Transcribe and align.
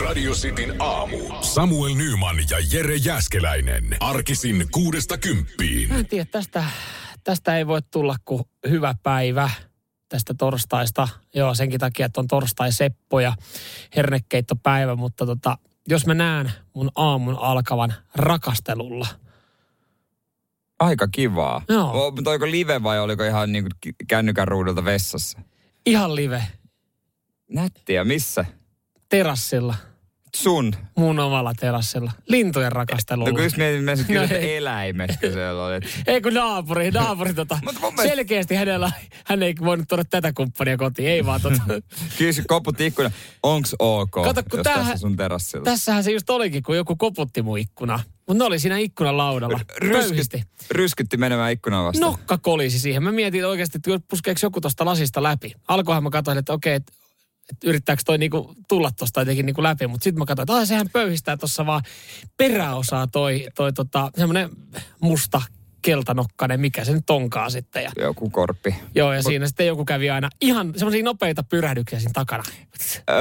Radio 0.00 0.32
Cityn 0.32 0.74
aamu. 0.78 1.18
Samuel 1.40 1.94
Nyman 1.94 2.36
ja 2.50 2.56
Jere 2.72 2.96
Jäskeläinen. 2.96 3.96
Arkisin 4.00 4.66
kuudesta 4.70 5.18
kymppiin. 5.18 5.88
Mä 5.88 5.98
en 5.98 6.06
tiedä, 6.06 6.24
tästä, 6.24 6.64
tästä 7.24 7.58
ei 7.58 7.66
voi 7.66 7.82
tulla 7.90 8.16
kuin 8.24 8.42
hyvä 8.68 8.94
päivä 9.02 9.50
tästä 10.08 10.34
torstaista. 10.34 11.08
Joo, 11.34 11.54
senkin 11.54 11.80
takia, 11.80 12.06
että 12.06 12.20
on 12.20 12.28
torstai 12.28 12.72
Seppo 12.72 13.20
ja 13.20 13.34
hernekeittopäivä, 13.96 14.96
mutta 14.96 15.26
tota, 15.26 15.58
jos 15.88 16.06
mä 16.06 16.14
näen 16.14 16.52
mun 16.74 16.90
aamun 16.96 17.38
alkavan 17.38 17.94
rakastelulla. 18.14 19.06
Aika 20.78 21.08
kivaa. 21.08 21.62
Joo. 21.68 22.06
O, 22.06 22.10
mutta 22.10 22.30
oliko 22.30 22.50
live 22.50 22.82
vai 22.82 23.00
oliko 23.00 23.24
ihan 23.24 23.52
niin 23.52 23.64
kuin 23.64 23.94
kännykän 24.08 24.48
ruudulta 24.48 24.84
vessassa? 24.84 25.40
Ihan 25.86 26.16
live, 26.16 26.42
Nättiä, 27.52 28.04
missä? 28.04 28.44
Terassilla, 29.16 29.74
Sun. 30.36 30.72
mun 30.96 31.18
omalla 31.18 31.52
terassilla, 31.60 32.12
lintujen 32.28 32.72
rakastelulla. 32.72 33.28
No 33.28 33.34
kun 33.34 33.44
just 33.44 33.56
mietin, 33.56 33.88
että 33.88 34.04
kyllä 34.06 34.20
No 34.20 34.24
että 34.24 34.36
ei. 34.38 34.56
eläimetkö 34.56 35.32
siellä 35.32 35.64
oli. 35.66 35.74
Ei 36.06 36.20
kun 36.20 36.34
naapuri, 36.34 36.90
naapuri 36.90 37.34
tota, 37.34 37.58
mielestä- 37.62 38.02
selkeästi 38.02 38.54
hänellä, 38.54 38.92
hän 39.24 39.42
ei 39.42 39.54
voinut 39.64 39.88
tuoda 39.88 40.04
tätä 40.04 40.32
kumppania 40.32 40.76
kotiin, 40.76 41.08
ei 41.08 41.26
vaan 41.26 41.40
tota. 41.40 41.62
Kyllä 42.18 42.32
se 42.32 42.42
koputti 42.48 42.86
ikkuna. 42.86 43.10
Onks 43.42 43.74
ok, 43.78 44.10
Kato, 44.10 44.42
kun 44.50 44.58
jos 44.58 44.64
tämähän- 44.64 44.84
tässä 44.86 45.00
sun 45.00 45.16
terassilla? 45.16 45.64
Tässähän 45.64 46.04
se 46.04 46.10
just 46.12 46.30
olikin, 46.30 46.62
kun 46.62 46.76
joku 46.76 46.96
koputti 46.96 47.42
mun 47.42 47.58
ikkuna. 47.58 48.00
Mutta 48.28 48.44
ne 48.44 48.46
oli 48.46 48.58
siinä 48.58 48.78
ikkunan 48.78 49.16
laudalla. 49.16 49.60
Ryskytti, 49.78 50.42
ryskytti 50.70 51.16
menemään 51.16 51.52
ikkunan 51.52 51.84
vastaan. 51.84 52.10
Nokka 52.12 52.38
kolisi 52.38 52.78
siihen. 52.78 53.02
Mä 53.02 53.12
mietin 53.12 53.46
oikeasti, 53.46 53.78
että 53.78 54.06
puskeeko 54.10 54.38
joku 54.42 54.60
tuosta 54.60 54.84
lasista 54.84 55.22
läpi. 55.22 55.52
Alkoihan 55.68 56.02
mä 56.02 56.10
katsoin, 56.10 56.38
että 56.38 56.52
okei, 56.52 56.74
että 56.74 56.92
yrittääkö 57.64 58.02
toi 58.06 58.18
niinku 58.18 58.54
tulla 58.68 58.90
tuosta 58.90 59.20
jotenkin 59.20 59.46
niinku 59.46 59.62
läpi. 59.62 59.86
Mutta 59.86 60.04
sitten 60.04 60.18
mä 60.18 60.26
katsoin, 60.26 60.44
että 60.44 60.54
ai, 60.54 60.66
sehän 60.66 60.88
pöyhistää 60.92 61.36
tuossa 61.36 61.66
vaan 61.66 61.82
peräosaa 62.36 63.06
toi, 63.06 63.48
toi 63.54 63.72
tota, 63.72 64.10
semmoinen 64.16 64.50
musta 65.00 65.42
keltanokkainen, 65.82 66.60
mikä 66.60 66.84
se 66.84 66.92
nyt 66.92 67.10
onkaan 67.10 67.50
sitten. 67.50 67.82
Ja, 67.82 67.90
Joku 68.00 68.30
korppi. 68.30 68.74
joo, 68.94 69.12
ja 69.12 69.22
siinä 69.22 69.46
sitten 69.46 69.66
joku 69.66 69.84
kävi 69.84 70.10
aina 70.10 70.30
ihan 70.40 70.72
semmoisia 70.76 71.04
nopeita 71.04 71.42
pyrähdyksiä 71.42 71.98
siinä 71.98 72.12
takana. 72.14 72.42
Öö, 73.10 73.16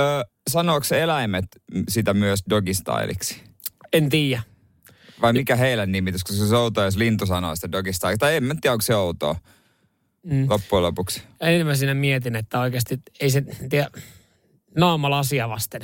sanooko 0.50 0.86
eläimet 0.96 1.46
sitä 1.90 2.14
myös 2.14 2.40
dogistyliksi? 2.50 3.42
En 3.94 4.10
tiedä. 4.10 4.42
Vai 5.22 5.34
mikä 5.34 5.56
heidän 5.56 5.92
nimitys, 5.92 6.24
koska 6.24 6.46
se 6.46 6.56
on 6.56 6.62
outoa, 6.62 6.86
jos 6.86 6.98
lintu 6.98 7.26
sanoo 7.26 7.56
sitä 7.56 7.72
dogistyle. 7.72 8.18
Tai 8.18 8.36
en 8.36 8.58
tiedä, 8.62 8.72
onko 8.72 8.82
se 8.82 8.96
outoa 8.96 9.36
Mm. 10.24 10.50
loppujen 10.50 10.84
lopuksi. 10.84 11.24
enemmän 11.42 11.78
siinä 11.78 11.94
mietin, 11.94 12.36
että 12.36 12.60
oikeasti 12.60 13.00
ei 13.20 13.30
se, 13.30 13.44
tiedä, 13.70 13.90
naamalasia 14.78 15.50
vasten. 15.50 15.82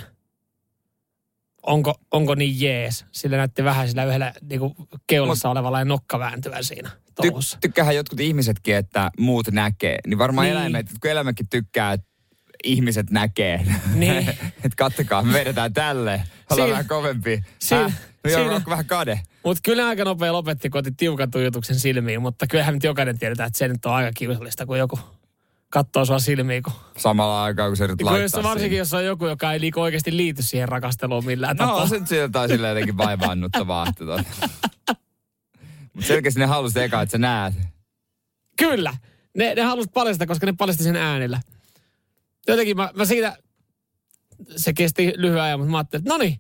Onko, 1.64 1.96
onko 2.12 2.36
niin 2.36 2.62
jees? 2.62 3.06
Sillä 3.12 3.38
näytti 3.38 3.64
vähän 3.64 3.90
sillä 3.90 4.06
yhdellä 4.06 4.34
niin 4.50 4.60
kuin 4.60 4.74
keulassa 5.08 5.50
olevalla 5.50 5.80
ja 5.80 5.86
nokka 5.86 6.20
vääntyvän 6.20 6.64
siinä 6.64 6.90
touhussa. 7.16 7.58
Ty- 7.58 7.60
tykkäähän 7.62 7.96
jotkut 7.96 8.20
ihmisetkin, 8.20 8.76
että 8.76 9.12
muut 9.20 9.48
näkee. 9.52 10.00
Niin 10.08 10.18
varmaan 10.18 10.46
niin. 10.46 10.58
eläimet, 10.58 10.88
kun 11.02 11.12
eläimetkin 11.12 11.50
tykkää, 11.50 11.94
että 11.94 12.08
ihmiset 12.64 13.10
näkee. 13.10 13.66
Niin. 13.94 14.30
että 14.64 14.76
kattokaa, 14.78 15.22
me 15.24 15.34
vedetään 15.34 15.74
tälle. 15.74 16.24
Ollaan 16.50 16.70
vähän 16.70 16.88
kovempi. 16.88 17.44
siinä- 17.60 17.82
Häh? 17.90 18.00
No 18.24 18.32
joo, 18.32 18.40
siinä- 18.50 18.62
vähän 18.70 18.86
kade? 18.86 19.22
Mutta 19.44 19.62
kyllä 19.64 19.88
aika 19.88 20.04
nopea 20.04 20.34
lopetti, 20.34 20.70
kun 20.70 20.80
otti 20.80 20.92
tiukan 20.98 21.32
tuijotuksen 21.32 21.80
silmiin. 21.80 22.22
Mutta 22.22 22.48
kyllähän 22.48 22.74
nyt 22.74 22.84
jokainen 22.84 23.20
tiedetään, 23.20 23.48
että 23.48 23.58
se 23.60 23.68
nyt 23.68 23.86
on 23.86 23.94
aika 23.94 24.12
kiusallista, 24.16 24.66
kun 24.66 24.78
joku 24.80 25.00
katsoo 25.70 26.06
sua 26.06 26.20
silmiin. 26.20 26.64
Kun, 26.64 26.74
Samalla 26.98 27.44
aikaa, 27.44 27.68
kun 27.68 27.78
se 27.78 27.84
yrität 27.84 28.08
kun 28.08 28.22
jos, 28.22 28.34
laittaa 28.34 28.44
varsinkin 28.52 28.70
siihen. 28.70 28.80
jos 28.80 28.94
on 28.94 29.06
joku, 29.06 29.28
joka 29.28 29.54
ei 29.54 29.60
liiku 29.62 29.82
oikeasti 29.82 30.18
liity 30.18 30.42
siihen 30.44 30.70
rakasteluun 30.70 31.26
millään 31.26 31.58
No, 31.58 31.66
tapaa. 31.68 31.88
se 31.88 32.00
nyt 32.00 32.08
sieltä 32.08 32.42
on 32.42 32.50
silleen 32.50 32.72
jotenkin 32.72 32.98
vaivaannuttavaa. 32.98 33.88
tota. 33.98 34.24
Mutta 35.94 36.08
selkeästi 36.08 36.40
ne 36.40 36.46
halusi 36.46 36.80
eka, 36.80 37.02
että 37.02 37.12
sä 37.12 37.18
näet. 37.18 37.54
Kyllä. 38.58 38.94
Ne, 39.38 39.54
ne 39.56 39.62
halusivat 39.62 39.94
paljastaa, 39.94 40.28
koska 40.28 40.46
ne 40.46 40.54
paljasti 40.58 40.84
sen 40.84 40.96
äänellä. 40.96 41.42
Jotenkin 42.48 42.78
mä, 42.78 42.90
mä 42.96 43.06
siitä, 43.06 43.38
se 44.56 44.74
kesti 44.74 45.14
lyhyen 45.16 45.42
ajan, 45.42 45.60
mutta 45.60 45.72
mä 45.72 45.78
ajattelin, 45.78 46.02
että 46.02 46.14
no 46.14 46.18
niin, 46.18 46.40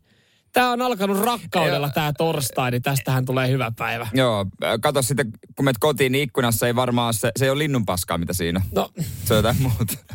tää 0.53 0.71
on 0.71 0.81
alkanut 0.81 1.19
rakkaudella 1.19 1.89
tää 1.89 2.13
torstai, 2.17 2.71
niin 2.71 2.81
tästähän 2.81 3.25
tulee 3.25 3.49
hyvä 3.49 3.71
päivä. 3.77 4.07
Joo, 4.13 4.45
kato 4.81 5.01
sitten, 5.01 5.31
kun 5.55 5.65
menet 5.65 5.77
kotiin, 5.79 6.11
niin 6.11 6.23
ikkunassa 6.23 6.67
ei 6.67 6.75
varmaan 6.75 7.13
se, 7.13 7.31
se 7.35 7.45
ei 7.45 7.51
ole 7.51 7.59
linnunpaskaa, 7.59 8.17
mitä 8.17 8.33
siinä. 8.33 8.61
No, 8.75 8.89
Se 9.25 9.33
on 9.33 9.37
jotain 9.37 9.61
muuta. 9.61 9.93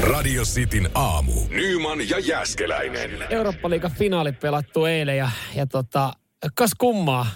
Radio 0.00 0.42
Cityn 0.42 0.90
aamu. 0.94 1.32
Nyman 1.48 2.08
ja 2.08 2.18
Jäskeläinen. 2.18 3.10
Eurooppa-liigan 3.30 3.90
finaali 3.90 4.32
pelattu 4.32 4.84
eilen 4.84 5.16
ja, 5.16 5.30
ja 5.54 5.66
tota, 5.66 6.12
kas 6.54 6.70
kummaa, 6.78 7.26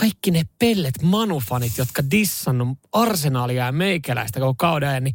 kaikki 0.00 0.30
ne 0.30 0.42
pellet 0.58 1.02
manufanit, 1.02 1.78
jotka 1.78 2.02
dissannut 2.10 2.78
arsenaalia 2.92 3.64
ja 3.64 3.72
meikäläistä 3.72 4.40
koko 4.40 4.54
kauden 4.54 4.88
ajan, 4.88 5.04
niin 5.04 5.14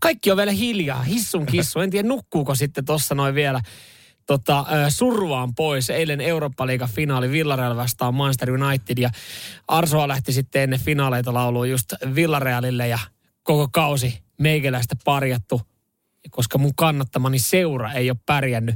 kaikki 0.00 0.30
on 0.30 0.36
vielä 0.36 0.52
hiljaa, 0.52 1.02
hissun 1.02 1.46
kissu. 1.46 1.80
En 1.80 1.90
tiedä, 1.90 2.08
nukkuuko 2.08 2.54
sitten 2.54 2.84
tuossa 2.84 3.14
noin 3.14 3.34
vielä 3.34 3.60
tota, 4.26 4.66
survaan 4.88 5.54
pois. 5.54 5.90
Eilen 5.90 6.20
Eurooppa-liigan 6.20 6.88
finaali 6.88 7.30
Villarreal 7.30 7.76
vastaan 7.76 8.14
Manchester 8.14 8.50
United 8.50 8.98
ja 8.98 9.10
Arsoa 9.68 10.08
lähti 10.08 10.32
sitten 10.32 10.62
ennen 10.62 10.80
finaaleita 10.80 11.34
lauluun 11.34 11.70
just 11.70 11.92
Villarealille 12.14 12.88
ja 12.88 12.98
koko 13.42 13.68
kausi 13.72 14.22
meikäläistä 14.38 14.96
parjattu, 15.04 15.60
koska 16.30 16.58
mun 16.58 16.74
kannattamani 16.74 17.38
seura 17.38 17.92
ei 17.92 18.10
ole 18.10 18.18
pärjännyt. 18.26 18.74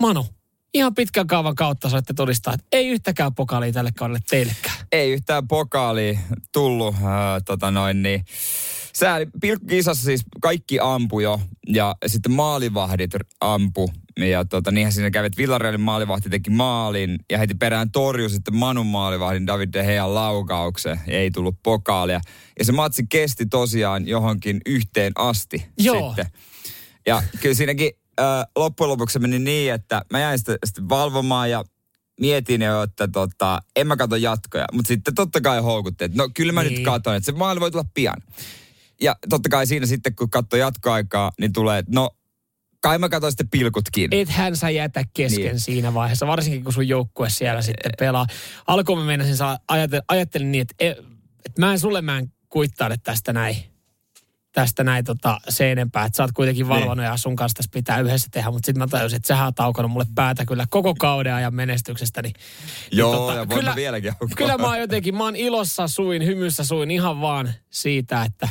Manu, 0.00 0.26
ihan 0.74 0.94
pitkän 0.94 1.26
kaavan 1.26 1.54
kautta 1.54 1.88
saitte 1.88 2.14
todistaa, 2.14 2.54
että 2.54 2.66
ei 2.72 2.88
yhtäkään 2.88 3.34
pokaalia 3.34 3.72
tälle 3.72 3.90
kaudelle 3.98 4.20
teillekään. 4.30 4.76
ei 4.92 5.12
yhtään 5.12 5.48
pokaali 5.48 6.18
tullut. 6.52 6.94
Äh, 6.94 7.02
tota 7.44 7.70
noin, 7.70 8.02
niin. 8.02 8.24
Sääli, 8.94 9.26
pilkkukisassa 9.40 10.04
siis 10.04 10.22
kaikki 10.42 10.78
ampu 10.80 11.20
jo 11.20 11.40
ja 11.68 11.96
sitten 12.06 12.32
maalivahdit 12.32 13.10
ampu. 13.40 13.90
Ja 14.16 14.44
tota, 14.44 14.70
niinhän 14.70 14.92
siinä 14.92 15.10
kävi, 15.10 15.26
että 15.26 15.36
Villarealin 15.36 15.80
maalivahti 15.80 16.30
teki 16.30 16.50
maalin 16.50 17.18
ja 17.30 17.38
heti 17.38 17.54
perään 17.54 17.90
torjui 17.90 18.30
sitten 18.30 18.56
Manun 18.56 18.86
maalivahdin 18.86 19.46
David 19.46 19.68
De 19.72 19.82
Gean 19.82 20.14
laukauksen. 20.14 21.00
Ei 21.08 21.30
tullut 21.30 21.56
pokaalia. 21.62 22.20
Ja 22.58 22.64
se 22.64 22.72
matsi 22.72 23.06
kesti 23.08 23.46
tosiaan 23.46 24.08
johonkin 24.08 24.60
yhteen 24.66 25.12
asti 25.14 25.66
Joo. 25.78 26.06
sitten. 26.06 26.26
Ja 27.06 27.22
kyllä 27.40 27.54
siinäkin 27.54 27.90
äh, 28.20 28.26
loppujen 28.56 28.88
lopuksi 28.88 29.18
meni 29.18 29.38
niin, 29.38 29.72
että 29.72 30.02
mä 30.10 30.20
jäin 30.20 30.38
sitten, 30.38 30.58
sitten 30.64 30.88
valvomaan 30.88 31.50
ja 31.50 31.64
mietin 32.20 32.62
jo, 32.62 32.82
että 32.82 33.08
tota, 33.08 33.62
en 33.76 33.86
mä 33.86 33.96
katso 33.96 34.16
jatkoja. 34.16 34.64
Mutta 34.72 34.88
sitten 34.88 35.14
totta 35.14 35.40
kai 35.40 35.60
houkutti, 35.60 36.04
että 36.04 36.18
no 36.22 36.28
kyllä 36.34 36.52
mä 36.52 36.62
Niin. 36.62 36.74
nyt 36.74 36.84
katon, 36.84 37.14
että 37.16 37.26
se 37.26 37.32
maali 37.32 37.60
voi 37.60 37.70
tulla 37.70 37.84
pian. 37.94 38.22
Ja 39.00 39.16
totta 39.28 39.48
kai 39.48 39.66
siinä 39.66 39.86
sitten, 39.86 40.14
kun 40.16 40.30
katsoo 40.30 40.58
jatkoaikaa, 40.58 41.32
niin 41.40 41.52
tulee, 41.52 41.78
että 41.78 41.92
no 41.94 42.10
kai 42.80 42.98
mä 42.98 43.08
katson 43.08 43.30
sitten 43.32 43.48
pilkutkin. 43.50 44.08
Ethän 44.14 44.56
sä 44.56 44.70
jätä 44.70 45.04
kesken 45.14 45.44
niin. 45.44 45.60
Siinä 45.60 45.94
vaiheessa, 45.94 46.26
varsinkin 46.26 46.64
kun 46.64 46.72
sun 46.72 46.88
joukkue 46.88 47.30
siellä 47.30 47.62
sitten 47.62 47.92
pelaa. 47.98 48.26
Alkuun 48.66 48.98
mä 48.98 49.04
meinasin, 49.04 49.36
saa- 49.36 49.58
ajattelin, 49.68 50.02
ajattelin 50.08 50.52
niin, 50.52 50.62
että, 50.62 50.74
e- 50.78 50.90
että 51.44 51.60
mä 51.60 51.72
en 51.72 51.78
sulle 51.78 52.02
mä 52.02 52.18
en 52.18 52.32
kuittaile 52.48 52.96
tästä 53.02 53.32
näin 53.32 53.56
tästä 54.52 54.84
näin 54.84 55.04
tota, 55.04 55.40
se 55.48 55.72
enempää, 55.72 56.04
että 56.04 56.16
sä 56.16 56.22
oot 56.22 56.32
kuitenkin 56.32 56.68
valvonut 56.68 57.04
ja 57.04 57.16
sun 57.16 57.36
kanssa 57.36 57.54
tässä 57.56 57.70
pitää 57.74 58.00
yhdessä 58.00 58.28
tehdä, 58.30 58.50
mutta 58.50 58.66
sitten 58.66 58.78
mä 58.82 58.86
tajusin, 58.86 59.16
että 59.16 59.26
sähän 59.28 59.44
oot 59.44 59.60
aukonut 59.60 59.90
mulle 59.90 60.06
päätä 60.14 60.44
kyllä 60.46 60.66
koko 60.70 60.94
kauden 60.94 61.34
ajan 61.34 61.54
menestyksestä, 61.54 62.22
niin 62.22 62.34
Joo, 62.92 63.16
tota, 63.16 63.34
ja 63.34 63.46
kyllä- 63.46 63.76
vieläkin 63.76 64.10
aukkoa. 64.10 64.28
Kyllä 64.36 64.58
mä 64.58 64.66
oon 64.66 64.78
jotenkin, 64.80 65.14
mä 65.16 65.24
oon 65.24 65.36
ilossa 65.36 65.88
suin, 65.88 66.26
hymyssä 66.26 66.64
suin 66.64 66.90
ihan 66.90 67.20
vaan 67.20 67.52
siitä, 67.70 68.22
että, 68.22 68.48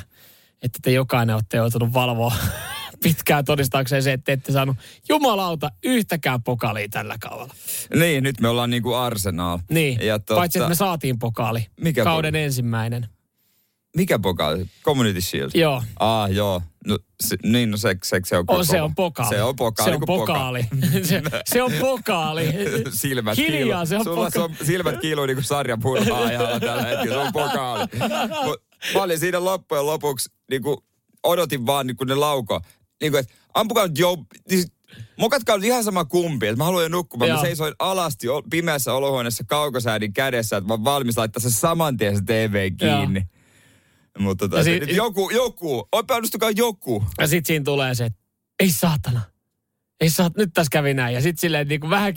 että 0.61 0.79
te 0.81 0.91
jokainen 0.91 1.35
olette 1.35 1.57
joutunut 1.57 1.93
valvoa 1.93 2.33
pitkään 3.03 3.45
todistaakseen 3.45 4.03
se, 4.03 4.13
että 4.13 4.23
te 4.25 4.31
ette 4.31 4.51
saanut 4.51 4.77
jumalauta 5.09 5.71
yhtäkään 5.83 6.43
pokaalia 6.43 6.87
tällä 6.89 7.15
kaudella. 7.21 7.53
Niin, 7.95 8.23
nyt 8.23 8.39
me 8.41 8.47
ollaan 8.47 8.69
niinku 8.69 8.93
Arsenal. 8.93 9.59
Niin, 9.69 9.99
Ja 10.05 10.17
tota- 10.17 10.35
paitsi 10.35 10.59
että 10.59 10.69
me 10.69 10.75
saatiin 10.75 11.19
pokaali. 11.19 11.67
Mikä 11.81 12.03
kauden 12.03 12.31
pokaali? 12.31 12.45
ensimmäinen. 12.45 13.07
Mikä 13.97 14.19
pokaali? 14.19 14.65
Community 14.83 15.21
Shield. 15.21 15.51
Joo. 15.53 15.83
Ah, 15.99 16.31
joo. 16.31 16.61
No, 16.87 16.97
se, 17.27 17.37
niin, 17.43 17.71
no 17.71 17.77
se, 17.77 17.95
se, 18.03 18.21
se 18.25 18.37
on 18.37 18.43
On, 18.47 18.65
se 18.65 18.71
kova. 18.73 18.83
on 18.83 18.95
pokaali. 18.95 19.29
Se 19.35 19.43
on 19.43 19.55
pokaali 19.55 19.91
Se 19.91 19.95
on 19.95 20.01
pokaali. 20.05 20.65
se, 21.03 21.21
se 21.45 21.63
on 21.63 21.71
pokaali. 21.79 22.53
silmät 22.93 23.37
Hiljaa, 23.37 23.57
kiiluu. 23.61 23.85
se 23.85 23.97
on 23.97 24.03
Sulla 24.03 24.29
poka- 24.29 24.43
on 24.43 24.55
silmät 24.65 24.99
kiiluu 25.01 25.25
niin 25.25 25.35
kuin 25.37 25.43
sarjapurhaajalla 25.43 26.59
tällä 26.59 26.83
hetkellä. 26.83 27.15
Se 27.15 27.17
on 27.27 27.33
pokaali. 27.33 27.85
Mut 28.45 28.61
mä 28.93 29.01
olin 29.01 29.19
siinä 29.19 29.43
loppujen 29.43 29.85
lopuksi, 29.85 30.29
niin 30.49 30.61
kuin 30.63 30.77
odotin 31.23 31.65
vaan, 31.65 31.87
niin 31.87 31.97
kuin 31.97 32.07
ne 32.07 32.15
lauko. 32.15 32.61
Niin 33.01 33.11
kuin, 33.11 33.19
että 33.19 33.33
ampukaa 33.53 33.87
nyt 33.87 33.97
jo, 33.97 34.17
niin 34.49 34.63
Mokatkaa 35.19 35.57
nyt 35.57 35.65
ihan 35.65 35.83
sama 35.83 36.05
kumpi, 36.05 36.47
että 36.47 36.57
mä 36.57 36.63
haluan 36.63 36.83
jo 36.83 36.89
nukkumaan. 36.89 37.29
Joo. 37.29 37.37
Mä 37.37 37.43
seisoin 37.43 37.73
alasti 37.79 38.27
pimeässä 38.49 38.93
olohuoneessa 38.93 39.43
kaukosäädin 39.47 40.13
kädessä, 40.13 40.57
että 40.57 40.67
mä 40.77 40.83
valmis 40.83 41.17
laittaa 41.17 41.41
se 41.41 41.51
saman 41.51 41.97
tien 41.97 42.15
se 42.17 42.21
TV 42.25 42.71
kiinni. 42.77 43.21
Mutta 44.19 44.49
tota, 44.49 44.63
si- 44.63 44.81
si- 44.85 44.95
joku, 44.95 45.29
joku, 45.29 45.87
epäonnistukaa 45.99 46.51
joku. 46.51 47.03
Ja 47.19 47.27
sit 47.27 47.45
siinä 47.45 47.65
tulee 47.65 47.95
se, 47.95 48.05
että 48.05 48.19
ei 48.59 48.71
saatana. 48.71 49.21
ei 50.01 50.09
oot, 50.19 50.37
nyt 50.37 50.49
tässä 50.53 50.69
kävi 50.71 50.93
näin. 50.93 51.15
Ja 51.15 51.21
sitten 51.21 51.41
silleen 51.41 51.67
niin 51.67 51.79
kuin 51.81 51.89
vähän, 51.89 52.13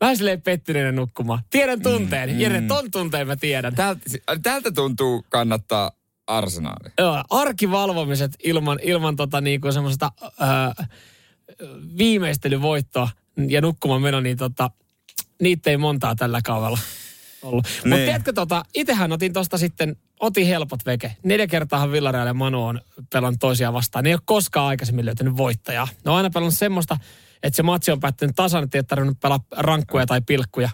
vähän 0.00 0.16
silleen 0.16 0.42
pettyneenä 0.42 0.92
nukkumaan. 0.92 1.38
Tiedän 1.50 1.82
tunteen. 1.82 2.30
Mm, 2.30 2.40
Jere, 2.40 2.60
ton 2.60 2.90
tunteen 2.90 3.26
mä 3.26 3.36
tiedän. 3.36 3.74
Tältä, 3.74 4.00
tältä 4.42 4.70
tuntuu 4.72 5.24
kannattaa 5.28 5.92
arsenaali. 6.26 6.90
Joo, 6.98 7.24
arkivalvomiset 7.30 8.32
ilman, 8.44 8.78
ilman 8.82 9.16
tota 9.16 9.40
niinku 9.40 9.72
semmoista 9.72 10.12
öö, 10.22 10.84
viimeistelyvoittoa 11.98 13.08
ja 13.48 13.60
nukkumaan 13.60 14.02
meno, 14.02 14.20
niin 14.20 14.36
tota, 14.36 14.70
niitä 15.42 15.70
ei 15.70 15.76
montaa 15.76 16.14
tällä 16.14 16.40
kaudella 16.44 16.78
ollut. 17.44 17.64
Mutta 17.64 17.96
Niin. 17.96 18.04
tiedätkö, 18.04 18.32
tota, 18.32 18.64
itsehän 18.74 19.12
otin 19.12 19.32
tosta 19.32 19.58
sitten, 19.58 19.96
otin 20.20 20.46
helpot 20.46 20.86
veke. 20.86 21.16
Neljä 21.22 21.46
kertaa 21.46 21.92
Villareal 21.92 22.26
ja 22.26 22.34
Manu 22.34 22.64
on 22.64 22.80
pelannut 23.12 23.40
toisiaan 23.40 23.74
vastaan. 23.74 24.04
Ne 24.04 24.10
ei 24.10 24.14
ole 24.14 24.20
koskaan 24.24 24.66
aikaisemmin 24.66 25.06
löytänyt 25.06 25.36
voittajaa. 25.36 25.88
Ne 26.04 26.10
on 26.10 26.16
aina 26.16 26.30
pelannut 26.30 26.54
semmoista, 26.54 26.96
että 27.42 27.56
se 27.56 27.62
matsi 27.62 27.92
on 27.92 28.00
päättynyt 28.00 28.36
tasan, 28.36 28.64
että 28.64 28.78
ei 28.78 28.84
tarvinnut 28.84 29.20
pelaa 29.20 29.40
rankkuja 29.50 30.06
tai 30.06 30.20
pilkkuja. 30.20 30.70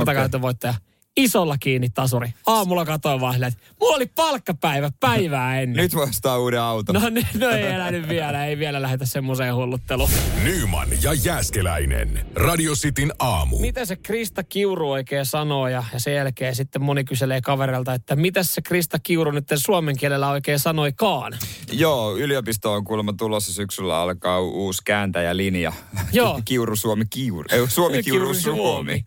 Okei. 0.00 0.24
okay. 0.24 0.40
voittaja. 0.40 0.74
Isolla 1.22 1.58
kiinni 1.58 1.88
tasuri. 1.88 2.34
Aamulla 2.46 2.84
katsoin 2.84 3.20
vaan 3.20 3.34
silleen, 3.34 3.52
että 3.52 3.64
mulla 3.80 3.96
oli 3.96 4.06
palkkapäivä 4.06 4.90
päivää 5.00 5.60
ennen. 5.60 5.82
Nyt 5.82 5.94
voi 5.94 6.04
ostaa 6.04 6.38
uuden 6.38 6.60
auton. 6.60 6.94
No, 6.94 7.08
niin, 7.08 7.26
no 7.38 7.50
ei 7.50 7.66
elänyt 7.66 8.08
vielä, 8.08 8.46
ei 8.46 8.58
vielä 8.58 8.82
lähetä 8.82 9.06
semmoiseen 9.06 9.54
hullutteluun. 9.54 10.10
Nyman 10.42 10.88
ja 11.02 11.14
Jääskeläinen. 11.14 12.26
Radio 12.34 12.72
Cityn 12.74 13.12
aamu. 13.18 13.58
Mitä 13.58 13.84
se 13.84 13.96
Krista 13.96 14.44
Kiuru 14.44 14.90
oikein 14.90 15.26
sanoo 15.26 15.68
ja, 15.68 15.84
ja 15.92 16.00
sen 16.00 16.14
jälkeen 16.14 16.54
sitten 16.54 16.82
moni 16.82 17.04
kyselee 17.04 17.40
kaverilta, 17.40 17.94
että 17.94 18.16
mitä 18.16 18.42
se 18.42 18.62
Krista 18.62 18.98
Kiuru 18.98 19.30
nyt 19.30 19.48
suomen 19.54 19.96
kielellä 19.96 20.28
oikein 20.30 20.58
sanoikaan. 20.58 21.32
Joo, 21.72 22.16
yliopisto 22.16 22.72
on 22.72 22.84
kuulemma 22.84 23.12
tulossa 23.12 23.52
syksyllä 23.52 24.00
alkaa 24.00 24.40
uusi 24.40 24.82
kääntäjälinja. 24.84 25.72
Joo. 26.12 26.40
Kiuru 26.44 26.76
Suomi 26.76 27.04
Kiuru. 27.10 27.48
Ei, 27.52 27.68
Suomi 27.68 28.02
Kiuru 28.02 28.34
Suomi. 28.34 29.04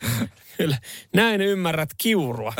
Kyllä. 0.57 0.77
Näin 1.13 1.41
ymmärrät 1.41 1.89
kiurua. 1.97 2.53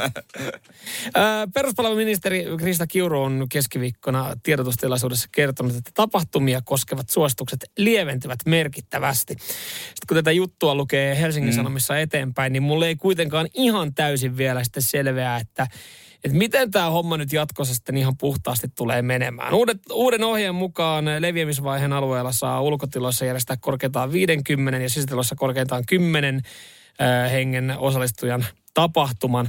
Peruspalveluministeri 1.54 2.46
Krista 2.58 2.88
Kiuru 2.88 3.24
on 3.24 3.46
keskiviikkona 3.52 4.36
tiedotustilaisuudessa 4.44 5.30
kertonut, 5.32 5.76
että 5.76 5.92
tapahtumia 5.94 6.62
koskevat 6.66 7.10
suositukset 7.10 7.60
lieventyvät 7.78 8.40
merkittävästi. 8.46 9.34
Sitten 9.34 10.08
kun 10.08 10.18
tätä 10.18 10.32
juttua 10.32 10.76
lukee 10.76 11.20
Helsingin 11.20 11.54
mm. 11.54 11.56
Sanomissa 11.56 12.00
eteenpäin, 12.00 12.54
niin 12.54 12.64
mulle 12.64 12.88
ei 12.88 12.96
kuitenkaan 12.96 13.48
ihan 13.54 13.94
täysin 13.94 14.38
vielä 14.38 14.64
sitten 14.64 14.84
selveää, 14.84 15.38
että 15.38 15.68
että 16.24 16.38
miten 16.38 16.72
tämä 16.72 16.90
homma 16.90 17.18
nyt 17.18 17.34
jatkossa 17.34 17.76
sitten 17.76 17.98
ihan 17.98 18.18
puhtaasti 18.18 18.68
tulee 18.76 19.02
menemään. 19.02 19.54
Uudet, 19.54 19.78
uuden 19.92 20.24
ohjeen 20.24 20.56
mukaan 20.56 21.06
leviämisvaiheen 21.20 21.94
alueella 21.94 22.32
saa 22.32 22.62
ulkotiloissa 22.62 23.26
järjestää 23.26 23.58
korkeintaan 23.60 24.12
50 24.12 24.80
ja 24.80 24.90
sisätiloissa 24.90 25.36
korkeintaan 25.36 25.84
10 25.86 26.36
äh, 26.36 26.42
hengen 27.32 27.78
osallistujan 27.78 28.46
tapahtuman. 28.74 29.48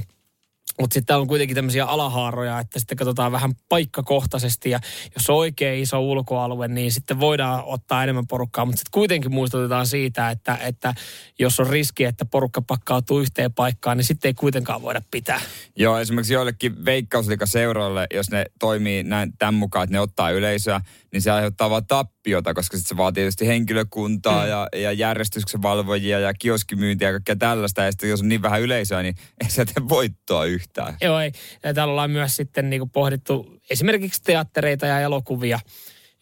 Mutta 0.79 0.93
sitten 0.93 1.17
on 1.17 1.27
kuitenkin 1.27 1.55
tämmöisiä 1.55 1.85
alahaaroja, 1.85 2.59
että 2.59 2.79
sitten 2.79 2.97
katsotaan 2.97 3.31
vähän 3.31 3.53
paikkakohtaisesti 3.69 4.69
ja 4.69 4.79
jos 5.15 5.29
on 5.29 5.35
oikein 5.35 5.83
iso 5.83 5.99
ulkoalue, 5.99 6.67
niin 6.67 6.91
sitten 6.91 7.19
voidaan 7.19 7.63
ottaa 7.65 8.03
enemmän 8.03 8.27
porukkaa, 8.27 8.65
mutta 8.65 8.79
sitten 8.79 8.91
kuitenkin 8.91 9.33
muistutetaan 9.33 9.87
siitä, 9.87 10.29
että, 10.29 10.57
että 10.61 10.93
jos 11.39 11.59
on 11.59 11.67
riski, 11.67 12.03
että 12.03 12.25
porukka 12.25 12.61
pakkautuu 12.61 13.19
yhteen 13.19 13.53
paikkaan, 13.53 13.97
niin 13.97 14.05
sitten 14.05 14.29
ei 14.29 14.33
kuitenkaan 14.33 14.81
voida 14.81 15.01
pitää. 15.11 15.41
Joo, 15.75 15.99
esimerkiksi 15.99 16.33
joillekin 16.33 16.85
veikkausliikaseuroille, 16.85 18.07
jos 18.13 18.31
ne 18.31 18.45
toimii 18.59 19.03
näin 19.03 19.33
tämän 19.37 19.53
mukaan, 19.53 19.83
että 19.83 19.93
ne 19.93 19.99
ottaa 19.99 20.31
yleisöä, 20.31 20.81
niin 21.11 21.21
se 21.21 21.31
aiheuttaa 21.31 21.69
vaan 21.69 21.85
tappiota, 21.85 22.53
koska 22.53 22.77
sitten 22.77 22.89
se 22.89 22.97
vaatii 22.97 23.21
tietysti 23.21 23.47
henkilökuntaa 23.47 24.43
mm. 24.43 24.49
ja, 24.49 24.67
ja 24.75 24.91
järjestyksen 24.91 25.61
valvojia 25.61 26.19
ja 26.19 26.33
kioskimyyntiä 26.33 27.07
ja 27.07 27.13
kaikkea 27.13 27.35
tällaista. 27.35 27.83
Ja 27.83 27.91
sitten 27.91 28.09
jos 28.09 28.21
on 28.21 28.27
niin 28.27 28.41
vähän 28.41 28.61
yleisöä, 28.61 29.01
niin 29.01 29.15
ei 29.43 29.49
se 29.49 29.65
tee 29.65 29.89
voittoa 29.89 30.45
yhtään. 30.45 30.64
Joo, 31.01 31.19
ei. 31.19 31.31
Ja 31.63 31.73
täällä 31.73 31.91
ollaan 31.91 32.11
myös 32.11 32.35
sitten 32.35 32.69
niin 32.69 32.89
pohdittu 32.89 33.55
esimerkiksi 33.69 34.23
teattereita 34.23 34.85
ja 34.85 34.99
elokuvia, 34.99 35.59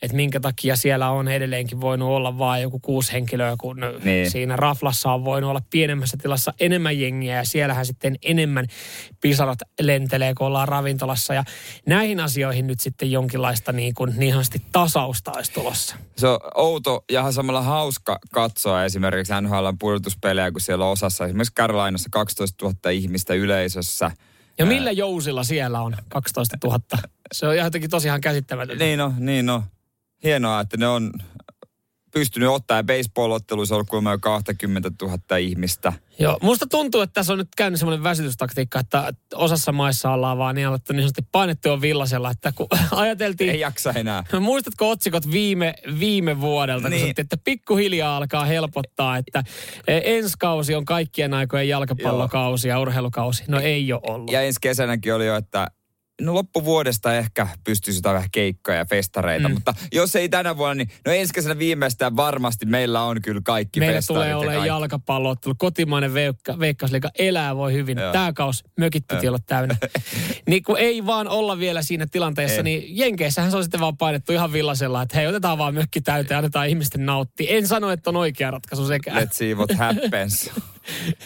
että 0.04 0.16
minkä 0.16 0.40
takia 0.40 0.76
siellä 0.76 1.10
on 1.10 1.28
edelleenkin 1.28 1.82
voinut 1.82 2.10
olla 2.10 2.38
vain 2.38 2.62
joku 2.62 2.80
kuusi 2.80 3.14
henkilöä, 3.14 3.56
kun 3.60 3.78
niin. 4.04 4.32
Siinä 4.32 4.56
raflassa 4.56 5.12
on 5.12 5.26
voinut 5.26 5.50
olla 5.50 5.62
pienemmässä 5.70 6.18
tilassa 6.22 6.54
enemmän 6.60 7.00
jengiä 7.00 7.36
ja 7.36 7.46
siellähän 7.46 7.86
sitten 7.86 8.16
enemmän 8.22 8.68
pisarat 9.22 9.60
lentelee, 9.82 10.34
kun 10.34 10.48
ollaan 10.48 10.68
ravintolassa. 10.68 11.34
Ja 11.34 11.44
näihin 11.86 12.20
asioihin 12.20 12.68
nyt 12.68 12.80
sitten 12.80 13.12
jonkinlaista 13.12 13.72
niin, 13.72 13.94
kuin, 13.94 14.14
niin 14.18 14.36
tasausta 14.72 15.32
olisi 15.32 15.52
tulossa. 15.52 15.96
Se 16.18 16.28
on 16.28 16.40
outo 16.56 17.04
ja 17.12 17.32
samalla 17.32 17.62
hauska 17.62 18.20
katsoa 18.32 18.86
esimerkiksi 18.86 19.34
NHL 19.42 19.68
pudotuspelejä, 19.80 20.52
kun 20.52 20.62
siellä 20.62 20.86
on 20.86 20.92
osassa 20.92 21.26
esimerkiksi 21.26 21.56
Carolinassa 21.56 22.10
12 22.12 22.66
000 22.66 22.90
ihmistä 22.90 23.34
yleisössä. 23.34 24.12
Ja 24.58 24.66
millä 24.66 24.92
jousilla 24.92 25.44
siellä 25.44 25.82
on 25.82 25.96
12 26.10 26.58
000? 26.64 26.80
Se 27.32 27.48
on 27.48 27.58
jotenkin 27.58 27.90
tosiaan 27.90 28.22
käsittämätöntä. 28.22 28.84
Niin 28.84 29.00
no, 29.00 29.14
niin 29.18 29.46
no. 29.46 29.64
Hienoa, 30.24 30.60
että 30.60 30.78
ne 30.78 30.88
on 30.88 31.12
pystynyt 32.14 32.50
ottaa 32.50 32.84
baseball-otteluissa 32.84 33.74
on 33.74 33.76
ollut 33.76 33.90
kuulemma 33.90 34.12
jo 34.12 34.18
20 34.20 34.92
000 35.02 35.38
ihmistä. 35.38 35.94
Joo, 36.20 36.38
musta 36.42 36.66
tuntuu, 36.68 37.02
että 37.02 37.14
tässä 37.14 37.34
on 37.34 37.40
nyt 37.40 37.48
käynyt 37.58 37.80
semmoinen 37.80 38.04
väsytystaktiikka, 38.04 38.80
että 38.80 39.14
osassa 39.36 39.72
maissa 39.72 40.12
ollaan 40.12 40.38
vaan 40.38 40.56
niin 40.56 40.68
alettu 40.68 40.94
niin 40.94 41.02
sanotusti 41.02 41.30
painettu 41.32 41.70
on 41.72 41.82
villasella, 41.82 42.32
että 42.32 42.52
kun 42.52 42.68
ajateltiin... 42.92 43.50
Ei 43.50 43.60
jaksa 43.60 43.92
enää. 43.92 44.24
Muistatko 44.40 44.90
otsikot 44.90 45.32
viime, 45.32 45.74
viime 46.00 46.42
vuodelta, 46.42 46.82
kun 46.82 46.90
Niin. 46.92 47.02
sanottiin, 47.02 47.24
että 47.24 47.38
pikkuhiljaa 47.44 48.18
alkaa 48.18 48.46
helpottaa, 48.46 49.18
että 49.18 49.44
e, 49.88 50.00
ensi 50.04 50.36
kausi 50.40 50.76
on 50.76 50.86
kaikkien 50.86 51.34
aikojen 51.34 51.70
jalkapallokausi 51.70 52.68
ja 52.68 52.80
urheilukausi. 52.80 53.44
No 53.48 53.60
ei 53.60 53.94
ole 53.94 54.02
ollut. 54.08 54.32
Ja 54.32 54.42
ensi 54.42 54.60
kesänäkin 54.62 55.14
oli 55.14 55.28
jo, 55.28 55.36
että 55.36 55.68
no 56.26 56.34
loppuvuodesta 56.34 57.16
ehkä 57.16 57.48
pystyisi 57.64 57.98
jotain 57.98 58.16
vähän 58.16 58.30
keikkoja 58.32 58.78
ja 58.78 58.86
festareita, 58.86 59.48
mm. 59.48 59.54
mutta 59.54 59.74
jos 59.94 60.16
ei 60.16 60.30
tänä 60.30 60.58
vuonna, 60.58 60.76
niin 60.76 60.90
no 61.06 61.12
ensi 61.12 61.34
kesänä 61.34 61.60
viimeistään 61.60 62.16
varmasti 62.16 62.66
meillä 62.66 63.02
on 63.02 63.22
kyllä 63.22 63.42
kaikki 63.44 63.80
Meillä 63.80 64.00
tulee 64.08 64.30
ja 64.30 64.38
olemaan 64.38 64.56
kaikki. 64.56 64.68
jalkapalloottelu. 64.68 65.56
Kotimainen 65.58 66.14
veikka, 66.14 66.60
veikkausliiga 66.60 67.10
elää 67.20 67.56
voi 67.56 67.74
hyvin. 67.74 67.98
Joo. 67.98 68.12
Tämä 68.12 68.34
kaus, 68.34 68.64
mökit 68.80 69.08
piti 69.08 69.28
olla 69.28 69.40
täynnä. 69.46 69.76
niin 70.50 70.64
kun 70.64 70.78
ei 70.78 71.06
vaan 71.06 71.28
olla 71.28 71.60
vielä 71.60 71.82
siinä 71.82 72.08
tilanteessa, 72.12 72.58
Ei. 72.58 72.64
niin 72.64 72.98
Jenkeissähän 72.98 73.52
se 73.52 73.58
on 73.58 73.64
sitten 73.64 73.80
vaan 73.80 73.98
painettu 73.98 74.34
ihan 74.34 74.54
villasella, 74.54 75.02
että 75.02 75.18
hei, 75.18 75.28
otetaan 75.28 75.58
vaan 75.58 75.74
mökki 75.74 76.02
täyteen, 76.02 76.38
annetaan 76.38 76.68
ihmisten 76.68 77.06
nauttia. 77.06 77.58
En 77.58 77.68
sano, 77.68 77.90
että 77.90 78.10
on 78.10 78.16
oikea 78.16 78.52
ratkaisu 78.52 78.88
sekään. 78.88 79.24
Let's 79.24 79.34
see 79.34 79.56
what 79.56 79.72
happens. 79.78 80.52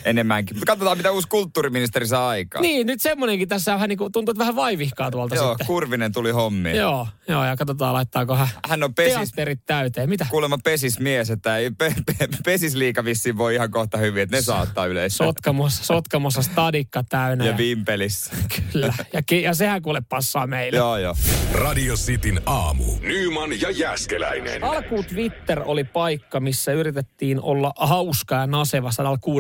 Enemmänkin. 0.06 0.56
Mutta 0.58 0.66
katsotaan, 0.72 0.98
mitä 0.98 1.12
uusi 1.12 1.28
kulttuuriministeri 1.28 2.08
saa 2.08 2.30
aikaan. 2.30 2.62
Niin, 2.62 2.88
nyt 2.88 3.02
semmoinenkin 3.02 3.48
tässä 3.48 3.74
vähän 3.74 3.90
niin 3.90 3.98
kuin, 3.98 4.12
tuntuu, 4.12 4.32
että 4.32 4.40
vähän 4.40 4.56
vaivihkaa 4.56 5.12
tuolta 5.12 5.36
Joo, 5.36 5.50
sitten. 5.52 5.68
Kurvinen 5.68 6.12
tuli 6.12 6.32
hommiin. 6.32 6.76
Joo, 6.76 7.08
joo, 7.28 7.46
ja 7.46 7.56
katsotaan 7.58 7.94
laittaako 7.94 8.36
hän 8.36 8.48
Hän 8.70 8.84
on 8.84 8.94
pesis, 8.96 9.16
teatterit 9.16 9.60
täyteen. 9.66 10.10
Mitä? 10.10 10.28
kuulemma 10.30 10.58
pesismies, 10.64 11.30
että 11.30 11.58
ei 11.58 11.72
pe, 11.72 11.96
pe, 12.06 12.28
pesisliika 12.46 13.06
vissiin 13.06 13.38
voi 13.38 13.56
ihan 13.56 13.72
kohta 13.72 13.98
hyvin, 13.98 14.24
että 14.24 14.36
ne 14.36 14.42
saa 14.42 14.62
ottaa 14.62 14.86
yleisöä. 14.86 15.28
Sotkamossa, 15.28 15.84
Sotkamossa 15.84 16.42
stadikka 16.42 17.04
täynnä. 17.04 17.46
Ja 17.46 17.52
Ja, 17.52 17.58
vimpelissä. 17.58 18.32
kyllä. 18.74 18.94
Ja, 19.14 19.22
ki- 19.24 19.42
ja 19.44 19.54
sehän 19.54 19.82
kuule 19.82 20.02
passaa 20.10 20.48
meille. 20.48 20.78
joo, 20.78 20.98
joo. 20.98 21.16
Radio 21.54 21.96
Cityn 21.96 22.42
aamu. 22.46 22.84
Nyman 23.02 23.62
ja 23.62 23.72
Jääskeläinen. 23.72 24.64
Alkuun 24.64 25.06
Twitter 25.06 25.62
oli 25.66 25.84
paikka, 25.84 26.40
missä 26.40 26.74
yritettiin 26.74 27.42
olla 27.42 27.74
hauska 27.78 28.36
ja 28.36 28.48
naseva 28.48 28.92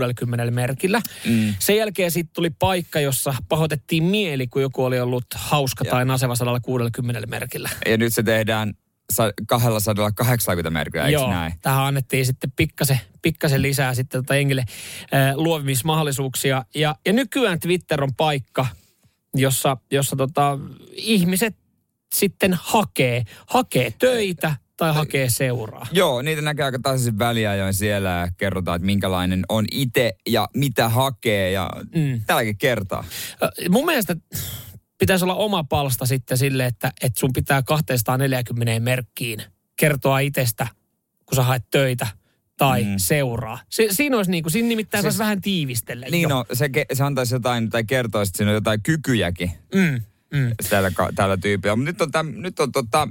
160 0.07 0.51
merkillä. 0.51 1.01
Mm. 1.25 1.53
Sen 1.59 1.77
jälkeen 1.77 2.11
sitten 2.11 2.33
tuli 2.33 2.49
paikka, 2.49 2.99
jossa 2.99 3.33
pahoitettiin 3.49 4.03
mieli, 4.03 4.47
kun 4.47 4.61
joku 4.61 4.83
oli 4.83 4.99
ollut 4.99 5.25
hauska 5.35 5.83
Ja. 5.85 5.91
tai 5.91 6.05
naseva 6.05 6.35
160 6.35 7.27
merkillä. 7.27 7.69
Ja 7.85 7.97
nyt 7.97 8.13
se 8.13 8.23
tehdään 8.23 8.73
sa- 9.13 9.31
280 9.47 10.69
merkillä, 10.69 11.05
eikö 11.05 11.19
Joo, 11.19 11.29
näin? 11.31 11.53
tähän 11.61 11.83
annettiin 11.85 12.25
sitten 12.25 12.51
pikkasen, 12.55 12.99
pikkasen 13.21 13.61
lisää 13.61 13.93
sitten 13.93 14.21
tota 14.23 14.35
jengille 14.35 14.65
äh, 15.13 15.35
luovimismahdollisuuksia. 15.35 16.65
Ja, 16.75 16.95
ja 17.05 17.13
nykyään 17.13 17.59
Twitter 17.59 18.03
on 18.03 18.13
paikka, 18.17 18.65
jossa, 19.35 19.77
jossa 19.91 20.15
tota, 20.15 20.59
ihmiset 20.91 21.55
sitten 22.13 22.53
hakee, 22.61 23.23
hakee 23.47 23.93
töitä 23.99 24.55
tai 24.77 24.93
hakee 24.93 25.29
seuraa. 25.29 25.87
Joo, 25.91 26.21
niitä 26.21 26.41
näkee 26.41 26.65
aika 26.65 26.79
tasaisin 26.83 27.19
väliajoin 27.19 27.73
siellä 27.73 28.09
ja 28.09 28.27
kerrotaan, 28.37 28.75
että 28.75 28.85
minkälainen 28.85 29.43
on 29.49 29.65
itse 29.71 30.13
ja 30.29 30.47
mitä 30.53 30.89
hakee 30.89 31.51
ja 31.51 31.69
mm. 31.95 32.21
tälläkin 32.27 32.57
kertaa. 32.57 33.03
Mun 33.69 33.85
mielestä 33.85 34.15
pitäisi 34.97 35.25
olla 35.25 35.35
oma 35.35 35.63
palsta 35.63 36.05
sitten 36.05 36.37
sille, 36.37 36.65
että, 36.65 36.91
että 37.01 37.19
sun 37.19 37.33
pitää 37.33 37.63
240 37.63 38.79
merkkiin 38.79 39.43
kertoa 39.75 40.19
itsestä, 40.19 40.67
kun 41.25 41.35
sä 41.35 41.43
haet 41.43 41.63
töitä 41.71 42.07
tai 42.57 42.83
mm. 42.83 42.93
seuraa. 42.97 43.59
Si, 43.69 43.87
siinä 43.91 44.17
olisi 44.17 44.31
niin 44.31 44.43
kuin, 44.43 44.51
siinä 44.51 44.67
nimittäin 44.67 45.01
siis, 45.01 45.17
vähän 45.17 45.41
tiivistellä. 45.41 46.05
Niin 46.11 46.21
jo. 46.21 46.29
no, 46.29 46.45
se, 46.53 46.67
ke- 46.67 46.95
se 46.95 47.03
antaisi 47.03 47.35
jotain, 47.35 47.69
tai 47.69 47.83
kertoisi, 47.83 48.29
että 48.29 48.37
siinä 48.37 48.51
on 48.51 48.55
jotain 48.55 48.81
kykyjäkin 48.83 49.51
Mm, 49.75 50.01
mm. 50.39 50.51
tällä, 50.69 50.91
tällä 51.15 51.37
tyypillä. 51.37 51.75
Mutta 51.75 51.91
nyt 51.91 52.01
on, 52.01 52.11
täm, 52.11 52.33
nyt 52.35 52.59
on 52.59 52.71
tota, 52.71 53.07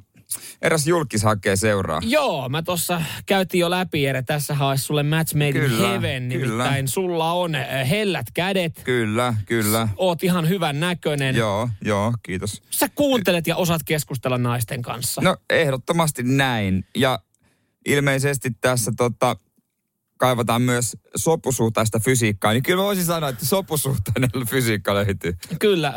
eräs 0.62 0.86
julkis 0.86 1.22
hakee 1.22 1.56
seuraa. 1.56 2.00
Joo, 2.04 2.48
mä 2.48 2.62
tuossa 2.62 3.02
käytiin 3.26 3.60
jo 3.60 3.70
läpi, 3.70 4.06
että 4.06 4.22
tässä 4.22 4.56
olisi 4.60 4.84
sulle 4.84 5.02
match 5.02 5.34
made 5.34 5.52
Kyllä, 5.52 5.84
in 5.84 5.90
heaven. 5.90 6.28
kyllä. 6.28 6.46
Nimittäin 6.46 6.88
sulla 6.88 7.32
on 7.32 7.54
äh, 7.54 7.90
hellät 7.90 8.26
kädet, 8.34 8.80
Kyllä, 8.84 9.34
kyllä. 9.46 9.88
oot 9.96 10.22
ihan 10.24 10.48
hyvän 10.48 10.80
näköinen. 10.80 11.36
Joo, 11.36 11.68
joo, 11.84 12.12
kiitos. 12.22 12.62
Sä 12.70 12.88
kuuntelet 12.94 13.46
ja 13.46 13.56
osaat 13.56 13.82
keskustella 13.84 14.38
naisten 14.38 14.82
kanssa. 14.82 15.20
No 15.20 15.36
ehdottomasti 15.50 16.22
näin. 16.22 16.84
Ja 16.96 17.18
ilmeisesti 17.86 18.50
tässä 18.60 18.92
tota, 18.96 19.36
kaivataan 20.16 20.62
myös 20.62 20.96
sopusuhtaista 21.16 22.00
fysiikkaa, 22.00 22.52
niin 22.52 22.62
kyllä 22.62 22.76
mä 22.78 22.84
voisin 22.84 23.04
sanoa, 23.04 23.28
että 23.28 23.46
sopusuhtainen 23.46 24.30
fysiikka 24.50 24.94
löytyy. 24.94 25.34
Kyllä. 25.60 25.88
Äh, 25.88 25.94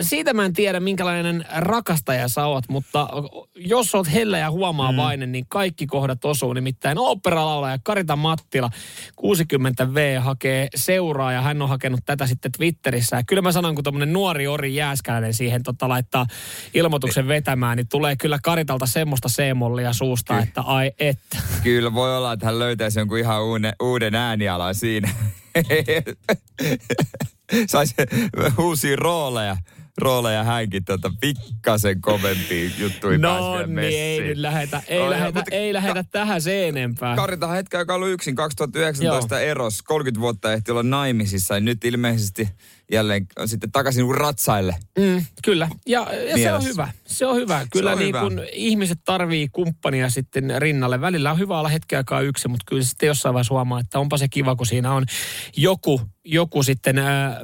siitä 0.00 0.34
mä 0.34 0.44
en 0.44 0.52
tiedä, 0.52 0.80
minkälainen 0.80 1.44
rakastaja 1.56 2.28
sä 2.28 2.46
oot, 2.46 2.64
mutta 2.68 3.08
jos 3.54 3.94
oot 3.94 4.12
hellä 4.12 4.38
ja 4.38 4.50
huomaavainen, 4.50 5.28
mm. 5.28 5.32
niin 5.32 5.44
kaikki 5.48 5.86
kohdat 5.86 6.24
osuu. 6.24 6.52
Nimittäin 6.52 6.98
oopperalaulaja 6.98 7.78
Karita 7.84 8.16
Mattila, 8.16 8.70
60V, 9.20 10.20
hakee 10.20 10.68
seuraa 10.74 11.32
ja 11.32 11.42
hän 11.42 11.62
on 11.62 11.68
hakenut 11.68 12.00
tätä 12.06 12.26
sitten 12.26 12.52
Twitterissä. 12.52 13.16
Ja 13.16 13.22
kyllä 13.26 13.42
mä 13.42 13.52
sanon, 13.52 13.74
kun 13.74 13.84
tämmöinen 13.84 14.12
nuori 14.12 14.46
Ori 14.46 14.74
Jääskäläinen 14.74 15.34
siihen 15.34 15.62
tota, 15.62 15.88
laittaa 15.88 16.26
ilmoituksen 16.74 17.28
vetämään, 17.28 17.76
niin 17.76 17.88
tulee 17.88 18.16
kyllä 18.16 18.38
Karitalta 18.42 18.86
semmoista 18.86 19.28
seemollia 19.28 19.92
suusta, 19.92 20.32
Kyllä. 20.32 20.42
että 20.42 20.60
ai 20.60 20.92
että. 20.98 21.38
Kyllä 21.62 21.94
voi 21.94 22.16
olla, 22.16 22.32
että 22.32 22.46
hän 22.46 22.58
löytäisi 22.58 22.98
jonkun 22.98 23.18
ihan 23.18 23.41
uuden, 23.42 23.72
uuden 23.82 24.14
äänialan 24.14 24.74
siinä. 24.74 25.10
Saisi 27.66 27.94
uusia 28.58 28.96
rooleja, 28.96 29.56
rooleja 29.98 30.44
hänkin 30.44 30.84
tota 30.84 31.10
pikkasen 31.20 32.00
kovempiin 32.00 32.72
juttuihin 32.78 33.20
No 33.20 33.66
niin, 33.66 33.78
ei 33.78 34.20
nyt 34.20 34.38
lähetä, 34.38 34.82
ei 34.88 34.98
joo, 34.98 35.10
lähetä, 35.10 35.38
mutta 35.38 35.54
ei 35.56 35.72
lähetä 35.72 36.04
tähän 36.10 36.42
se 36.42 36.68
enempää. 36.68 37.16
Karita 37.16 37.48
hetken 37.48 37.78
aikaa 37.78 37.96
ollut 37.96 38.08
yksin, 38.08 38.34
2019 38.34 39.40
eros, 39.40 39.82
30 39.82 40.20
vuotta 40.20 40.52
ehti 40.52 40.70
olla 40.70 40.82
naimisissa 40.82 41.54
ja 41.54 41.60
nyt 41.60 41.84
ilmeisesti 41.84 42.48
jälleen 42.92 43.26
on 43.38 43.48
sitten 43.48 43.72
takaisin 43.72 44.14
ratsaille. 44.14 44.76
Mm, 44.98 45.24
kyllä, 45.44 45.68
ja, 45.86 46.06
ja 46.28 46.36
se 46.36 46.52
on 46.52 46.64
hyvä. 46.64 46.88
Se 47.06 47.26
on 47.26 47.36
hyvä. 47.36 47.66
Kyllä 47.72 47.92
on 47.92 47.98
niin 47.98 48.08
hyvä. 48.08 48.20
kun 48.20 48.40
ihmiset 48.52 48.98
tarvii 49.04 49.48
kumppania 49.48 50.10
sitten 50.10 50.54
rinnalle. 50.58 51.00
Välillä 51.00 51.30
on 51.30 51.38
hyvä 51.38 51.58
olla 51.58 51.68
hetken 51.68 51.96
aikaa 51.96 52.20
yksin, 52.20 52.50
mutta 52.50 52.64
kyllä 52.68 52.82
sitten 52.82 53.06
jossain 53.06 53.34
vaiheessa 53.34 53.54
huomaa, 53.54 53.80
että 53.80 53.98
onpa 53.98 54.18
se 54.18 54.28
kiva, 54.28 54.56
kun 54.56 54.66
siinä 54.66 54.92
on 54.92 55.04
joku, 55.56 56.00
joku 56.24 56.62
sitten 56.62 56.98
äh, 56.98 57.36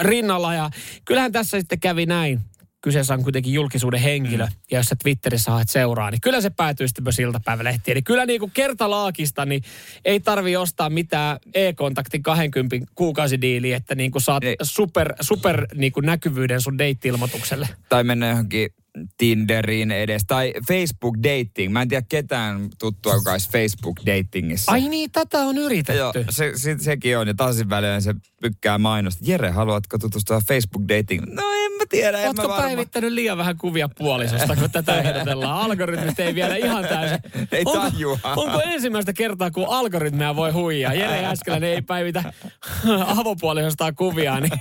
rinnalla. 0.00 0.54
Ja 0.54 0.70
kyllähän 1.04 1.32
tässä 1.32 1.58
sitten 1.60 1.80
kävi 1.80 2.06
näin. 2.06 2.40
Kyseessä 2.80 3.14
on 3.14 3.22
kuitenkin 3.22 3.52
julkisuuden 3.52 4.00
henkilö, 4.00 4.46
mm. 4.46 4.52
ja 4.70 4.78
jos 4.78 4.86
sä 4.86 4.96
Twitterissä 5.02 5.50
haet 5.50 5.68
seuraa, 5.68 6.10
niin 6.10 6.20
kyllä 6.20 6.40
se 6.40 6.50
päätyy 6.50 6.88
sitten 6.88 7.04
myös 7.04 7.18
iltapäivälehtiin. 7.18 7.92
Eli 7.92 8.02
kyllä 8.02 8.26
niin 8.26 8.40
kuin 8.40 8.50
kertalaakista, 8.54 9.46
niin 9.46 9.62
ei 10.04 10.20
tarvi 10.20 10.56
ostaa 10.56 10.90
mitään 10.90 11.38
e-kontaktin 11.54 12.22
20 12.22 12.76
kuukausidiiliä, 12.94 13.76
että 13.76 13.94
niin 13.94 14.10
kuin 14.10 14.22
saat 14.22 14.44
Ei. 14.44 14.56
super, 14.62 15.14
super 15.20 15.66
niin 15.74 15.92
kuin 15.92 16.06
näkyvyyden 16.06 16.60
sun 16.60 16.78
deitti-ilmoitukselle. 16.78 17.68
Tai 17.88 18.04
mennä 18.04 18.28
johonkin 18.28 18.70
Tinderiin 19.18 19.90
edes. 19.90 20.22
Tai 20.26 20.52
Facebook 20.68 21.16
Dating. 21.16 21.72
Mä 21.72 21.82
en 21.82 21.88
tiedä 21.88 22.06
ketään 22.08 22.68
tuttua, 22.78 23.14
joka 23.14 23.32
olisi 23.32 23.50
Facebook 23.50 23.96
Datingissa. 24.06 24.72
Ai 24.72 24.88
niin, 24.88 25.10
tätä 25.10 25.38
on 25.38 25.58
yritetty. 25.58 25.98
Joo, 25.98 26.12
se, 26.30 26.52
se, 26.54 26.76
sekin 26.78 27.18
on. 27.18 27.28
Ja 27.28 27.34
tasaisin 27.34 27.70
väliin 27.70 28.02
se 28.02 28.14
pykkää 28.40 28.78
mainosta. 28.78 29.24
Jere, 29.26 29.50
haluatko 29.50 29.98
tutustua 29.98 30.40
Facebook 30.48 30.82
Dating? 30.88 31.24
No 31.26 31.42
en 31.64 31.72
mä 31.72 31.84
tiedä, 31.88 32.20
en 32.20 32.28
Ootko 32.28 32.48
mä 32.48 32.56
päivittänyt 32.56 33.12
liian 33.12 33.38
vähän 33.38 33.56
kuvia 33.58 33.88
puolisosta, 33.98 34.56
kun 34.56 34.70
tätä 34.70 35.00
ehdotellaan? 35.00 35.60
Algoritmit 35.60 36.20
ei 36.20 36.34
vielä 36.34 36.56
ihan 36.56 36.84
täysin. 36.84 37.18
Ei 37.52 37.62
onko, 37.66 37.90
tajua. 37.90 38.18
onko 38.36 38.60
ensimmäistä 38.64 39.12
kertaa, 39.12 39.50
kun 39.50 39.66
algoritmeja 39.68 40.36
voi 40.36 40.50
huijaa? 40.50 40.94
Jere 40.94 41.22
Jääskeläinen 41.22 41.70
ei 41.70 41.82
päivitä 41.82 42.32
avopuolisostaan 43.16 43.94
kuvia, 43.94 44.40
niin 44.40 44.52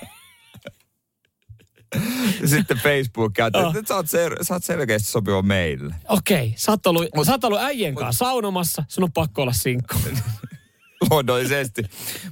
Sitten 2.45 2.77
Facebook 2.77 3.33
käyttää, 3.33 3.61
Joo. 3.61 3.69
että 3.75 3.87
sä 3.87 3.95
oot, 3.95 4.05
sel- 4.05 4.43
sä 4.43 4.53
oot 4.53 4.63
selkeästi 4.63 5.11
sopiva 5.11 5.41
meille. 5.41 5.95
okei, 6.09 6.53
sä 6.57 6.71
oot 6.71 6.87
ollut, 6.87 7.05
sä 7.25 7.31
oot 7.31 7.43
ollut 7.43 7.59
äijän 7.59 7.95
kanssa 7.95 8.25
saunomassa, 8.25 8.83
sun 8.87 9.03
on 9.03 9.11
pakko 9.11 9.41
olla 9.41 9.53
sinkku. 9.53 9.95
Luonnollisesti. 11.09 11.83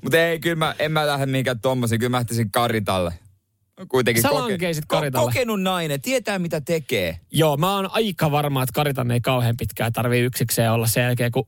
Mutta 0.01 0.17
ei, 0.17 0.39
kyllä 0.39 0.55
mä, 0.55 0.75
en 0.79 0.91
mä 0.91 1.08
lähde 1.08 1.25
mihinkään 1.25 1.60
tommosiin. 1.60 2.00
Kyllä 2.00 2.10
mä 2.10 2.17
lähtisin 2.17 2.51
Karitalle. 2.51 3.13
Kuitenkin 3.89 4.22
Sä 4.24 4.34
lankeisit 4.34 4.86
Karitalle. 4.88 5.32
kokenut 5.32 5.62
nainen, 5.62 6.01
tietää 6.01 6.39
mitä 6.39 6.62
tekee. 6.62 7.20
Joo, 7.32 7.58
mä 7.58 7.75
oon 7.75 7.89
aika 7.91 8.32
varma, 8.32 8.63
että 8.63 8.74
Karitan 8.74 9.12
ei 9.12 9.22
kauhean 9.22 9.58
pitkään 9.58 9.93
tarvii 9.93 10.22
yksikseen 10.22 10.72
olla 10.72 10.88
sen 10.88 11.03
jälkeen, 11.03 11.32
kun 11.32 11.48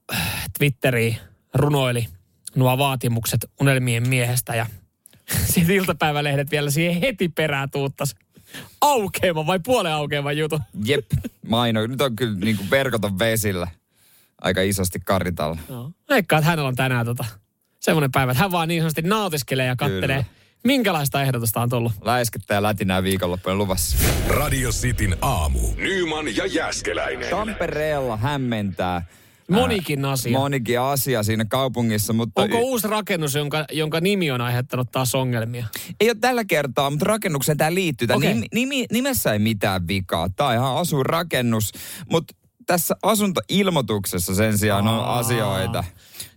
Twitteri 0.57 1.17
runoili 1.53 2.07
nuo 2.55 2.77
vaatimukset 2.77 3.45
unelmien 3.61 4.09
miehestä 4.09 4.55
ja 4.55 4.65
sitten 5.53 5.75
iltapäivälehdet 5.75 6.51
vielä 6.51 6.69
siihen 6.71 7.01
heti 7.01 7.29
perään 7.29 7.71
tuuttas 7.71 8.15
aukeama 8.81 9.47
vai 9.47 9.59
puolen 9.59 9.93
aukeama 9.93 10.31
juttu. 10.31 10.59
Jep, 10.85 11.05
maino. 11.47 11.87
Nyt 11.87 12.01
on 12.01 12.15
kyllä 12.15 12.39
niin 12.39 12.57
kuin 12.57 12.69
verkoton 12.69 13.19
vesillä 13.19 13.67
aika 14.41 14.61
isosti 14.61 14.99
Karitalla. 14.99 15.57
No. 15.69 15.91
Veikkaan, 16.09 16.39
että 16.39 16.49
hänellä 16.49 16.67
on 16.67 16.75
tänään 16.75 17.05
tota, 17.05 17.25
semmoinen 17.79 18.11
päivä, 18.11 18.31
että 18.31 18.43
hän 18.43 18.51
vaan 18.51 18.67
niin 18.67 18.81
sanotusti 18.81 19.01
nautiskelee 19.01 19.65
ja 19.65 19.75
kattelee, 19.75 20.23
Kyllä. 20.23 20.35
minkälaista 20.63 21.21
ehdotusta 21.21 21.61
on 21.61 21.69
tullut. 21.69 21.91
Läiskettä 22.01 22.53
ja 22.53 22.63
lätinää 22.63 23.03
viikonloppujen 23.03 23.57
luvassa. 23.57 23.97
Radio 24.27 24.71
Cityn 24.71 25.17
aamu. 25.21 25.59
Nyman 25.77 26.35
ja 26.35 26.45
Jäskeläinen. 26.45 27.29
Tampereella 27.29 28.17
hämmentää. 28.17 29.05
Monikin 29.51 30.05
asia. 30.05 30.39
Monikin 30.39 30.79
asia 30.79 31.23
siinä 31.23 31.45
kaupungissa, 31.45 32.13
mutta 32.13 32.41
Onko 32.41 32.59
uusi 32.59 32.87
rakennus, 32.87 33.35
jonka, 33.35 33.65
jonka 33.71 34.01
nimi 34.01 34.31
on 34.31 34.41
aiheuttanut 34.41 34.91
taas 34.91 35.15
ongelmia? 35.15 35.65
ei 35.99 36.09
ole 36.09 36.17
tällä 36.21 36.45
kertaa, 36.45 36.89
mutta 36.89 37.05
rakennukseen 37.05 37.57
tämä 37.57 37.73
liittyy. 37.73 38.07
Tämä 38.07 38.17
Okei. 38.17 38.33
nimi, 38.33 38.47
nimi, 38.53 38.85
nimessä 38.91 39.33
ei 39.33 39.39
mitään 39.39 39.87
vikaa. 39.87 40.29
Tämä 40.29 40.49
on 40.49 40.55
ihan 40.55 40.77
asuinrakennus, 40.77 41.71
mutta 42.11 42.35
tässä 42.65 42.95
asuntoilmoituksessa 43.03 44.35
sen 44.35 44.57
sijaan 44.57 44.87
on 44.87 45.05
asioita, 45.05 45.83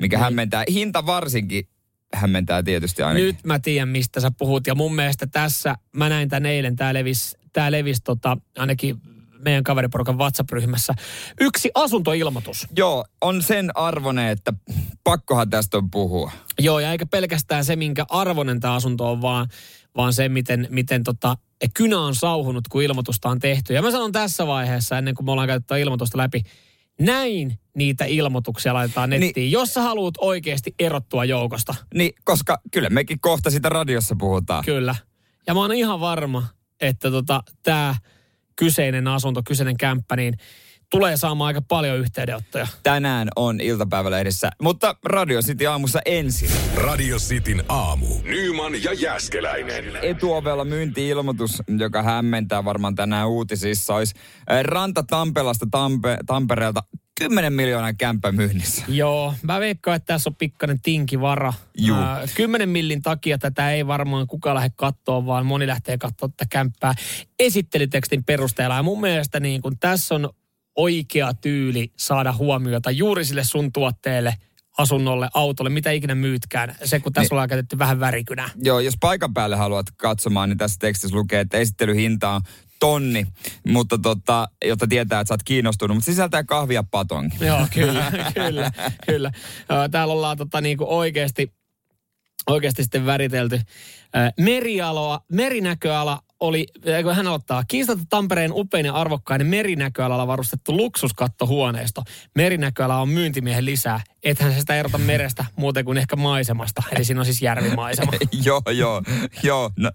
mikä 0.00 0.18
hämmentää. 0.18 0.64
Hinta 0.72 1.06
varsinkin 1.06 1.68
hämmentää 2.14 2.62
tietysti 2.62 3.02
ainakin. 3.02 3.26
Nyt 3.26 3.44
mä 3.44 3.58
tiedän, 3.58 3.88
mistä 3.88 4.20
sä 4.20 4.30
puhut. 4.38 4.66
Ja 4.66 4.74
mun 4.74 4.94
mielestä 4.94 5.26
tässä, 5.26 5.74
mä 5.96 6.08
näin 6.08 6.28
tän 6.28 6.46
eilen, 6.46 6.76
tää 6.76 6.94
levisi, 6.94 7.38
tää 7.52 7.72
levisi 7.72 8.00
tota, 8.04 8.36
ainakin 8.58 8.96
meidän 9.44 9.64
kaveriporukan 9.64 10.18
WhatsApp-ryhmässä. 10.18 10.94
Yksi 11.40 11.70
asuntoilmoitus. 11.74 12.66
Joo, 12.76 13.04
on 13.20 13.42
sen 13.42 13.76
arvone, 13.76 14.30
että 14.30 14.52
pakkohan 15.04 15.50
tästä 15.50 15.78
on 15.78 15.90
puhua. 15.90 16.32
Joo, 16.58 16.80
ja 16.80 16.92
eikä 16.92 17.06
pelkästään 17.06 17.64
se, 17.64 17.76
minkä 17.76 18.04
arvoinen 18.08 18.60
tämä 18.60 18.74
asunto 18.74 19.10
on, 19.10 19.22
vaan, 19.22 19.48
vaan 19.96 20.12
se, 20.12 20.28
miten, 20.28 20.66
miten 20.70 21.04
tota, 21.04 21.36
kynä 21.74 22.00
on 22.00 22.14
sauhunut, 22.14 22.68
kun 22.68 22.82
ilmoitusta 22.82 23.28
on 23.28 23.38
tehty. 23.38 23.74
Ja 23.74 23.82
mä 23.82 23.90
sanon 23.90 24.12
tässä 24.12 24.46
vaiheessa, 24.46 24.98
ennen 24.98 25.14
kuin 25.14 25.24
me 25.26 25.32
ollaan 25.32 25.48
käytetty 25.48 25.80
ilmoitusta 25.80 26.18
läpi, 26.18 26.42
näin 27.00 27.58
niitä 27.76 28.04
ilmoituksia 28.04 28.74
laitetaan 28.74 29.10
nettiin, 29.10 29.32
niin, 29.36 29.52
jos 29.52 29.74
sä 29.74 29.82
haluat 29.82 30.14
oikeasti 30.18 30.74
erottua 30.78 31.24
joukosta. 31.24 31.74
Niin, 31.94 32.12
koska 32.24 32.58
kyllä 32.70 32.90
mekin 32.90 33.20
kohta 33.20 33.50
sitä 33.50 33.68
radiossa 33.68 34.16
puhutaan. 34.18 34.64
Kyllä. 34.64 34.94
Ja 35.46 35.54
mä 35.54 35.60
oon 35.60 35.72
ihan 35.72 36.00
varma, 36.00 36.46
että 36.80 37.10
tota, 37.10 37.42
tämä 37.62 37.94
kyseinen 38.58 39.08
asunto, 39.08 39.42
kyseinen 39.46 39.76
kämppä, 39.76 40.16
niin 40.16 40.34
tulee 40.90 41.16
saamaan 41.16 41.46
aika 41.46 41.62
paljon 41.62 41.98
yhteydenottoja. 41.98 42.66
Tänään 42.82 43.28
on 43.36 43.60
iltapäivälehdessä, 43.60 44.50
mutta 44.62 44.96
Radio 45.04 45.40
City 45.40 45.66
aamussa 45.66 46.00
ensin. 46.04 46.50
Radio 46.76 47.16
Cityn 47.16 47.64
aamu. 47.68 48.06
Nyman 48.24 48.82
ja 48.82 48.92
Jäskeläinen. 48.92 49.84
Etuovella 50.02 50.64
myynti-ilmoitus, 50.64 51.62
joka 51.78 52.02
hämmentää 52.02 52.64
varmaan 52.64 52.94
tänään 52.94 53.28
uutisissa, 53.28 53.94
olisi 53.94 54.14
äh, 54.52 54.64
Ranta 54.64 55.02
Tampelasta 55.02 55.66
Tampe, 55.70 56.18
Tampereelta 56.26 56.80
10 57.18 57.52
miljoonan 57.52 57.96
kämppä 57.96 58.32
myynnissä. 58.32 58.84
Joo, 58.88 59.34
mä 59.42 59.60
veikkaan, 59.60 59.96
että 59.96 60.06
tässä 60.14 60.30
on 60.30 60.34
pikkainen 60.36 60.80
tinkivara. 60.80 61.52
Juu. 61.78 61.96
Ää, 61.96 62.24
10 62.34 62.68
millin 62.68 63.02
takia 63.02 63.38
tätä 63.38 63.70
ei 63.72 63.86
varmaan 63.86 64.26
kukaan 64.26 64.54
lähde 64.56 64.70
kattoon, 64.76 65.26
vaan 65.26 65.46
moni 65.46 65.66
lähtee 65.66 65.98
katsoa 65.98 66.28
tätä 66.28 66.46
kämppää 66.50 66.94
esittelytekstin 67.38 68.24
perusteella. 68.24 68.74
Ja 68.76 68.82
mun 68.82 69.00
mielestä 69.00 69.40
niin 69.40 69.62
kun 69.62 69.78
tässä 69.78 70.14
on 70.14 70.30
oikea 70.76 71.34
tyyli 71.34 71.92
saada 71.96 72.32
huomiota 72.32 72.90
juuri 72.90 73.24
sille 73.24 73.44
sun 73.44 73.72
tuotteelle, 73.72 74.34
asunnolle, 74.78 75.28
autolle, 75.34 75.70
mitä 75.70 75.90
ikinä 75.90 76.14
myytkään. 76.14 76.74
Se, 76.84 77.00
kun 77.00 77.12
tässä 77.12 77.22
Niin. 77.24 77.32
ollaan 77.34 77.48
käytetty 77.48 77.78
vähän 77.78 78.00
värikynää. 78.00 78.50
Joo, 78.64 78.80
jos 78.80 78.94
paikan 79.00 79.34
päälle 79.34 79.56
haluat 79.56 79.86
katsomaan, 79.96 80.48
niin 80.48 80.58
tässä 80.58 80.76
tekstissä 80.80 81.16
lukee, 81.16 81.40
että 81.40 81.58
esittelyhinta 81.58 82.30
on 82.30 82.40
tonni, 82.78 83.26
mutta 83.66 83.98
tota, 83.98 84.48
jotta 84.64 84.86
tietää, 84.86 85.20
että 85.20 85.28
sä 85.28 85.34
oot 85.34 85.42
kiinnostunut, 85.42 85.96
mutta 85.96 86.10
sisältää 86.10 86.44
kahvia 86.44 86.84
patongi. 86.90 87.36
Joo, 87.40 87.66
kyllä, 87.74 88.12
kyllä, 88.34 88.72
kyllä. 89.06 89.32
Täällä 89.90 90.14
ollaan 90.14 90.36
tota 90.36 90.60
niinku 90.60 90.84
oikeasti, 90.88 91.52
oikeasti 92.46 92.82
sitten 92.82 93.06
väritelty 93.06 93.60
merialoa, 94.40 95.20
merinäköala 95.32 96.22
oli, 96.40 96.66
kun 97.02 97.14
hän 97.14 97.26
aloittaa, 97.26 97.64
kiistatta 97.68 98.04
Tampereen 98.10 98.52
upein 98.54 98.86
ja 98.86 98.94
arvokkainen 98.94 99.46
merinäköalalla 99.46 100.26
varustettu 100.26 100.76
luksuskattohuoneisto. 100.76 102.02
Merinäköala 102.34 103.00
on 103.00 103.08
myyntimiehen 103.08 103.64
lisää. 103.64 104.00
Ethän 104.22 104.52
se 104.52 104.60
sitä 104.60 104.74
erota 104.74 104.98
merestä 104.98 105.44
muuten 105.56 105.84
kuin 105.84 105.98
ehkä 105.98 106.16
maisemasta. 106.16 106.82
Eli 106.92 107.04
siinä 107.04 107.20
on 107.20 107.24
siis 107.24 107.42
järvimaisema. 107.42 108.12
joo, 108.46 108.62
joo, 108.70 109.02
joo. 109.42 109.70
No, 109.76 109.90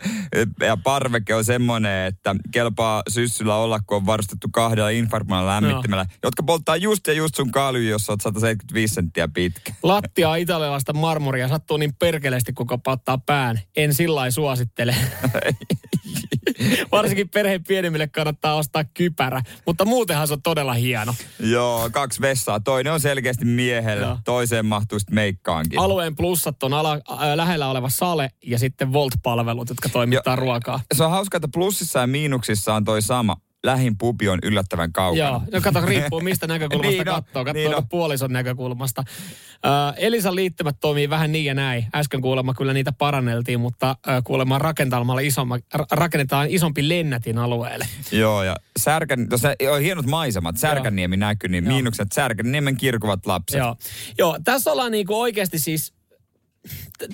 ja 0.60 0.78
parveke 0.78 1.36
on 1.36 1.46
semmoinen, 1.46 2.08
että 2.08 2.36
kelpaa 2.52 3.04
syssyllä 3.10 3.56
olla, 3.56 3.80
kun 3.88 3.98
on 3.98 4.06
varustettu 4.06 4.48
kahdella 4.52 4.90
infarmalla 4.90 5.52
lämmittämällä, 5.52 6.04
no. 6.04 6.10
jotka 6.24 6.44
polttaa 6.44 6.76
just 6.76 7.08
ja 7.08 7.14
just 7.14 7.36
sun 7.36 7.52
kaalyyn, 7.52 7.88
jos 7.88 8.10
oot 8.10 8.22
175 8.22 8.94
senttiä 8.94 9.28
pitkä. 9.28 9.74
Lattia 9.84 10.30
on 10.30 10.40
italialaista 10.40 10.94
marmoria, 10.94 11.48
sattuu 11.48 11.78
niin 11.78 11.96
perkeleesti, 11.96 12.54
kun 12.54 12.68
kopattaa 12.68 13.18
pään. 13.18 13.60
En 13.76 13.94
sillä 13.94 14.32
suosittele. 14.32 14.96
Varsinkin 16.92 17.30
perheen 17.30 17.64
pienemmille 17.64 18.08
kannattaa 18.08 18.56
ostaa 18.56 18.84
kypärä, 18.84 19.42
mutta 19.66 19.86
muutenhan 19.86 20.28
se 20.28 20.34
on 20.34 20.42
todella 20.42 20.74
hieno. 20.74 21.14
Joo, 21.40 21.90
kaksi 21.92 22.22
vessaa. 22.22 22.60
Toinen 22.60 22.94
on 22.94 23.00
selkeästi 23.00 23.46
miehellä, 23.46 24.06
Joo. 24.06 24.18
toiseen 24.26 24.66
mahtuu 24.66 25.00
sitten 25.00 25.16
meikkaankin. 25.16 25.80
Alueen 25.80 26.16
plussat 26.16 26.64
on 26.64 26.74
ala, 26.74 26.94
äh, 26.94 27.20
lähellä 27.36 27.70
oleva 27.70 27.90
sale 27.90 28.32
ja 28.46 28.60
sitten 28.60 28.94
Volt-palvelut, 28.94 29.70
jotka 29.70 29.90
toimittaa 29.90 30.34
jo, 30.34 30.42
ruokaa. 30.42 30.80
Se 30.96 31.04
on 31.04 31.12
hauska, 31.12 31.38
että 31.38 31.48
plussissa 31.54 32.00
ja 32.00 32.08
miinuksissa 32.08 32.74
on 32.74 32.86
toi 32.86 33.02
sama 33.02 33.38
lähin 33.64 33.98
pubi 33.98 34.30
on 34.30 34.40
yllättävän 34.44 34.94
kaukana. 34.94 35.30
Joo, 35.30 35.42
no 35.52 35.62
kato, 35.62 35.86
riippuu 35.86 36.22
mistä 36.22 36.48
näkökulmasta 36.54 36.92
niin 36.92 37.06
katsoo. 37.06 37.46
Katsoo 37.46 37.54
niin 37.54 37.88
puolison 37.90 38.34
näkökulmasta. 38.34 39.04
Uh, 39.08 39.94
Elisan 39.98 40.36
liittymät 40.36 40.76
toimii 40.82 41.10
vähän 41.10 41.32
niin 41.32 41.46
ja 41.46 41.54
näin. 41.54 41.86
Äsken 41.96 42.22
kuulemma 42.22 42.54
kyllä 42.54 42.74
niitä 42.74 42.92
paranneltiin, 42.92 43.60
mutta 43.60 43.96
uh, 44.08 44.24
kuulemma 44.24 44.60
rakentamalla 44.60 45.22
isomma, 45.22 45.60
rakennetaan 45.92 46.48
isompi 46.50 46.90
lennätin 46.90 47.38
alueelle. 47.38 47.88
Joo, 48.12 48.44
ja 48.44 48.56
Särkän, 48.80 49.30
tuossa 49.30 49.50
on 49.72 49.82
hienot 49.82 50.06
maisemat. 50.06 50.58
Särkänniemi 50.58 51.18
näkyy, 51.18 51.50
niin 51.50 51.66
Joo. 51.66 51.74
miinukset 51.74 52.12
Särkänniemen 52.12 52.78
kirkuvat 52.78 53.26
lapset. 53.26 53.60
Joo, 53.60 53.76
Joo 54.18 54.38
tässä 54.44 54.72
ollaan 54.72 54.92
niinku 54.92 55.20
oikeasti 55.20 55.60
siis 55.60 55.94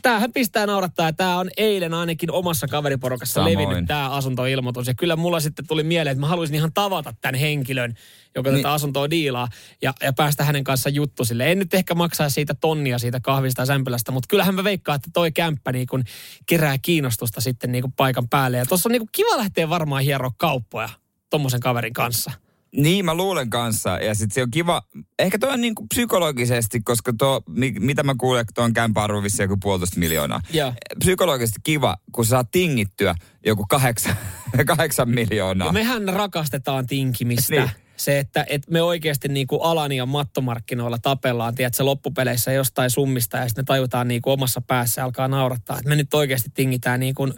tämähän 0.01 0.33
pistää 0.33 0.65
naurattaa, 0.65 1.05
ja 1.05 1.13
tämä 1.13 1.37
on 1.37 1.49
eilen 1.57 1.93
ainakin 1.93 2.31
omassa 2.31 2.67
kaveriporukassa 2.67 3.33
Samoin. 3.33 3.57
levinnyt 3.57 3.85
tämä 3.87 4.09
asuntoilmoitus. 4.09 4.87
Ja 4.87 4.93
kyllä 4.93 5.15
mulla 5.15 5.39
sitten 5.39 5.67
tuli 5.67 5.83
mieleen, 5.83 6.11
että 6.11 6.19
mä 6.19 6.27
haluaisin 6.27 6.55
ihan 6.55 6.73
tavata 6.73 7.13
tämän 7.21 7.35
henkilön, 7.35 7.93
joka 8.35 8.49
niin. 8.49 8.61
tätä 8.61 8.73
asuntoa 8.73 9.09
diilaa, 9.09 9.47
ja, 9.81 9.93
ja 10.01 10.13
päästä 10.13 10.43
hänen 10.43 10.63
kanssa 10.63 10.89
juttu 10.89 11.25
sille. 11.25 11.51
En 11.51 11.59
nyt 11.59 11.73
ehkä 11.73 11.95
maksaa 11.95 12.29
siitä 12.29 12.53
tonnia 12.53 12.99
siitä 12.99 13.19
kahvista 13.19 13.61
ja 13.61 13.65
sämpylästä, 13.65 14.11
mutta 14.11 14.27
kyllähän 14.27 14.55
mä 14.55 14.63
veikkaan, 14.63 14.95
että 14.95 15.09
toi 15.13 15.31
kämppä 15.31 15.71
niin 15.71 15.87
kun 15.87 16.03
kerää 16.45 16.77
kiinnostusta 16.77 17.41
sitten 17.41 17.71
niin 17.71 17.81
kun 17.81 17.93
paikan 17.93 18.29
päälle. 18.29 18.57
Ja 18.57 18.65
tuossa 18.65 18.89
on 18.89 18.91
niin 18.91 19.09
kiva 19.11 19.37
lähteä 19.37 19.69
varmaan 19.69 20.03
hieroa 20.03 20.31
kauppoja 20.37 20.89
tommosen 21.29 21.59
kaverin 21.59 21.93
kanssa. 21.93 22.31
Niin, 22.75 23.05
mä 23.05 23.13
luulen 23.13 23.49
kanssa. 23.49 23.89
Ja 23.89 24.15
sitten 24.15 24.35
se 24.35 24.43
on 24.43 24.51
kiva, 24.51 24.81
ehkä 25.19 25.39
toi 25.39 25.53
on 25.53 25.61
niinku 25.61 25.85
psykologisesti, 25.87 26.81
koska 26.81 27.13
tuo, 27.17 27.41
mitä 27.79 28.03
mä 28.03 28.15
kuulen, 28.17 28.41
että 28.41 28.61
on 28.61 28.73
kämpäarvo 28.73 29.21
joku 29.39 29.57
puolitoista 29.61 29.99
miljoonaa. 29.99 30.41
Ja. 30.53 30.73
Psykologisesti 30.99 31.59
kiva, 31.63 31.97
kun 32.11 32.25
sä 32.25 32.29
saat 32.29 32.51
tingittyä 32.51 33.15
joku 33.45 33.65
kahdeksan, 33.69 34.15
kahdeksan 34.65 35.09
miljoonaa. 35.09 35.67
Ja 35.67 35.73
mehän 35.73 36.09
rakastetaan 36.09 36.87
tinkimistä. 36.87 37.55
Niin. 37.55 37.69
Se, 37.97 38.19
että, 38.19 38.45
että 38.49 38.71
me 38.71 38.81
oikeasti 38.81 39.27
niin 39.27 39.47
kuin 39.47 39.61
alan 39.63 39.91
ja 39.91 40.05
mattomarkkinoilla 40.05 40.97
tapellaan, 40.97 41.55
tiedätkö, 41.55 41.85
loppupeleissä 41.85 42.51
jostain 42.51 42.89
summista 42.89 43.37
ja 43.37 43.47
sitten 43.47 43.61
me 43.61 43.65
tajutaan 43.65 44.07
niin 44.07 44.21
kuin 44.21 44.33
omassa 44.33 44.61
päässä 44.61 45.03
alkaa 45.03 45.27
naurattaa, 45.27 45.77
että 45.77 45.89
me 45.89 45.95
nyt 45.95 46.13
oikeasti 46.13 46.49
tingitään 46.53 46.99
niin 46.99 47.15
kuin 47.15 47.33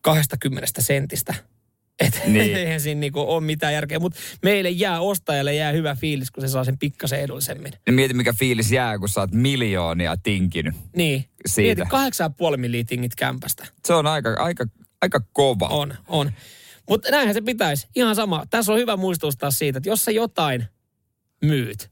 20 0.00 0.82
sentistä 0.82 1.34
että 2.00 2.20
niin. 2.26 2.56
eihän 2.56 2.80
siinä 2.80 3.00
niinku 3.00 3.20
ole 3.20 3.40
mitään 3.40 3.72
järkeä. 3.72 3.98
Mutta 3.98 4.18
meille 4.42 4.70
jää, 4.70 5.00
ostajalle 5.00 5.54
jää 5.54 5.72
hyvä 5.72 5.94
fiilis, 5.94 6.30
kun 6.30 6.40
se 6.40 6.48
saa 6.48 6.64
sen 6.64 6.78
pikkasen 6.78 7.20
edullisemmin. 7.20 7.72
Ja 7.86 7.92
mieti, 7.92 8.14
mikä 8.14 8.32
fiilis 8.32 8.72
jää, 8.72 8.98
kun 8.98 9.08
sä 9.08 9.20
oot 9.20 9.32
miljoonia 9.32 10.16
tinkinyt. 10.22 10.74
Niin. 10.96 11.24
Siitä. 11.46 11.86
Mieti, 11.92 12.16
8,5 12.52 12.56
milliä 12.56 12.84
tingit 12.84 13.14
kämpästä. 13.14 13.66
Se 13.84 13.94
on 13.94 14.06
aika, 14.06 14.34
aika, 14.38 14.66
aika 15.02 15.20
kova. 15.32 15.68
On, 15.68 15.94
on. 16.08 16.32
Mutta 16.88 17.10
näinhän 17.10 17.34
se 17.34 17.40
pitäisi. 17.40 17.88
Ihan 17.96 18.14
sama. 18.14 18.44
Tässä 18.50 18.72
on 18.72 18.78
hyvä 18.78 18.96
muistuttaa 18.96 19.50
siitä, 19.50 19.76
että 19.76 19.88
jos 19.88 20.04
sä 20.04 20.10
jotain 20.10 20.64
myyt, 21.44 21.90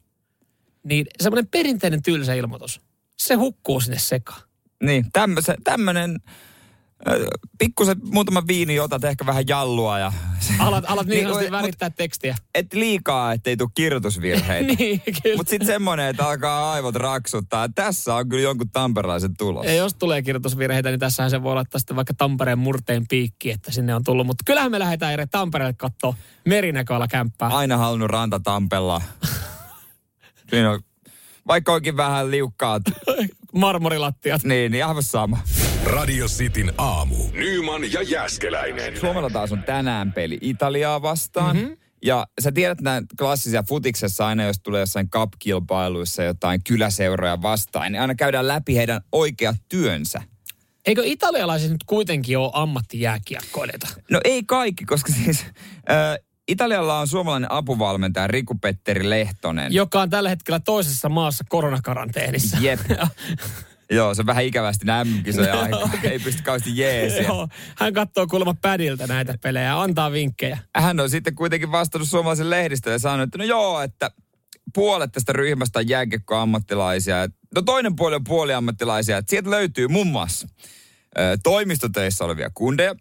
niin 0.84 1.06
semmoinen 1.22 1.48
perinteinen 1.48 2.02
tylsä 2.02 2.34
ilmoitus, 2.34 2.80
se 3.18 3.34
hukkuu 3.34 3.80
sinne 3.80 3.98
sekaan. 3.98 4.42
Niin, 4.82 5.04
tämmöinen 5.64 6.20
pikkusen 7.58 7.96
muutama 8.12 8.42
viini 8.46 8.80
otat 8.80 9.04
ehkä 9.04 9.26
vähän 9.26 9.48
jallua 9.48 9.98
ja... 9.98 10.12
Alat, 10.58 10.84
alat 10.88 11.06
niin, 11.06 11.28
niin 11.28 11.50
värittää 11.50 11.88
mut, 11.88 11.96
tekstiä. 11.96 12.36
Et 12.54 12.74
liikaa, 12.74 13.32
ettei 13.32 13.56
tule 13.56 13.68
kirjoitusvirheitä. 13.74 14.72
niin, 14.78 15.02
kyllä. 15.22 15.36
Mutta 15.36 15.50
sitten 15.50 15.66
semmoinen, 15.66 16.06
että 16.06 16.28
alkaa 16.28 16.72
aivot 16.72 16.96
raksuttaa. 16.96 17.68
Tässä 17.74 18.14
on 18.14 18.28
kyllä 18.28 18.42
jonkun 18.42 18.70
tamperelaisen 18.70 19.36
tulos. 19.36 19.66
Ja 19.66 19.74
jos 19.74 19.94
tulee 19.94 20.22
kirjoitusvirheitä, 20.22 20.90
niin 20.90 21.00
tässähän 21.00 21.30
se 21.30 21.42
voi 21.42 21.54
laittaa 21.54 21.78
sitten 21.78 21.96
vaikka 21.96 22.14
Tampereen 22.14 22.58
murteen 22.58 23.04
piikki, 23.08 23.50
että 23.50 23.72
sinne 23.72 23.94
on 23.94 24.04
tullut. 24.04 24.26
Mutta 24.26 24.42
kyllähän 24.46 24.70
me 24.70 24.78
lähdetään 24.78 25.12
eri 25.12 25.26
Tampereelle 25.26 25.74
katsoa 25.74 26.14
merinäköala 26.44 27.08
kämppää. 27.08 27.48
Aina 27.48 27.76
halunnut 27.76 28.10
rantatampella. 28.10 29.02
Siinä 30.50 30.70
on, 30.70 30.80
vaikka 31.46 31.72
onkin 31.72 31.96
vähän 31.96 32.30
liukkaat. 32.30 32.82
Marmorilattiat. 33.54 34.44
Niin, 34.44 34.72
niin 34.72 34.86
aivan 34.86 35.02
sama. 35.02 35.38
Radio 35.86 36.26
Cityn 36.26 36.72
aamu. 36.78 37.16
Nyman 37.32 37.92
ja 37.92 38.02
Jäskeläinen. 38.02 39.00
Suomella 39.00 39.30
taas 39.30 39.52
on 39.52 39.62
tänään 39.62 40.12
peli 40.12 40.38
Italiaa 40.40 41.02
vastaan. 41.02 41.56
Mm-hmm. 41.56 41.76
Ja 42.04 42.26
sä 42.40 42.52
tiedät 42.52 42.80
näin 42.80 43.06
klassisia 43.18 43.62
futiksessa 43.62 44.26
aina, 44.26 44.44
jos 44.44 44.60
tulee 44.62 44.80
jossain 44.80 45.10
cup-kilpailuissa 45.10 46.22
jotain 46.22 46.60
kyläseuroja 46.64 47.42
vastaan, 47.42 47.92
niin 47.92 48.00
aina 48.00 48.14
käydään 48.14 48.48
läpi 48.48 48.76
heidän 48.76 49.00
oikeat 49.12 49.56
työnsä. 49.68 50.22
Eikö 50.86 51.02
italialaiset 51.04 51.70
nyt 51.70 51.84
kuitenkin 51.86 52.38
ole 52.38 52.50
ammattijääkiekkoilijoita? 52.54 53.88
No 54.10 54.20
ei 54.24 54.42
kaikki, 54.42 54.84
koska 54.84 55.12
siis 55.12 55.46
äh, 55.90 56.18
Italialla 56.48 56.98
on 56.98 57.08
suomalainen 57.08 57.52
apuvalmentaja 57.52 58.26
Riku-Petteri 58.26 59.10
Lehtonen. 59.10 59.72
Joka 59.72 60.00
on 60.00 60.10
tällä 60.10 60.28
hetkellä 60.28 60.60
toisessa 60.60 61.08
maassa 61.08 61.44
koronakaranteenissa. 61.48 62.56
Jep. 62.60 62.80
Joo, 63.90 64.14
se 64.14 64.22
on 64.22 64.26
vähän 64.26 64.44
ikävästi 64.44 64.84
nämkisoja 64.84 65.60
aika. 65.60 65.90
Ei 66.02 66.18
pysty 66.18 66.42
kauheasti 66.42 66.78
jeesiä. 66.78 67.22
Joo, 67.22 67.48
hän 67.76 67.94
katsoo 67.94 68.26
kuulemma 68.26 68.54
pädiltä 68.62 69.06
näitä 69.06 69.34
pelejä 69.42 69.64
ja 69.64 69.82
antaa 69.82 70.12
vinkkejä. 70.12 70.58
Hän 70.76 71.00
on 71.00 71.10
sitten 71.10 71.34
kuitenkin 71.34 71.72
vastannut 71.72 72.08
suomalaisen 72.08 72.50
lehdistöön 72.50 72.94
ja 72.94 72.98
sanonut, 72.98 73.24
että 73.24 73.38
no 73.38 73.44
joo, 73.44 73.80
että 73.80 74.10
puolet 74.74 75.12
tästä 75.12 75.32
ryhmästä 75.32 75.78
on 75.78 75.88
jääkiekkoammattilaisia. 75.88 77.16
No 77.54 77.62
toinen 77.62 77.96
puoli 77.96 78.14
on 78.14 78.24
puoliammattilaisia. 78.24 79.18
Että 79.18 79.30
sieltä 79.30 79.50
löytyy 79.50 79.88
muun 79.88 80.06
muassa 80.06 80.48
toimistotöissä 81.42 82.24
olevia 82.24 82.50
kundeja. 82.54 82.94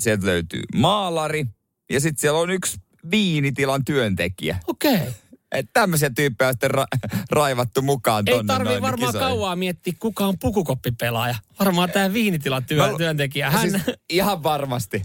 Sieltä 0.00 0.26
löytyy 0.26 0.62
maalari. 0.74 1.46
Ja 1.90 2.00
sitten 2.00 2.20
siellä 2.20 2.38
on 2.38 2.50
yksi 2.50 2.78
viinitilan 3.10 3.84
työntekijä. 3.84 4.58
Okei. 4.66 4.94
Okay. 4.94 5.06
Että 5.52 5.70
tämmöisiä 5.72 6.10
tyyppejä 6.10 6.48
on 6.48 6.54
sitten 6.54 6.70
ra- 6.70 7.10
raivattu 7.30 7.82
mukaan 7.82 8.24
tonne 8.24 8.40
Ei 8.40 8.46
tarvii 8.46 8.82
varmaan 8.82 9.12
kisoihin. 9.12 9.28
kauaa 9.28 9.56
miettiä, 9.56 9.92
kuka 9.98 10.26
on 10.26 10.38
pukukoppipelaaja. 10.38 11.34
Varmaan 11.60 11.90
tämä 11.90 12.12
viinitilan 12.12 12.64
työ, 12.64 12.90
Mä, 12.90 12.98
työntekijä. 12.98 13.50
Hän... 13.50 13.70
Siis 13.70 13.82
ihan 14.10 14.42
varmasti. 14.42 15.02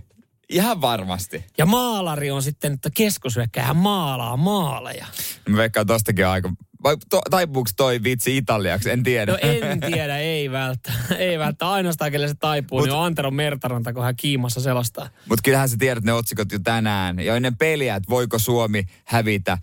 Ihan 0.50 0.82
varmasti. 0.82 1.46
Ja 1.58 1.66
maalari 1.66 2.32
on 2.32 2.44
sitten, 2.44 2.74
että 2.74 2.90
keskushyökkäjä 2.94 3.66
hän 3.66 3.78
maalaa 3.78 4.38
maaleja. 4.38 5.06
Mä 5.50 5.58
veikkaan 5.58 5.88
tostakin 5.88 6.28
aika 6.28 6.54
vai 6.84 6.98
to, 7.10 7.22
taipuuko 7.30 7.70
toi 7.78 8.04
vitsi 8.04 8.38
italiaksi? 8.38 8.92
En 8.92 9.04
tiedä. 9.04 9.32
No 9.32 9.38
en 9.42 9.80
tiedä, 9.80 10.18
ei 10.18 10.52
välttämättä. 10.52 11.16
Ei 11.16 11.40
välttämättä. 11.40 11.72
Ainoastaan, 11.72 12.12
kelle 12.12 12.28
se 12.28 12.34
taipuu, 12.40 12.80
Mut, 12.80 12.88
niin 12.88 12.96
on 12.96 13.06
Antero 13.06 13.32
Mertaranta, 13.32 13.94
kun 13.94 14.04
hän 14.04 14.16
kiimassa 14.16 14.62
selostaa. 14.62 15.10
Mutta 15.30 15.42
kyllähän 15.44 15.70
sä 15.70 15.78
tiedät 15.80 16.04
ne 16.04 16.14
otsikot 16.14 16.52
jo 16.52 16.60
tänään. 16.60 17.20
Ja 17.20 17.36
ennen 17.36 17.58
peliä, 17.58 17.96
että 17.96 18.10
voiko 18.10 18.40
Suomi 18.40 18.84
hävitä 19.06 19.52
äh, 19.52 19.60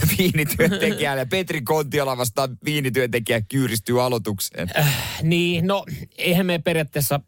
viinityöntekijälle. 0.18 1.24
Petri 1.24 1.62
Kontiola 1.62 2.16
vastaan 2.16 2.58
viinityöntekijä 2.64 3.40
kyyristyy 3.40 4.04
aloitukseen. 4.04 4.68
Äh, 4.78 5.22
niin, 5.22 5.66
no 5.66 5.84
eihän 6.18 6.46
me 6.46 6.58
periaatteessa 6.58 7.20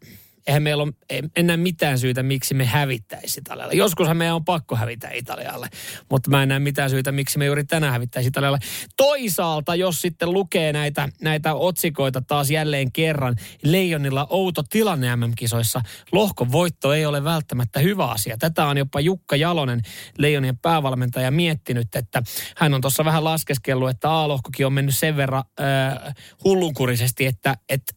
eihän 0.47 0.63
meillä 0.63 0.83
ole 0.83 0.93
enää 1.35 1.57
mitään 1.57 1.99
syytä, 1.99 2.23
miksi 2.23 2.53
me 2.53 2.65
hävittäisi 2.65 3.39
Italialle. 3.39 3.73
Joskushan 3.73 4.17
meidän 4.17 4.35
on 4.35 4.45
pakko 4.45 4.75
hävitä 4.75 5.09
Italialle, 5.13 5.67
mutta 6.09 6.29
mä 6.29 6.43
en 6.43 6.49
näe 6.49 6.59
mitään 6.59 6.89
syytä, 6.89 7.11
miksi 7.11 7.37
me 7.37 7.45
juuri 7.45 7.63
tänään 7.63 7.93
hävittäisi 7.93 8.27
Italialle. 8.27 8.59
Toisaalta, 8.97 9.75
jos 9.75 10.01
sitten 10.01 10.33
lukee 10.33 10.73
näitä, 10.73 11.09
näitä 11.21 11.53
otsikoita 11.53 12.21
taas 12.21 12.51
jälleen 12.51 12.91
kerran, 12.91 13.35
Leijonilla 13.63 14.27
outo 14.29 14.63
tilanne 14.63 15.15
MM-kisoissa. 15.15 15.81
Lohkon 16.11 16.51
voitto 16.51 16.93
ei 16.93 17.05
ole 17.05 17.23
välttämättä 17.23 17.79
hyvä 17.79 18.05
asia. 18.05 18.37
Tätä 18.37 18.65
on 18.65 18.77
jopa 18.77 18.99
Jukka 18.99 19.35
Jalonen, 19.35 19.81
Leijonien 20.17 20.57
päävalmentaja, 20.57 21.31
miettinyt, 21.31 21.95
että 21.95 22.23
hän 22.57 22.73
on 22.73 22.81
tuossa 22.81 23.05
vähän 23.05 23.23
laskeskellut, 23.23 23.89
että 23.89 24.11
A-lohkokin 24.11 24.65
on 24.65 24.73
mennyt 24.73 24.97
sen 24.97 25.17
verran 25.17 25.43
äh, 25.59 26.15
hullunkurisesti, 26.43 27.25
että, 27.25 27.57
että 27.69 27.96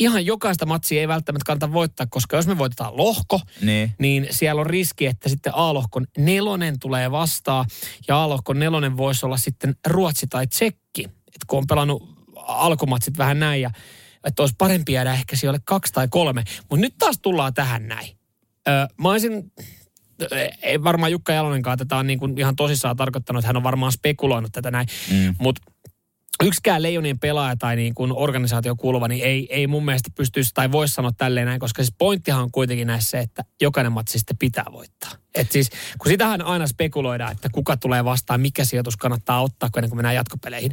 ihan 0.00 0.26
jokaista 0.26 0.66
matsia 0.66 1.00
ei 1.00 1.08
välttämättä 1.08 1.44
kannata 1.46 1.72
voittaa, 1.72 2.06
koska 2.10 2.36
jos 2.36 2.46
me 2.46 2.58
voitetaan 2.58 2.96
lohko, 2.96 3.40
Niin. 3.62 3.92
niin 3.98 4.26
siellä 4.30 4.60
on 4.60 4.66
riski, 4.66 5.06
että 5.06 5.28
sitten 5.28 5.52
A-lohkon 5.56 6.06
nelonen 6.18 6.78
tulee 6.78 7.10
vastaan. 7.10 7.66
Ja 8.08 8.22
A-lohkon 8.22 8.58
nelonen 8.58 8.96
voisi 8.96 9.26
olla 9.26 9.36
sitten 9.36 9.76
Ruotsi 9.86 10.26
tai 10.26 10.46
Tsekki. 10.46 11.04
Et 11.04 11.44
kun 11.46 11.58
on 11.58 11.66
pelannut 11.66 12.02
alkumatsit 12.36 13.18
vähän 13.18 13.38
näin 13.40 13.62
ja 13.62 13.70
että 14.24 14.42
olisi 14.42 14.54
parempi 14.58 14.92
jäädä 14.92 15.12
ehkä 15.12 15.36
siellä 15.36 15.58
kaksi 15.64 15.92
tai 15.92 16.08
kolme. 16.10 16.44
Mutta 16.70 16.80
nyt 16.80 16.94
taas 16.98 17.18
tullaan 17.22 17.54
tähän 17.54 17.88
näin. 17.88 18.08
Öö, 18.68 18.86
mä 19.02 19.08
olisin, 19.08 19.52
ei 20.62 20.84
varmaan 20.84 21.12
Jukka 21.12 21.32
Jalonenkaan 21.32 21.78
tätä 21.78 21.96
on 21.96 22.06
niin 22.06 22.18
kuin 22.18 22.38
ihan 22.38 22.56
tosissaan 22.56 22.96
tarkoittanut, 22.96 23.40
että 23.40 23.46
hän 23.46 23.56
on 23.56 23.62
varmaan 23.62 23.92
spekuloinut 23.92 24.52
tätä 24.52 24.70
näin. 24.70 24.88
Mm. 25.10 25.34
Mutta 25.38 25.62
yksikään 26.44 26.82
Leijonien 26.82 27.18
pelaaja 27.18 27.56
tai 27.56 27.76
niin 27.76 27.94
kuin 27.94 28.12
organisaatio 28.12 28.76
kuuluva, 28.76 29.08
niin 29.08 29.24
ei, 29.24 29.46
ei 29.50 29.66
mun 29.66 29.84
mielestä 29.84 30.10
pystyisi 30.14 30.50
tai 30.54 30.72
voisi 30.72 30.94
sanoa 30.94 31.10
tälleen 31.16 31.46
näin, 31.46 31.60
koska 31.60 31.82
siis 31.82 31.94
pointtihan 31.98 32.42
on 32.42 32.50
kuitenkin 32.50 32.86
näissä 32.86 33.10
se, 33.10 33.18
että 33.18 33.44
jokainen 33.60 33.92
matsi 33.92 34.18
sitten 34.18 34.38
pitää 34.38 34.64
voittaa. 34.72 35.10
Et 35.34 35.52
siis, 35.52 35.70
kun 35.98 36.10
sitähän 36.10 36.42
aina 36.42 36.66
spekuloidaan, 36.66 37.32
että 37.32 37.48
kuka 37.52 37.76
tulee 37.76 38.04
vastaan, 38.04 38.40
mikä 38.40 38.64
sijoitus 38.64 38.96
kannattaa 38.96 39.42
ottaa, 39.42 39.70
kun 39.70 39.78
ennen 39.78 39.90
kuin 39.90 39.96
mennään 39.96 40.14
jatkopeleihin. 40.14 40.70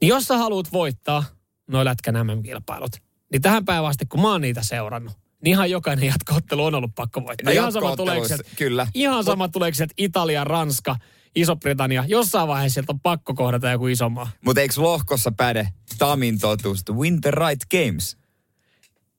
Niin 0.00 0.08
jos 0.08 0.24
sä 0.24 0.36
haluat 0.36 0.72
voittaa 0.72 1.24
noin 1.66 1.84
lätkän 1.84 2.26
MM-kilpailut, 2.26 2.96
niin 3.32 3.42
tähän 3.42 3.64
päivään 3.64 3.90
asti, 3.90 4.06
kun 4.06 4.20
mä 4.20 4.32
oon 4.32 4.40
niitä 4.40 4.62
seurannut, 4.62 5.12
niin 5.44 5.50
ihan 5.50 5.70
jokainen 5.70 6.06
jatkoottelu 6.06 6.64
on 6.64 6.74
ollut 6.74 6.94
pakko 6.94 7.24
voittaa. 7.24 7.44
No 7.44 7.50
ihan 7.50 7.72
sama 7.72 7.96
tuleeko 7.96 8.26
kyllä. 8.56 8.86
Ihan 8.94 9.24
sama 9.24 9.48
tuleeko 9.48 9.76
Italia, 9.96 10.44
Ranska, 10.44 10.96
Iso-Britannia. 11.40 12.04
Jossain 12.08 12.48
vaiheessa 12.48 12.74
sieltä 12.74 12.92
on 12.92 13.00
pakko 13.00 13.34
kohdata 13.34 13.70
joku 13.70 13.86
iso 13.86 14.08
maa. 14.08 14.30
Mutta 14.44 14.60
eikö 14.60 14.74
lohkossa 14.76 15.32
päde 15.36 15.68
Tamin 15.98 16.38
totuus, 16.38 16.84
the 17.20 17.30
right 17.30 17.62
games? 17.70 18.16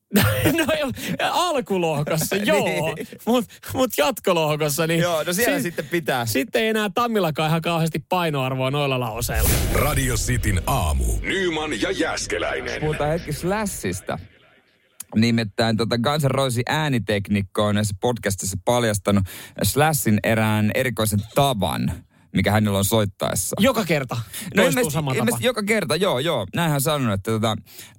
no 0.58 0.66
jo, 0.80 0.92
alkulohkossa, 1.32 2.36
joo. 2.52 2.94
Niin. 2.96 3.08
Mutta 3.26 3.56
mut 3.74 3.92
jatkolohkossa, 3.98 4.88
niin... 4.88 5.00
Joo, 5.00 5.24
no 5.24 5.34
siellä 5.34 5.60
sitten 5.60 5.86
pitää. 5.86 6.26
Sitten 6.26 6.62
ei 6.62 6.68
enää 6.68 6.90
Tammillakaan 6.94 7.50
ihan 7.50 7.62
kauheasti 7.62 8.06
painoarvoa 8.10 8.72
noilla 8.72 9.00
lauseilla. 9.00 9.50
Radio 9.74 10.16
Cityn 10.16 10.62
aamu. 10.68 11.06
Nyman 11.22 11.82
ja 11.82 11.92
Jäskeläinen. 11.92 12.82
Puhutaan 12.82 13.10
hetki 13.10 13.34
Slashista. 13.34 14.20
Nimittäin 15.16 15.78
tota 15.78 15.98
Guns 15.98 16.24
N' 16.24 16.32
Roses 16.32 16.64
ääniteknikko 16.68 17.66
on 17.66 17.76
näissä 17.76 17.96
podcastissa 18.02 18.58
paljastanut 18.66 19.24
Slashin 19.64 20.20
erään 20.24 20.72
erikoisen 20.76 21.20
tavan, 21.36 21.92
mikä 22.34 22.52
hänellä 22.52 22.78
on 22.78 22.86
soittaessa. 22.86 23.56
Joka 23.60 23.86
kerta 23.86 24.18
toistuu 24.56 24.92
sama 24.92 25.12
tapa. 25.12 25.14
No 25.14 25.20
ilmeisesti 25.20 25.46
joka 25.46 25.64
kerta, 25.64 25.96
joo, 25.96 26.20
joo. 26.20 26.48
Näin 26.56 26.72
hän 26.72 26.82
sanonut, 26.82 27.14
että 27.14 27.32
tota, 27.32 27.56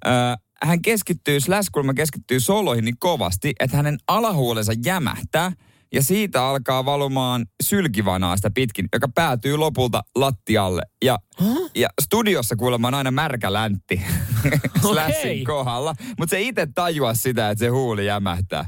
äh, 0.07 0.37
hän 0.63 0.81
keskittyy, 0.81 1.39
Slash 1.39 1.69
kulma 1.71 1.93
keskittyy 1.93 2.39
soloihin 2.39 2.85
niin 2.85 2.99
kovasti, 2.99 3.53
että 3.59 3.77
hänen 3.77 3.97
alahuolensa 4.07 4.73
jämähtää 4.85 5.51
ja 5.93 6.03
siitä 6.03 6.45
alkaa 6.45 6.85
valumaan 6.85 7.45
sylkivanaa 7.63 8.35
sitä 8.35 8.51
pitkin, 8.55 8.87
joka 8.93 9.07
päätyy 9.15 9.57
lopulta 9.57 10.01
lattialle. 10.15 10.81
Ja, 11.03 11.17
huh? 11.39 11.71
ja 11.75 11.89
studiossa 12.01 12.55
kuulemma 12.55 12.87
on 12.87 12.93
aina 12.93 13.11
märkä 13.11 13.53
läntti 13.53 14.01
Slashin 14.81 15.45
kohdalla, 15.45 15.95
mutta 16.19 16.31
se 16.31 16.41
itse 16.41 16.67
tajua 16.75 17.13
sitä, 17.13 17.49
että 17.49 17.59
se 17.59 17.67
huuli 17.67 18.05
jämähtää. 18.05 18.65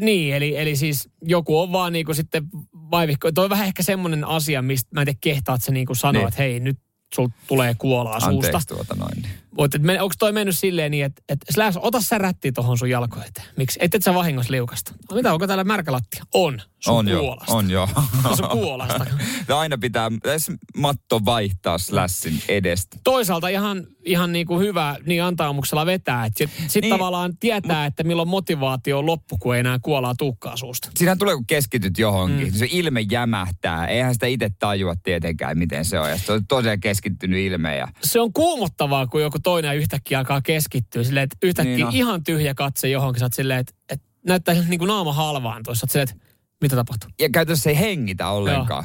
Niin, 0.00 0.34
eli, 0.34 0.56
eli 0.56 0.76
siis 0.76 1.08
joku 1.22 1.58
on 1.60 1.72
vaan 1.72 1.92
niinku 1.92 2.14
sitten 2.14 2.44
vaivihko. 2.90 3.32
Toi 3.32 3.44
on 3.44 3.50
vähän 3.50 3.66
ehkä 3.66 3.82
semmoinen 3.82 4.24
asia, 4.24 4.62
mistä 4.62 4.90
mä 4.94 5.00
en 5.00 5.04
tiedä 5.06 5.18
kehtaat 5.20 5.62
se 5.62 5.72
niinku 5.72 5.94
sanoa, 5.94 6.12
Niin. 6.22 6.28
että 6.28 6.42
hei, 6.42 6.60
nyt 6.60 6.78
sul 7.14 7.28
tulee 7.46 7.74
kuolaa 7.78 8.20
suusta. 8.20 8.46
Anteeksi 8.46 8.68
tuota 8.68 8.94
noin. 8.94 9.26
Mutta 9.58 9.78
onko 10.00 10.14
toi 10.18 10.32
mennyt 10.32 10.56
silleen 10.58 10.90
niin, 10.90 11.04
että 11.04 11.22
et 11.28 11.38
Slash, 11.50 11.78
ota 11.82 12.00
sä 12.00 12.18
rätti 12.18 12.52
tohon 12.52 12.78
sun 12.78 12.90
jalkojen 12.90 13.28
eteen. 13.28 13.46
Miksi? 13.56 13.78
Et 13.82 13.94
et 13.94 14.02
sä 14.02 14.14
vahingossa 14.14 14.52
liukasta. 14.52 14.92
No, 15.10 15.16
mitä, 15.16 15.32
onko 15.32 15.46
täällä 15.46 15.64
märkä 15.64 15.92
lattia? 15.92 16.24
On. 16.34 16.60
Sun 16.78 16.94
On 16.94 17.08
jo, 17.08 17.18
kuolasta. 17.20 17.54
on 17.54 17.70
jo. 17.70 17.88
No 18.24 18.36
sun 18.36 18.48
kuolasta. 18.48 19.06
Aina 19.58 19.78
pitää 19.78 20.10
edes 20.24 20.50
matto 20.76 21.24
vaihtaa 21.24 21.78
Slashin 21.78 22.42
edestä. 22.48 22.96
Toisaalta 23.04 23.48
ihan, 23.48 23.86
ihan 24.04 24.32
niin 24.32 24.46
kuin 24.46 24.60
hyvä 24.60 24.96
niin 25.06 25.22
antaamuksella 25.22 25.86
vetää. 25.86 26.24
Että 26.26 26.38
sitten 26.38 26.70
sit 26.70 26.82
Niin. 26.82 26.90
tavallaan 26.90 27.36
tietää, 27.36 27.86
että 27.86 28.04
milloin 28.04 28.28
motivaatio 28.28 28.98
on 28.98 29.06
loppu, 29.06 29.38
kun 29.38 29.54
ei 29.54 29.60
enää 29.60 29.78
kuolaa 29.82 30.14
tuukkaa 30.18 30.56
suusta. 30.56 30.90
Siinähän 30.96 31.18
tulee, 31.18 31.34
kun 31.34 31.46
keskityt 31.46 31.98
johonkin. 31.98 32.46
Mm. 32.46 32.52
Se 32.54 32.68
ilme 32.70 33.00
jämähtää. 33.00 33.86
Eihän 33.86 34.14
sitä 34.14 34.26
itse 34.26 34.50
tajua 34.58 34.94
tietenkään, 34.96 35.58
miten 35.58 35.84
se 35.84 36.00
on. 36.00 36.10
Ja 36.10 36.18
se 36.18 36.32
on 36.32 36.46
tosiaan 36.46 36.80
keskittynyt 36.80 37.40
ilme. 37.40 37.76
Ja... 37.76 37.88
Se 38.02 38.20
on 38.20 38.32
kuumottavaa, 38.32 39.06
kun 39.06 39.22
joku 39.22 39.38
toinen 39.38 39.76
yhtäkkiä 39.76 40.18
alkaa 40.18 40.40
keskittyä. 40.42 41.04
Silleen, 41.04 41.24
että 41.24 41.36
yhtäkkiä 41.42 41.76
Niin 41.76 41.86
on. 41.86 41.94
ihan 41.94 42.24
tyhjä 42.24 42.54
katse 42.54 42.88
johonkin. 42.88 43.20
Sä 43.20 43.24
oot 43.26 43.32
silleen, 43.32 43.60
että, 43.60 43.72
että 43.88 44.06
näyttää 44.26 44.54
niin 44.68 44.78
kuin 44.78 44.88
naama 44.88 45.12
halvaan 45.12 45.62
tuossa. 45.64 45.86
Silleen, 45.90 46.08
että 46.10 46.26
mitä 46.60 46.76
tapahtuu? 46.76 47.10
ja 47.20 47.28
käytännössä 47.30 47.70
ei 47.70 47.78
hengitä 47.78 48.28
ollenkaan. 48.28 48.84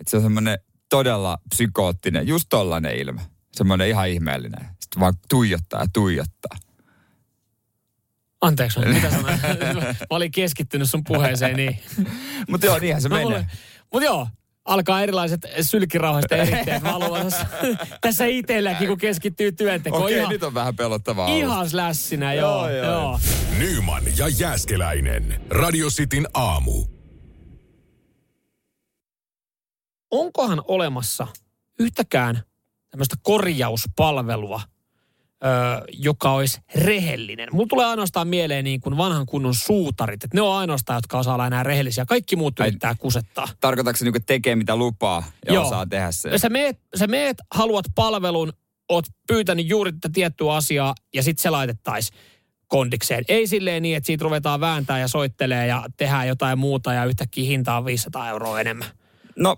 Et 0.00 0.08
se 0.08 0.16
on 0.16 0.22
semmoinen 0.22 0.58
todella 0.90 1.38
psykoottinen, 1.48 2.28
just 2.28 2.46
tollainen 2.50 2.96
ilme. 2.96 3.20
Semmoinen 3.58 3.88
ihan 3.88 4.08
ihmeellinen. 4.08 4.66
Sitten 4.80 5.00
vaan 5.00 5.14
tuijottaa 5.28 5.80
ja 5.80 5.86
tuijottaa. 5.92 6.58
Anteeksi, 8.40 8.80
mitä 8.80 9.10
sanoin? 9.10 9.40
Mä 9.84 10.06
olin 10.10 10.32
keskittynyt 10.32 10.90
sun 10.90 11.04
puheeseen, 11.04 11.56
niin... 11.56 11.78
Mutta 12.48 12.66
joo, 12.66 12.78
niinhän 12.78 13.02
se 13.02 13.08
menee. 13.08 13.46
Mutta 13.92 14.04
joo, 14.04 14.28
alkaa 14.64 15.02
erilaiset 15.02 15.40
sylkirauhasta 15.60 16.36
eritteet 16.36 16.82
valua 16.82 17.24
tässä, 17.24 17.46
tässä 18.00 18.26
itselläkin, 18.26 18.88
kun 18.88 18.98
keskittyy 18.98 19.52
työntekoon. 19.52 20.02
Okei, 20.02 20.16
ihan, 20.18 20.30
nyt 20.30 20.42
on 20.42 20.54
vähän 20.54 20.76
pelottavaa 20.76 21.28
ihan 21.28 21.70
slässinä, 21.70 22.34
joo. 22.34 22.68
Joo, 22.68 22.84
joo, 22.84 22.92
joo. 22.92 23.20
Nyman 23.58 24.02
ja 24.16 24.28
Jäskeläinen. 24.28 25.40
Radio 25.50 25.88
Cityn 25.88 26.26
aamu. 26.34 26.84
Onkohan 30.10 30.62
olemassa 30.68 31.26
yhtäkään 31.78 32.42
tämmöistä 32.90 33.16
korjauspalvelua, 33.22 34.60
öö, 35.44 35.50
joka 35.92 36.32
olisi 36.32 36.60
rehellinen? 36.74 37.48
Mulla 37.52 37.66
tulee 37.68 37.86
ainoastaan 37.86 38.28
mieleen 38.28 38.64
niin 38.64 38.80
kuin 38.80 38.96
vanhan 38.96 39.26
kunnon 39.26 39.54
suutarit. 39.54 40.24
Että 40.24 40.36
ne 40.36 40.40
on 40.40 40.56
ainoastaan, 40.56 40.96
jotka 40.96 41.18
osaa 41.18 41.34
olla 41.34 41.46
enää 41.46 41.62
rehellisiä. 41.62 42.04
Kaikki 42.06 42.36
muut 42.36 42.60
Ai- 42.60 42.68
yrittää 42.68 42.94
kusettaa. 42.94 43.48
Tarkoitatko 43.60 43.96
se 43.96 44.04
niinku 44.04 44.20
tekee 44.26 44.56
mitä 44.56 44.76
lupaa 44.76 45.24
ja 45.46 45.54
Joo. 45.54 45.66
osaa 45.66 45.86
tehdä 45.86 46.12
sen? 46.12 46.38
Sä 46.38 46.48
meet, 46.48 46.80
sä 46.96 47.06
meet, 47.06 47.36
haluat 47.54 47.84
palvelun, 47.94 48.52
oot 48.88 49.04
pyytänyt 49.28 49.68
juuri 49.68 49.92
tätä 49.92 50.08
tiettyä 50.12 50.54
asiaa 50.54 50.94
ja 51.14 51.22
sitten 51.22 51.42
se 51.42 51.50
laitettaisiin 51.50 52.18
kondikseen. 52.68 53.24
Ei 53.28 53.46
silleen 53.46 53.82
niin, 53.82 53.96
että 53.96 54.06
siitä 54.06 54.24
ruvetaan 54.24 54.60
vääntää 54.60 54.98
ja 54.98 55.08
soittelee 55.08 55.66
ja 55.66 55.84
tehdään 55.96 56.28
jotain 56.28 56.58
muuta 56.58 56.92
ja 56.92 57.04
yhtäkkiä 57.04 57.44
hinta 57.44 57.76
on 57.76 57.84
500 57.84 58.28
euroa 58.28 58.60
enemmän. 58.60 58.88
No, 59.36 59.56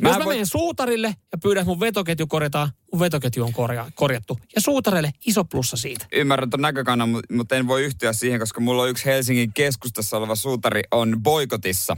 Mä 0.00 0.08
Jos 0.08 0.18
mä 0.18 0.24
voi- 0.24 0.34
menen 0.34 0.46
suutarille 0.46 1.14
ja 1.32 1.38
pyydän, 1.38 1.60
että 1.62 1.68
mun 1.70 1.80
vetoketju 1.80 2.26
korjataan, 2.26 2.68
mun 2.92 3.00
vetoketju 3.00 3.44
on 3.44 3.52
korja- 3.52 3.90
korjattu. 3.94 4.38
Ja 4.54 4.60
suutarille 4.60 5.10
iso 5.26 5.44
plussa 5.44 5.76
siitä. 5.76 6.06
ymmärrän 6.12 6.50
ton 6.50 6.60
näkökannan, 6.62 7.08
mu- 7.14 7.36
mutta 7.36 7.56
en 7.56 7.66
voi 7.66 7.84
yhtyä 7.84 8.12
siihen, 8.12 8.40
koska 8.40 8.60
mulla 8.60 8.82
on 8.82 8.88
yksi 8.90 9.04
Helsingin 9.04 9.52
keskustassa 9.52 10.16
oleva 10.16 10.34
suutari 10.34 10.82
on 10.90 11.22
boikotissa 11.22 11.96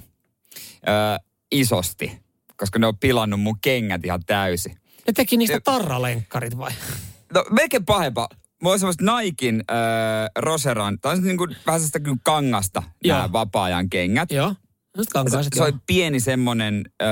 öö, 0.88 0.94
isosti, 1.52 2.18
koska 2.56 2.78
ne 2.78 2.86
on 2.86 2.98
pilannut 2.98 3.40
mun 3.40 3.58
kengät 3.60 4.04
ihan 4.04 4.24
täysin. 4.26 4.72
Ne 5.06 5.12
teki 5.12 5.36
niistä 5.36 5.60
tarralenkkarit 5.60 6.58
vai? 6.58 6.70
No 7.34 7.44
melkein 7.50 7.84
pahempaa. 7.84 8.28
Mulla 8.62 8.72
on 8.72 8.78
semmoista 8.78 9.04
Naikin 9.04 9.64
öö, 9.70 9.76
Roseran, 10.38 10.98
tai 11.00 11.12
on 11.12 11.16
se 11.22 11.22
niinku, 11.28 11.46
vähän 11.66 11.80
sellaista 11.80 12.00
kuin 12.00 12.20
kangasta 12.24 12.82
nämä 13.06 13.32
vapaa-ajan 13.32 13.90
kengät. 13.90 14.30
Joo. 14.32 14.54
Se, 14.96 15.48
se 15.55 15.62
oli 15.62 15.72
pieni 15.87 16.20
semmonen, 16.20 16.85
öö, 17.02 17.09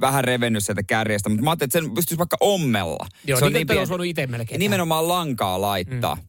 vähän 0.00 0.24
revennyt 0.24 0.64
sieltä 0.64 0.82
kärjestä, 0.82 1.28
mutta 1.28 1.44
mä 1.44 1.50
ajattelin, 1.50 1.68
että 1.68 1.80
sen 1.80 1.94
pystyisi 1.94 2.18
vaikka 2.18 2.36
ommella. 2.40 3.06
Joo, 3.26 3.38
se 3.38 3.44
on 3.44 3.52
niin 3.52 3.66
pieni. 3.66 3.86
olisi 3.90 4.10
itse 4.10 4.26
melkein. 4.26 4.58
Nimenomaan 4.58 5.08
lankaa 5.08 5.60
laittaa. 5.60 6.14
Mm. 6.14 6.22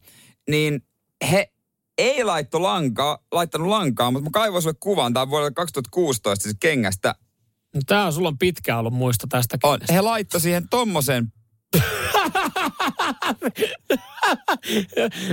Niin 0.50 0.82
he 1.30 1.52
ei 1.98 2.24
laitto 2.24 2.62
lankaa, 2.62 3.18
laittanut 3.32 3.68
lankaa, 3.68 4.10
mutta 4.10 4.24
mä 4.24 4.30
kaivoin 4.32 4.62
sulle 4.62 4.76
kuvan, 4.80 5.18
on 5.18 5.30
vuodelta 5.30 5.54
2016 5.54 6.42
siis 6.42 6.56
kengästä. 6.60 7.14
No 7.74 7.80
tää 7.86 8.06
on, 8.06 8.12
sulla 8.12 8.28
on 8.28 8.38
pitkään 8.38 8.78
ollut 8.78 8.92
muisto 8.92 9.26
tästä. 9.26 9.58
On, 9.62 9.80
he 9.92 10.00
laittoi 10.00 10.40
siihen 10.40 10.68
tommosen, 10.68 11.32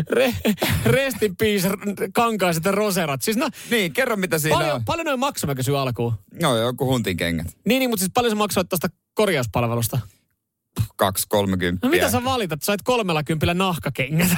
Re, 0.09 0.33
rest 0.85 1.23
in 1.23 1.35
peace, 1.35 1.69
kankaiset 2.13 2.65
ja 2.65 2.71
roserat. 2.71 3.21
Siis 3.21 3.37
no, 3.37 3.49
niin 3.69 3.93
kerro 3.93 4.15
mitä 4.15 4.39
siinä 4.39 4.57
paljon, 4.57 4.75
on. 4.75 4.85
paljon 4.85 5.05
noin 5.05 5.19
maksoi, 5.19 5.47
mä 5.47 5.55
kysyin 5.55 5.77
alkuun. 5.77 6.13
No 6.41 6.57
joku 6.57 6.85
huntin 6.85 7.17
kengät. 7.17 7.47
Niin, 7.65 7.79
niin, 7.79 7.89
mutta 7.89 8.01
siis 8.01 8.11
paljon 8.13 8.31
sä 8.31 8.35
maksoit 8.35 8.69
tuosta 8.69 8.87
korjauspalvelusta? 9.13 9.99
2,30. 10.81 10.85
No 11.83 11.89
mitä 11.89 12.09
sä 12.09 12.23
valitat? 12.23 12.63
Sait 12.63 12.81
kolmella 12.81 13.23
kympillä 13.23 13.53
nahkakengät. 13.53 14.27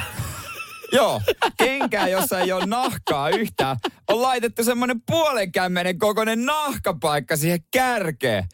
Joo, 0.92 1.20
kenkää, 1.58 2.08
jossa 2.08 2.40
ei 2.40 2.52
ole 2.52 2.66
nahkaa 2.66 3.28
yhtään. 3.28 3.76
On 4.08 4.22
laitettu 4.22 4.64
semmonen 4.64 5.02
puolen 5.06 5.52
kämmenen 5.52 5.98
kokoinen 5.98 6.44
nahkapaikka 6.44 7.36
siihen 7.36 7.60
kärkeen. 7.70 8.44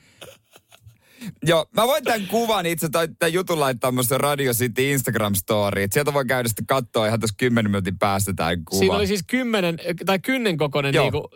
Joo, 1.46 1.66
mä 1.76 1.86
voin 1.86 2.04
tämän 2.04 2.26
kuvan 2.26 2.66
itse, 2.66 2.88
tai 2.88 3.08
tämän 3.18 3.32
jutun 3.32 3.60
laittaa 3.60 3.92
musta 3.92 4.18
Radio 4.18 4.52
City 4.52 4.90
instagram 4.92 5.34
story. 5.34 5.86
Sieltä 5.90 6.12
voi 6.14 6.24
käydä 6.24 6.48
sitten 6.48 6.66
katsoa 6.66 7.06
ihan 7.06 7.20
tuossa 7.20 7.34
10 7.38 7.70
minuutin 7.70 7.98
päästä 7.98 8.32
tämän 8.32 8.64
kuvan. 8.64 8.78
Siinä 8.78 8.94
oli 8.94 9.06
siis 9.06 9.24
kymmenen, 9.26 9.78
tai 10.06 10.18
kynnen 10.18 10.56
kokoinen 10.56 10.94
niinku 10.94 11.30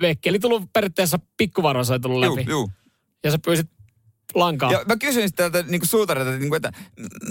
vekkeli 0.00 0.38
tullut 0.38 0.72
periaatteessa 0.72 1.18
pikkuvaroissa 1.36 1.94
ei 1.94 2.00
tullut 2.00 2.20
läpi. 2.20 2.50
Juu, 2.50 2.50
juu. 2.50 2.70
Ja 3.24 3.30
sä 3.30 3.38
pyysit 3.44 3.70
lankaa. 4.34 4.72
Ja 4.72 4.84
mä 4.88 4.96
kysyin 4.96 5.28
sitten 5.28 5.52
tältä 5.52 5.70
niin 5.70 5.86
suutarilta, 5.86 6.30
että, 6.30 6.40
niin 6.40 6.48
kuin, 6.50 6.56
että 6.56 6.72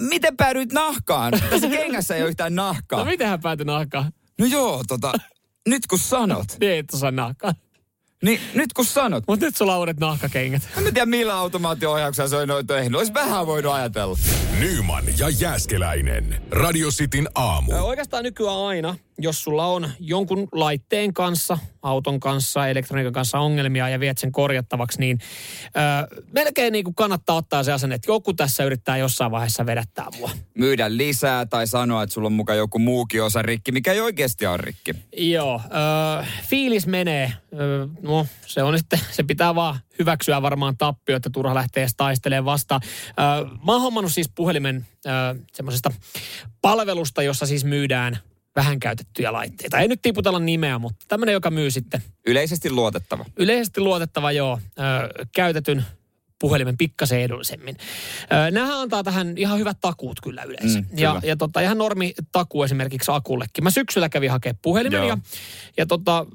miten 0.09 0.37
päädyit 0.37 0.71
nahkaan? 0.73 1.33
Tässä 1.49 1.67
kengässä 1.69 2.15
ei 2.15 2.21
ole 2.21 2.29
yhtään 2.29 2.55
nahkaa. 2.55 2.99
No 2.99 3.05
miten 3.05 3.27
hän 3.27 3.41
päätyi 3.41 3.65
nahkaan? 3.65 4.11
No 4.39 4.45
joo, 4.45 4.83
tota, 4.87 5.13
nyt 5.67 5.87
kun 5.87 5.99
sanot. 5.99 6.45
Niin, 6.59 6.79
et 6.79 6.93
osaa 6.93 7.11
nahkaa. 7.11 7.53
Niin, 8.23 8.39
nyt 8.53 8.73
kun 8.73 8.85
sanot. 8.85 9.23
Mutta 9.27 9.45
nyt 9.45 9.55
sulla 9.57 9.73
on 9.73 9.79
uudet 9.79 9.99
nahkakengät. 9.99 10.61
Mä 10.75 10.87
en 10.87 10.93
tiedä 10.93 11.05
millä 11.05 11.35
automaatio-ohjauksella 11.35 12.29
se 12.29 12.35
on 12.35 12.47
noin 12.47 12.67
tehnyt. 12.67 12.97
Olisi 12.97 13.13
vähän 13.13 13.47
voinut 13.47 13.73
ajatella. 13.73 14.17
Nyman 14.59 15.03
ja 15.17 15.29
Jääskeläinen. 15.29 16.41
Radio 16.51 16.89
Cityn 16.89 17.27
aamu. 17.35 17.71
Ö, 17.73 17.81
Oikeastaan 17.81 18.23
nykyään 18.23 18.57
aina, 18.57 18.95
jos 19.17 19.43
sulla 19.43 19.65
on 19.65 19.89
jonkun 19.99 20.47
laitteen 20.51 21.13
kanssa, 21.13 21.57
auton 21.81 22.19
kanssa, 22.19 22.67
elektroniikan 22.67 23.13
kanssa 23.13 23.39
ongelmia 23.39 23.89
ja 23.89 23.99
viet 23.99 24.17
sen 24.17 24.31
korjattavaksi, 24.31 24.99
niin 24.99 25.19
ö, 25.65 26.23
melkein 26.31 26.71
niin 26.71 26.83
kuin 26.83 26.95
kannattaa 26.95 27.35
ottaa 27.35 27.63
se 27.63 27.73
asenne, 27.73 27.95
että 27.95 28.11
joku 28.11 28.33
tässä 28.33 28.63
yrittää 28.63 28.97
jossain 28.97 29.31
vaiheessa 29.31 29.65
vedättää 29.65 30.07
mua. 30.19 30.31
Myydä 30.53 30.97
lisää 30.97 31.45
tai 31.45 31.67
sanoa, 31.67 32.03
että 32.03 32.13
sulla 32.13 32.25
on 32.25 32.33
mukaan 32.33 32.57
joku 32.57 32.79
muukin 32.79 33.23
osa 33.23 33.41
rikki, 33.41 33.71
mikä 33.71 33.93
ei 33.93 34.01
oikeasti 34.01 34.45
ole 34.45 34.57
rikki. 34.57 34.95
Joo, 35.17 35.61
ö, 35.65 36.25
fiilis 36.43 36.87
menee. 36.87 37.33
Ö, 37.53 37.87
no, 38.01 38.27
se 38.45 38.63
on 38.63 38.77
sitten, 38.77 38.99
se 39.11 39.23
pitää 39.23 39.55
vaan 39.55 39.79
hyväksyä 39.99 40.41
varmaan 40.41 40.77
tappio, 40.77 41.15
että 41.15 41.29
turha 41.29 41.55
lähtee 41.55 41.83
edes 41.83 41.93
taistelemaan 41.97 42.45
vastaan. 42.45 42.81
Ö, 43.09 43.13
mä 43.65 43.71
oon 43.71 43.81
hommannut 43.81 44.13
siis 44.13 44.29
puhelimen 44.35 44.87
ö, 45.05 45.09
semmoisesta 45.53 45.91
palvelusta, 46.61 47.23
jossa 47.23 47.45
siis 47.45 47.65
myydään 47.65 48.19
vähän 48.55 48.79
käytettyjä 48.79 49.33
laitteita. 49.33 49.79
Ei 49.79 49.87
nyt 49.87 50.01
tiputella 50.01 50.39
nimeä, 50.39 50.79
mutta 50.79 51.05
tämmöinen, 51.07 51.33
joka 51.33 51.51
myy 51.51 51.71
sitten 51.71 52.01
Yleisesti 52.27 52.69
luotettava. 52.71 53.25
yleisesti 53.37 53.81
luotettava 53.81 54.31
joo, 54.31 54.59
ö, 54.79 54.81
käytetyn 55.35 55.85
puhelimen 56.39 56.77
pikkasen 56.77 57.21
edullisemmin. 57.21 57.77
Ö, 58.47 58.51
Nämähän 58.51 58.77
antaa 58.77 59.03
tähän 59.03 59.33
ihan 59.37 59.59
hyvät 59.59 59.77
takuut 59.81 60.21
kyllä 60.21 60.43
yleensä. 60.43 60.79
Mm, 60.79 60.85
ja, 60.97 61.19
ja 61.23 61.35
tota, 61.35 61.59
ihan 61.61 61.77
normi 61.77 62.13
takuu 62.31 62.63
esimerkiksi 62.63 63.11
akullekin. 63.11 63.63
Mä 63.63 63.69
syksyllä 63.71 64.09
kävin 64.09 64.31
hakemaan 64.31 64.59
puhelimen 64.61 64.97
Joo. 64.97 65.07
ja, 65.07 65.17
ja 65.77 65.85
tota, 65.85 66.25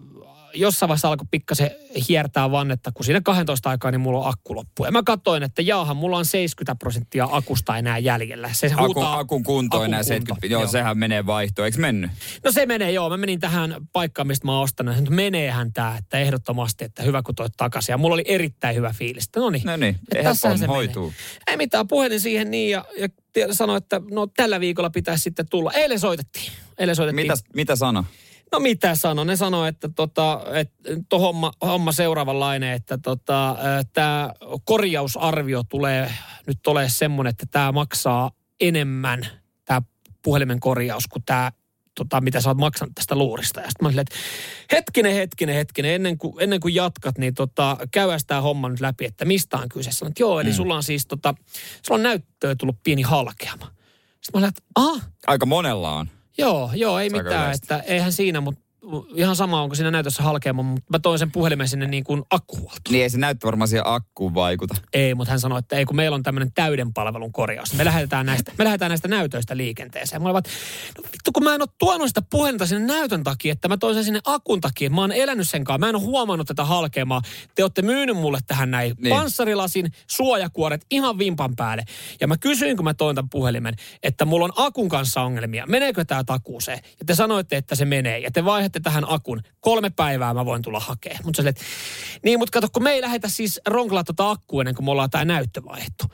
jossain 0.54 0.88
vaiheessa 0.88 1.08
alkoi 1.08 1.26
pikkasen 1.30 1.70
hiertää 2.08 2.50
vannetta, 2.50 2.92
kun 2.92 3.04
siinä 3.04 3.20
12 3.20 3.70
aikaa 3.70 3.90
niin 3.90 4.00
mulla 4.00 4.18
on 4.18 4.28
akku 4.28 4.54
loppu. 4.54 4.84
Ja 4.84 4.90
mä 4.90 5.02
katsoin, 5.02 5.42
että 5.42 5.62
jaahan, 5.62 5.96
mulla 5.96 6.16
on 6.16 6.24
70 6.24 6.74
prosenttia 6.74 7.28
akusta 7.30 7.76
enää 7.76 7.98
jäljellä. 7.98 8.50
Se 8.52 8.66
Akun, 8.66 8.86
huutaa, 8.86 9.18
akun 9.18 9.42
kunto 9.42 9.76
akun 9.76 9.86
enää 9.86 9.98
kunto, 10.00 10.08
70. 10.08 10.46
Joo, 10.46 10.66
sehän 10.66 10.98
menee 10.98 11.26
vaihtoon. 11.26 11.66
Eikö 11.66 11.78
mennyt? 11.78 12.10
No 12.44 12.52
se 12.52 12.66
menee, 12.66 12.92
joo. 12.92 13.08
Mä 13.08 13.16
menin 13.16 13.40
tähän 13.40 13.76
paikkaan, 13.92 14.26
mistä 14.26 14.46
mä 14.46 14.60
ostanut. 14.60 14.98
Että 14.98 15.10
meneehän 15.10 15.72
tää, 15.72 15.96
että 15.96 16.18
ehdottomasti, 16.18 16.84
että 16.84 17.02
hyvä 17.02 17.22
kun 17.22 17.34
toit 17.34 17.52
takaisin. 17.56 17.92
Ja 17.92 17.98
mulla 17.98 18.14
oli 18.14 18.24
erittäin 18.26 18.76
hyvä 18.76 18.94
fiilis. 18.98 19.28
No 19.36 19.50
niin. 19.50 19.62
No 19.64 19.76
niin, 19.76 19.98
tässähän 20.22 20.58
se 20.58 20.66
hoituu. 20.66 21.02
menee. 21.02 21.16
Ei 21.46 21.56
mitään, 21.56 21.88
puhelin 21.88 22.20
siihen 22.20 22.50
niin 22.50 22.70
ja, 22.70 22.84
ja 22.98 23.08
sanoi, 23.54 23.76
että 23.76 24.00
no 24.10 24.26
tällä 24.26 24.60
viikolla 24.60 24.90
pitäisi 24.90 25.22
sitten 25.22 25.48
tulla. 25.50 25.72
Eilen 25.72 26.00
soitettiin. 26.00 26.52
Eilen 26.78 26.96
soitettiin. 26.96 27.32
Mitä, 27.32 27.42
mitä 27.54 27.76
sano? 27.76 28.04
No 28.52 28.60
mitä 28.60 28.94
sano? 28.94 29.24
Ne 29.24 29.36
sanoi, 29.36 29.68
että 29.68 29.88
tota, 29.88 30.40
et, 30.54 30.72
to 31.08 31.18
homma, 31.18 31.52
homma 31.62 31.92
seuraavanlainen, 31.92 32.72
että 32.72 32.98
tota, 32.98 33.56
tämä 33.92 34.32
korjausarvio 34.64 35.62
tulee 35.68 36.12
nyt 36.46 36.66
ole 36.66 36.88
semmoinen, 36.88 37.30
että 37.30 37.46
tämä 37.50 37.72
maksaa 37.72 38.30
enemmän, 38.60 39.26
tämä 39.64 39.82
puhelimen 40.22 40.60
korjaus, 40.60 41.06
kuin 41.06 41.22
tämä 41.26 41.52
tota, 41.94 42.20
mitä 42.20 42.40
sä 42.40 42.50
oot 42.50 42.58
maksanut 42.58 42.94
tästä 42.94 43.14
luurista. 43.14 43.60
Ja 43.60 43.66
sitten 43.66 43.84
mä 43.84 43.88
olin, 43.88 43.98
että 43.98 44.16
hetkinen, 44.72 45.14
hetkinen, 45.14 45.54
hetkinen, 45.54 45.94
ennen 45.94 46.18
kuin, 46.18 46.34
ennen 46.40 46.60
kuin 46.60 46.74
jatkat, 46.74 47.18
niin 47.18 47.34
tota, 47.34 47.76
käydään 47.92 48.20
tämä 48.26 48.40
homma 48.40 48.68
nyt 48.68 48.80
läpi, 48.80 49.04
että 49.04 49.24
mistä 49.24 49.56
on 49.56 49.68
kyse. 49.68 49.92
Sanoin, 49.92 50.10
että 50.10 50.22
joo, 50.22 50.40
eli 50.40 50.50
mm. 50.50 50.54
sulla 50.54 50.76
on 50.76 50.82
siis 50.82 51.06
tota, 51.06 51.34
sulla 51.86 51.98
on 51.98 52.02
näyttöön 52.02 52.58
tullut 52.58 52.82
pieni 52.82 53.02
halkeama. 53.02 53.66
Sitten 54.20 54.32
mä 54.32 54.38
olin, 54.38 54.48
että 54.48 54.62
ah, 54.74 55.08
Aika 55.26 55.46
monella 55.46 55.96
on. 55.96 56.10
Joo, 56.38 56.70
joo, 56.74 56.98
ei 56.98 57.04
aika 57.06 57.16
mitään, 57.16 57.44
yleistä. 57.44 57.76
että 57.76 57.92
eihän 57.92 58.12
siinä, 58.12 58.40
mutta 58.40 58.60
ihan 59.14 59.36
sama 59.36 59.62
onko 59.62 59.74
siinä 59.74 59.90
näytössä 59.90 60.22
halkeama, 60.22 60.62
mutta 60.62 60.84
mä 60.92 60.98
toin 60.98 61.18
sen 61.18 61.32
puhelimen 61.32 61.68
sinne 61.68 61.86
niin 61.86 62.04
kuin 62.04 62.22
akkuhuoltoon. 62.30 62.80
Niin 62.90 63.02
ei 63.02 63.10
se 63.10 63.18
näyttö 63.18 63.46
varmaan 63.46 63.68
siihen 63.68 63.86
akkuun 63.86 64.34
vaikuta. 64.34 64.74
Ei, 64.92 65.14
mutta 65.14 65.30
hän 65.30 65.40
sanoi, 65.40 65.58
että 65.58 65.76
ei 65.76 65.84
kun 65.84 65.96
meillä 65.96 66.14
on 66.14 66.22
tämmöinen 66.22 66.52
täyden 66.52 66.92
palvelun 66.92 67.32
korjaus. 67.32 67.74
Me 67.74 67.84
lähdetään 67.84 68.26
näistä, 68.26 68.52
me 68.58 68.64
lähdetään 68.64 68.90
näistä 68.90 69.08
näytöistä 69.08 69.56
liikenteeseen. 69.56 70.22
Mä 70.22 70.32
vaan, 70.32 70.42
no 70.98 71.04
vittu 71.12 71.32
kun 71.32 71.44
mä 71.44 71.54
en 71.54 71.62
ole 71.62 71.68
tuonut 71.78 72.08
sitä 72.08 72.22
puhelinta 72.30 72.66
sinne 72.66 72.86
näytön 72.86 73.24
takia, 73.24 73.52
että 73.52 73.68
mä 73.68 73.76
toin 73.76 73.94
sen 73.94 74.04
sinne 74.04 74.20
akun 74.24 74.60
takia. 74.60 74.90
Mä 74.90 75.00
oon 75.00 75.12
elänyt 75.12 75.48
sen 75.48 75.64
kanssa. 75.64 75.78
Mä 75.78 75.88
en 75.88 75.96
ole 75.96 76.02
huomannut 76.02 76.46
tätä 76.46 76.64
halkeamaa. 76.64 77.22
Te 77.54 77.64
olette 77.64 77.82
myynyt 77.82 78.16
mulle 78.16 78.38
tähän 78.46 78.70
näin 78.70 78.94
Niin. 78.98 79.16
panssarilasin, 79.16 79.92
suojakuoret 80.06 80.86
ihan 80.90 81.18
vimpan 81.18 81.56
päälle. 81.56 81.84
Ja 82.20 82.28
mä 82.28 82.36
kysyin, 82.36 82.76
kun 82.76 82.84
mä 82.84 82.94
toin 82.94 83.16
tämän 83.16 83.30
puhelimen, 83.30 83.74
että 84.02 84.24
mulla 84.24 84.44
on 84.44 84.52
akun 84.56 84.88
kanssa 84.88 85.22
ongelmia. 85.22 85.66
Meneekö 85.66 86.04
tämä 86.04 86.24
takuuseen? 86.24 86.78
Ja 86.98 87.04
te 87.06 87.14
sanoitte, 87.14 87.56
että 87.56 87.74
se 87.74 87.84
menee. 87.84 88.18
Ja 88.18 88.30
te 88.30 88.44
vaihdatte 88.70 88.80
tähän 88.80 89.04
akun. 89.08 89.40
Kolme 89.60 89.90
päivää 89.90 90.34
mä 90.34 90.44
voin 90.44 90.62
tulla 90.62 90.80
hakemaan. 90.80 91.24
Mutta 91.24 91.42
että 91.48 91.62
niin, 92.24 92.38
mutta 92.38 92.52
kato, 92.52 92.68
kun 92.72 92.82
me 92.82 92.90
ei 92.90 93.00
lähdetä 93.00 93.28
siis 93.28 93.60
ronklaa 93.66 94.04
tota 94.04 94.30
akkua 94.30 94.62
ennen 94.62 94.74
kuin 94.74 94.84
me 94.84 94.90
ollaan 94.90 95.10
tämä 95.10 95.24
näyttö 95.24 95.62
vaihdettu. 95.64 96.04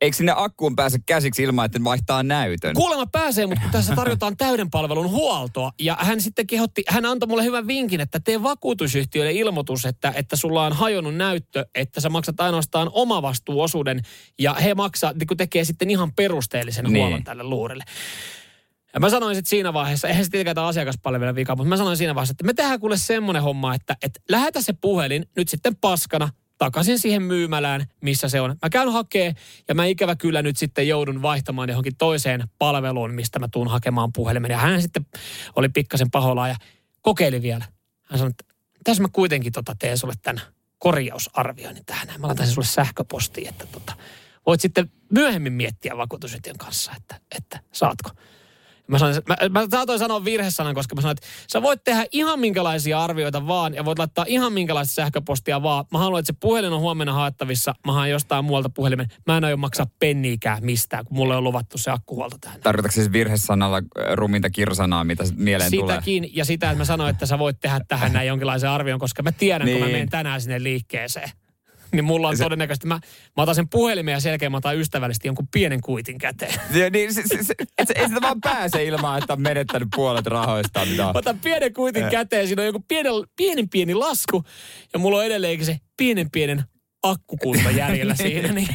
Eikö 0.00 0.16
sinne 0.16 0.32
akkuun 0.36 0.76
pääse 0.76 0.98
käsiksi 1.06 1.42
ilman, 1.42 1.66
että 1.66 1.84
vaihtaa 1.84 2.22
näytön? 2.22 2.74
Kuulemma 2.74 3.06
pääsee, 3.06 3.46
mutta 3.46 3.68
tässä 3.72 3.94
tarjotaan 3.94 4.36
täyden 4.36 4.70
palvelun 4.70 5.10
huoltoa. 5.10 5.72
Ja 5.80 5.96
hän 6.00 6.20
sitten 6.20 6.46
kehotti, 6.46 6.84
hän 6.88 7.04
antoi 7.04 7.26
mulle 7.26 7.44
hyvän 7.44 7.66
vinkin, 7.66 8.00
että 8.00 8.20
tee 8.20 8.42
vakuutusyhtiölle 8.42 9.32
ilmoitus, 9.32 9.84
että, 9.84 10.12
että 10.16 10.36
sulla 10.36 10.66
on 10.66 10.72
hajonnut 10.72 11.14
näyttö, 11.14 11.66
että 11.74 12.00
sä 12.00 12.08
maksat 12.08 12.40
ainoastaan 12.40 12.90
omavastuuosuuden. 12.92 14.02
Ja 14.38 14.54
he 14.54 14.74
maksaa, 14.74 15.12
kun 15.28 15.36
tekee 15.36 15.64
sitten 15.64 15.90
ihan 15.90 16.12
perusteellisen 16.12 16.84
Niin. 16.84 16.92
niin. 16.92 17.02
huollon 17.02 17.24
tälle 17.24 17.42
luurille. 17.42 17.84
Ja 18.94 19.00
mä 19.00 19.10
sanoin 19.10 19.34
sitten 19.34 19.50
siinä 19.50 19.72
vaiheessa, 19.72 20.08
eihän 20.08 20.24
se 20.24 20.30
tietenkään 20.30 20.54
tämä 20.54 20.66
asiakaspalvelun 20.66 21.34
vika, 21.34 21.56
mutta 21.56 21.68
mä 21.68 21.76
sanoin 21.76 21.96
siinä 21.96 22.14
vaiheessa, 22.14 22.32
että 22.32 22.44
me 22.44 22.54
tehdään 22.54 22.80
kuule 22.80 22.96
semmoinen 22.96 23.42
homma, 23.42 23.74
että, 23.74 23.96
että 24.02 24.20
lähetä 24.28 24.62
se 24.62 24.72
puhelin 24.72 25.26
nyt 25.36 25.48
sitten 25.48 25.76
paskana 25.76 26.28
takaisin 26.58 26.98
siihen 26.98 27.22
myymälään, 27.22 27.86
missä 28.00 28.28
se 28.28 28.40
on. 28.40 28.50
Mä 28.62 28.70
käyn 28.70 28.92
hakee 28.92 29.34
ja 29.68 29.74
mä 29.74 29.84
ikävä 29.84 30.16
kyllä 30.16 30.42
nyt 30.42 30.56
sitten 30.56 30.88
joudun 30.88 31.22
vaihtamaan 31.22 31.68
johonkin 31.68 31.96
toiseen 31.96 32.48
palveluun, 32.58 33.14
mistä 33.14 33.38
mä 33.38 33.48
tuun 33.52 33.68
hakemaan 33.68 34.12
puhelimen. 34.12 34.50
Ja 34.50 34.58
hän 34.58 34.82
sitten 34.82 35.06
oli 35.56 35.68
pikkasen 35.68 36.10
pahoillaan 36.10 36.50
ja 36.50 36.56
kokeili 37.02 37.42
vielä. 37.42 37.64
Hän 38.04 38.18
sanoi, 38.18 38.30
että 38.30 38.44
tässä 38.84 39.02
mä 39.02 39.08
kuitenkin 39.12 39.52
tota 39.52 39.76
teen 39.78 39.98
sulle 39.98 40.14
tämän 40.22 40.42
korjausarvioinnin 40.78 41.84
tähän. 41.84 42.08
Mä 42.18 42.26
laitan 42.26 42.46
sen 42.46 42.54
sulle 42.54 42.66
sähköpostiin, 42.66 43.48
että 43.48 43.66
tota, 43.66 43.96
voit 44.46 44.60
sitten 44.60 44.92
myöhemmin 45.12 45.52
miettiä 45.52 45.96
vakuutusyhtiön 45.96 46.58
kanssa, 46.58 46.92
että, 46.96 47.20
että 47.36 47.60
saatko. 47.72 48.10
Mä, 48.88 48.98
sanoin, 48.98 49.16
mä, 49.28 49.36
mä 49.50 49.66
saatoin 49.70 49.98
sanoa 49.98 50.24
virhesanan, 50.24 50.74
koska 50.74 50.94
mä 50.94 51.00
sanoin, 51.00 51.16
että 51.18 51.26
sä 51.52 51.62
voit 51.62 51.84
tehdä 51.84 52.04
ihan 52.12 52.40
minkälaisia 52.40 53.04
arvioita 53.04 53.46
vaan 53.46 53.74
ja 53.74 53.84
voit 53.84 53.98
laittaa 53.98 54.24
ihan 54.28 54.52
minkälaista 54.52 54.94
sähköpostia 54.94 55.62
vaan. 55.62 55.84
Mä 55.92 55.98
haluan, 55.98 56.20
että 56.20 56.32
se 56.32 56.36
puhelin 56.40 56.72
on 56.72 56.80
huomenna 56.80 57.12
haettavissa. 57.12 57.74
Mä 57.86 57.92
haen 57.92 58.10
jostain 58.10 58.44
muualta 58.44 58.70
puhelimen. 58.70 59.06
Mä 59.26 59.36
en 59.36 59.44
aio 59.44 59.56
maksaa 59.56 59.86
penniikään 59.98 60.64
mistään, 60.64 61.04
kun 61.04 61.16
mulle 61.16 61.36
on 61.36 61.44
luvattu 61.44 61.78
se 61.78 61.90
akkuhuolto 61.90 62.36
tähän. 62.40 62.60
Tarkoitatko 62.60 62.94
siis 62.94 63.12
virhesanalla 63.12 63.76
äh, 63.76 63.82
ruminta 64.14 64.50
kirsanaa, 64.50 65.04
mitä 65.04 65.24
mieleen 65.36 65.70
tulee? 65.72 65.94
Sitäkin 65.96 66.30
ja 66.36 66.44
sitä, 66.44 66.70
että 66.70 66.78
mä 66.78 66.84
sanoin, 66.84 67.10
että 67.10 67.26
sä 67.26 67.38
voit 67.38 67.60
tehdä 67.60 67.80
tähän 67.88 68.12
näin 68.12 68.28
jonkinlaisen 68.28 68.70
arvion, 68.70 68.98
koska 68.98 69.22
mä 69.22 69.32
tiedän, 69.32 69.66
niin. 69.66 69.74
kun 69.74 69.80
mä 69.80 69.86
Niin. 69.86 69.94
menen 69.94 70.08
tänään 70.08 70.40
sinne 70.40 70.62
liikkeeseen. 70.62 71.30
Niin 71.92 72.04
mulla 72.04 72.28
on 72.28 72.36
Se- 72.36 72.42
todennäköisesti, 72.44 72.86
mä, 72.86 73.00
mä 73.36 73.42
otan 73.42 73.54
sen 73.54 73.68
puhelimen 73.68 74.12
ja 74.12 74.20
sen 74.20 74.30
jälkeen 74.30 74.52
mä 74.52 74.58
otan 74.58 74.76
ystävällisesti 74.78 75.28
jonkun 75.28 75.48
pienen 75.52 75.80
kuitin 75.80 76.18
käteen. 76.18 76.54
Ja 76.80 76.90
niin, 76.90 77.14
se, 77.14 77.22
se, 77.26 77.42
se, 77.44 77.54
et, 77.78 77.88
se- 77.88 77.94
ei 77.96 78.08
sitä 78.08 78.20
vaan 78.20 78.40
pääse 78.40 78.84
ilman, 78.84 79.18
että 79.18 79.32
on 79.32 79.42
menettänyt 79.42 79.88
puolet 79.96 80.26
rahoistaan. 80.26 80.88
Mitä. 80.88 81.02
Mä 81.02 81.12
otan 81.14 81.38
pienen 81.38 81.72
kuitin 81.74 82.04
Eh. 82.04 82.10
käteen, 82.10 82.46
siinä 82.46 82.62
on 82.62 82.66
joku 82.66 82.84
pienen, 82.88 83.12
pienen 83.36 83.68
pieni 83.68 83.94
lasku 83.94 84.44
ja 84.92 84.98
mulla 84.98 85.18
on 85.18 85.24
edelleenkin 85.24 85.66
se 85.66 85.78
pienen 85.96 86.30
pienen 86.30 86.64
akkukunto 87.02 87.70
jäljellä 87.70 88.14
siinä. 88.24 88.52
Niin. 88.52 88.68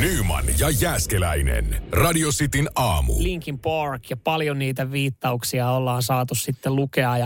Nyman 0.00 0.44
ja 0.58 0.70
Jääskeläinen. 0.70 1.82
Radio 1.92 2.28
Cityn 2.30 2.68
aamu. 2.74 3.14
Linkin 3.18 3.58
Park 3.58 4.10
ja 4.10 4.16
paljon 4.16 4.58
niitä 4.58 4.90
viittauksia 4.90 5.70
ollaan 5.70 6.02
saatu 6.02 6.34
sitten 6.34 6.76
lukea 6.76 7.18
ja 7.18 7.24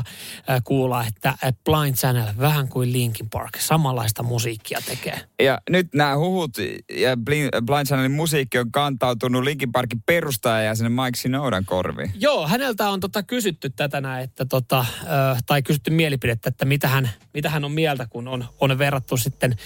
äh, 0.50 0.62
kuulla, 0.64 1.04
että 1.06 1.28
äh, 1.28 1.38
Blind 1.64 1.94
Channel 1.94 2.34
vähän 2.38 2.68
kuin 2.68 2.92
Linkin 2.92 3.30
Park, 3.30 3.56
samanlaista 3.58 4.22
musiikkia 4.22 4.78
tekee. 4.86 5.20
Ja 5.42 5.58
nyt 5.70 5.94
nämä 5.94 6.16
huhut 6.16 6.50
ja 6.92 7.16
Blind, 7.16 7.86
Channelin 7.86 8.12
musiikki 8.12 8.58
on 8.58 8.72
kantautunut 8.72 9.42
Linkin 9.42 9.72
Parkin 9.72 10.02
perustaja 10.06 10.62
ja 10.62 10.74
sinne 10.74 10.88
Mike 10.88 11.16
Shinodan 11.16 11.64
korviin. 11.64 12.12
Joo, 12.14 12.48
häneltä 12.48 12.90
on 12.90 13.00
tota 13.00 13.22
kysytty 13.22 13.70
tätä 13.70 14.00
näin, 14.00 14.24
että 14.24 14.44
tota, 14.44 14.78
äh, 14.80 15.42
tai 15.46 15.62
kysytty 15.62 15.90
mielipidettä, 15.90 16.48
että 16.48 16.64
mitä 16.64 16.88
hän, 16.88 17.10
mitä 17.34 17.50
hän 17.50 17.64
on 17.64 17.72
mieltä, 17.72 18.06
kun 18.10 18.28
on, 18.28 18.44
on 18.60 18.78
verrattu 18.78 19.16
sitten 19.16 19.56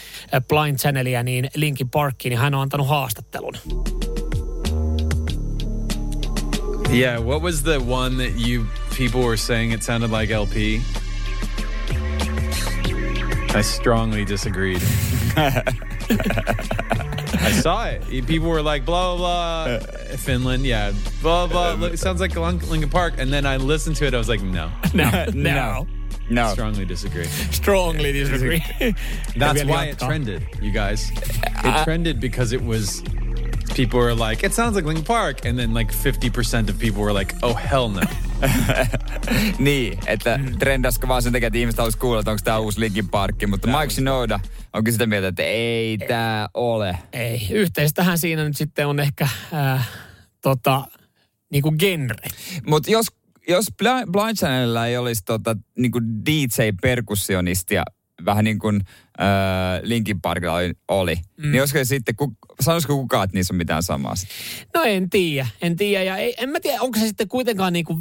Blind 0.48 0.78
Channelia 0.78 1.22
niin 1.22 1.50
Linkin 1.54 1.90
Parkiin, 1.90 2.30
niin 2.30 2.40
hän 2.40 2.54
on 2.54 2.60
antanut 2.60 2.93
haastattelun. 2.94 3.56
Yeah, 6.92 7.18
what 7.18 7.42
was 7.42 7.62
the 7.64 7.80
one 7.80 8.18
that 8.18 8.36
you 8.36 8.66
people 8.92 9.22
were 9.22 9.36
saying 9.36 9.72
it 9.72 9.82
sounded 9.82 10.10
like 10.10 10.30
LP? 10.30 10.80
I 13.54 13.62
strongly 13.62 14.24
disagreed. 14.24 14.82
I 17.44 17.52
saw 17.52 17.86
it. 17.86 18.26
People 18.26 18.48
were 18.48 18.62
like, 18.62 18.84
blah, 18.84 19.16
blah, 19.16 19.78
blah. 19.78 20.16
Finland, 20.16 20.64
yeah. 20.64 20.92
Blah, 21.22 21.46
blah. 21.46 21.76
blah. 21.76 21.88
It 21.88 21.98
sounds 21.98 22.20
like 22.20 22.34
Lincoln 22.36 22.90
Park. 22.90 23.14
And 23.18 23.32
then 23.32 23.46
I 23.46 23.56
listened 23.56 23.96
to 23.96 24.06
it. 24.06 24.14
I 24.14 24.18
was 24.18 24.28
like, 24.28 24.42
no. 24.42 24.70
No, 24.94 25.10
No. 25.34 25.54
No. 25.54 25.86
Strongly 26.52 26.84
disagree. 26.84 27.26
Strongly 27.50 28.12
disagree. 28.12 28.62
That's 29.36 29.64
why 29.64 29.84
it 29.86 29.98
trended, 29.98 30.42
you 30.60 30.72
guys. 30.72 31.12
It 31.64 31.84
trended 31.84 32.20
because 32.20 32.52
it 32.52 32.64
was 32.64 33.02
people 33.74 34.00
were 34.00 34.14
like, 34.14 34.46
it 34.46 34.54
sounds 34.54 34.76
like 34.76 34.86
Linkin 34.86 35.04
Park, 35.04 35.44
and 35.44 35.58
then 35.58 35.74
like 35.74 35.92
50% 35.92 36.68
of 36.68 36.78
people 36.78 37.02
were 37.02 37.12
like, 37.12 37.34
oh 37.42 37.54
hell 37.54 37.88
no. 37.88 38.00
Niin, 39.58 39.98
että 40.06 40.40
trendasko 40.58 41.08
vaan 41.08 41.22
sen 41.22 41.32
takia, 41.32 41.46
että 41.46 41.58
ihmiset 41.58 41.78
haluaisi 41.78 41.98
kuulla, 41.98 42.20
että 42.20 42.30
onko 42.30 42.40
tämä 42.44 42.58
uusi 42.58 42.80
Linkin 42.80 43.08
Parkki. 43.08 43.46
Mutta 43.46 43.68
Mike 43.68 43.90
Shinoda 43.90 44.40
onkin 44.72 44.92
sitä 44.92 45.06
mieltä, 45.06 45.28
että 45.28 45.42
ei 45.42 45.98
tämä 45.98 46.48
ole. 46.54 46.98
Ei. 47.12 47.46
Yhteistähän 47.50 48.18
siinä 48.18 48.44
nyt 48.44 48.56
sitten 48.56 48.86
on 48.86 49.00
ehkä 49.00 49.28
äh, 49.54 49.88
tota, 50.42 50.84
niinku 51.50 51.72
genre. 51.78 52.28
Mutta 52.66 52.90
jos, 52.90 53.06
jos 53.48 53.66
Bli- 53.82 54.10
Blind 54.12 54.36
Channelilla 54.36 54.86
ei 54.86 54.96
olisi 54.96 55.22
tota, 55.24 55.56
niinku 55.78 56.00
DJ-perkussionistia, 56.00 57.82
vähän 58.24 58.44
niin 58.44 58.58
kuin 58.58 58.80
äh, 59.20 59.26
Linkin 59.82 60.20
Parkilla 60.20 60.54
oli, 60.54 60.72
oli 60.88 61.14
mm. 61.14 61.50
niin 61.50 61.62
olisiko 61.62 61.84
sitten, 61.84 62.16
ku, 62.16 62.32
sanoisiko 62.60 62.96
kukaan, 62.96 63.24
että 63.24 63.36
niissä 63.36 63.54
on 63.54 63.58
mitään 63.58 63.82
samaa? 63.82 64.14
No 64.74 64.82
en 64.82 65.10
tiedä, 65.10 65.46
en 65.62 65.76
tiedä. 65.76 66.04
Ja 66.04 66.16
ei, 66.16 66.34
en 66.38 66.48
mä 66.48 66.60
tiedä, 66.60 66.82
onko 66.82 66.98
se 66.98 67.06
sitten 67.06 67.28
kuitenkaan 67.28 67.72
niinku 67.72 68.00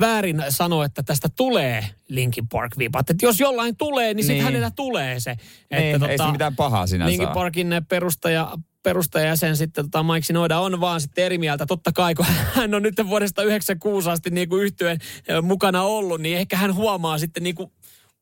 väärin 0.00 0.44
sanoa, 0.48 0.84
että 0.84 1.02
tästä 1.02 1.28
tulee 1.36 1.86
Linkin 2.08 2.48
Park 2.48 2.78
vipat. 2.78 3.10
Että 3.10 3.26
jos 3.26 3.40
jollain 3.40 3.76
tulee, 3.76 4.14
niin 4.14 4.24
sitten 4.24 4.34
Niin. 4.36 4.44
hänellä 4.44 4.70
tulee 4.76 5.20
se. 5.20 5.36
Ei, 5.70 5.84
ei 6.08 6.18
se 6.18 6.32
mitään 6.32 6.56
pahaa 6.56 6.86
sinänsä 6.86 7.10
Linkin 7.10 7.28
ole. 7.28 7.34
Parkin 7.34 7.68
perustaja, 7.88 8.52
perustajajäsen 8.82 9.56
sitten 9.56 9.84
tota 9.84 10.02
Mike 10.02 10.22
Shinoda 10.22 10.58
on 10.58 10.80
vaan 10.80 11.00
sitten 11.00 11.24
eri 11.24 11.38
mieltä. 11.38 11.66
Totta 11.66 11.92
kai, 11.92 12.14
kun 12.14 12.26
hän 12.56 12.74
on 12.74 12.82
nyt 12.82 12.94
vuodesta 13.08 13.42
96 13.42 14.10
asti 14.10 14.30
niin 14.30 14.48
kuin 14.48 14.62
yhtyeen 14.62 14.98
ö, 15.30 15.42
mukana 15.42 15.82
ollut, 15.82 16.20
niin 16.20 16.38
ehkä 16.38 16.56
hän 16.56 16.74
huomaa 16.74 17.18
sitten 17.18 17.42
niin 17.42 17.54
kuin 17.54 17.72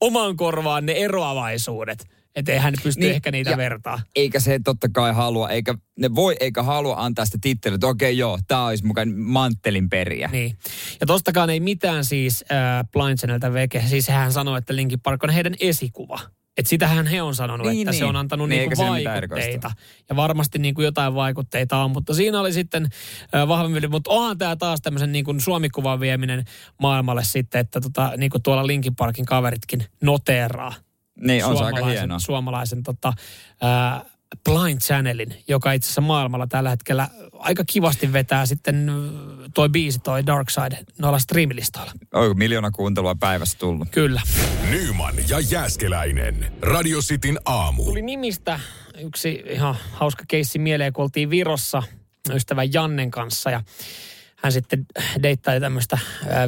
oman 0.00 0.36
korvaan 0.36 0.86
ne 0.86 0.92
eroavaisuudet. 0.92 2.06
Että 2.36 2.52
ei 2.52 2.58
hän 2.58 2.74
pysty 2.82 3.00
niin, 3.00 3.14
ehkä 3.14 3.30
niitä 3.30 3.50
ja- 3.50 3.56
vertaa. 3.56 4.00
Eikä 4.16 4.40
se 4.40 4.60
totta 4.64 4.88
kai 4.88 5.12
halua, 5.12 5.48
eikä 5.50 5.74
ne 5.98 6.14
voi 6.14 6.36
eikä 6.40 6.62
halua 6.62 6.96
antaa 6.98 7.24
sitä 7.24 7.38
titteliä, 7.40 7.74
että 7.74 7.86
okei 7.86 8.18
joo, 8.18 8.38
tämä 8.48 8.66
olisi 8.66 8.86
mukaan 8.86 9.14
manttelin 9.16 9.88
periä. 9.90 10.28
Niin. 10.32 10.56
Ja 11.00 11.06
tostakaan 11.06 11.50
ei 11.50 11.60
mitään 11.60 12.04
siis 12.04 12.44
äh, 12.52 12.84
Blind 12.92 13.18
Channelta 13.18 13.52
veke. 13.52 13.82
Siis 13.86 14.08
hän 14.08 14.32
sanoi, 14.32 14.58
että 14.58 14.76
Linkin 14.76 15.00
Park 15.00 15.24
on 15.24 15.30
heidän 15.30 15.54
esikuva. 15.60 16.20
Että 16.56 16.68
sitähän 16.68 17.06
he 17.06 17.22
on 17.22 17.34
sanonut, 17.34 17.66
Niin, 17.66 17.88
että 17.88 17.92
se 17.92 17.98
niin. 18.04 18.08
on 18.08 18.16
antanut 18.16 18.48
Niin, 18.48 18.68
niinku 18.70 18.82
vaikutteita. 18.86 19.70
Ja 20.08 20.16
varmasti 20.16 20.58
niinku 20.58 20.82
jotain 20.82 21.14
vaikutteita 21.14 21.76
on, 21.84 21.90
mutta 21.90 22.14
siinä 22.14 22.40
oli 22.40 22.52
sitten 22.52 22.88
äh, 23.34 23.48
vahvemmin. 23.48 23.90
Mutta 23.90 24.10
onhan 24.10 24.38
tämä 24.38 24.56
taas 24.56 24.80
tämmöisen 24.80 25.12
niinku 25.12 25.34
Suomikuvan 25.38 26.00
vieminen 26.00 26.44
maailmalle 26.80 27.24
sitten, 27.24 27.60
että 27.60 27.80
tota, 27.80 28.12
niinku 28.16 28.38
tuolla 28.38 28.66
Linkin 28.66 28.96
Parkin 28.96 29.24
kaveritkin 29.26 29.84
noteeraa 30.02 30.74
Niin, 31.26 31.44
on 31.44 31.56
se 31.56 31.64
aika 31.64 31.76
suomalaisen, 31.76 32.00
hienoa. 32.00 32.18
suomalaisen 32.18 32.82
tota, 32.82 33.12
äh, 33.64 34.02
Blind 34.44 34.80
Channelin, 34.80 35.34
joka 35.48 35.72
itse 35.72 35.86
asiassa 35.86 36.00
maailmalla 36.00 36.46
tällä 36.46 36.70
hetkellä 36.70 37.08
aika 37.32 37.64
kivasti 37.66 38.12
vetää 38.12 38.46
sitten 38.46 38.90
toi 39.54 39.68
biisi, 39.68 39.98
toi 39.98 40.26
Dark 40.26 40.50
Side 40.50 40.78
noilla 40.98 41.18
streamilistoilla. 41.18 41.92
Onko 42.14 42.34
miljoona 42.34 42.70
kuuntelua 42.70 43.14
päivässä 43.14 43.58
tullut? 43.58 43.88
Kyllä. 43.90 44.22
Nyman 44.70 45.14
ja 45.28 45.40
Jääskeläinen. 45.40 46.52
Radio 46.62 46.98
Cityn 46.98 47.38
aamu. 47.44 47.84
Tuli 47.84 48.02
nimistä 48.02 48.60
yksi 48.98 49.42
ihan 49.50 49.76
hauska 49.92 50.24
keissi 50.28 50.58
mieleen, 50.58 50.92
kun 50.92 51.02
oltiin 51.02 51.30
Virossa 51.30 51.82
ystävän 52.32 52.72
Jannen 52.72 53.10
kanssa 53.10 53.50
ja 53.50 53.62
hän 54.36 54.52
sitten 54.52 54.86
deittaili 55.22 55.60
tämmöistä 55.60 55.98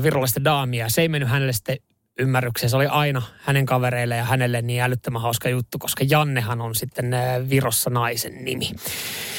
virolaista 0.03 0.45
daamia. 0.45 0.89
Se 0.89 1.03
ei 1.03 1.09
mennyt 1.09 1.29
hänelle 1.29 1.53
sitten 1.53 1.77
ymmärrykseen. 2.19 2.71
Se 2.71 2.77
oli 2.77 2.87
aina 2.87 3.23
hänen 3.39 3.67
kavereille 3.67 4.17
ja 4.17 4.25
hänelle 4.25 4.63
niin 4.63 4.83
älyttömän 4.83 5.23
hauska 5.23 5.49
juttu, 5.49 5.79
koska 5.79 6.05
Jannehan 6.11 6.61
on 6.61 6.75
sitten 6.75 7.15
äh, 7.15 7.49
Virossa 7.51 7.91
naisen 7.91 8.45
nimi. 8.45 8.71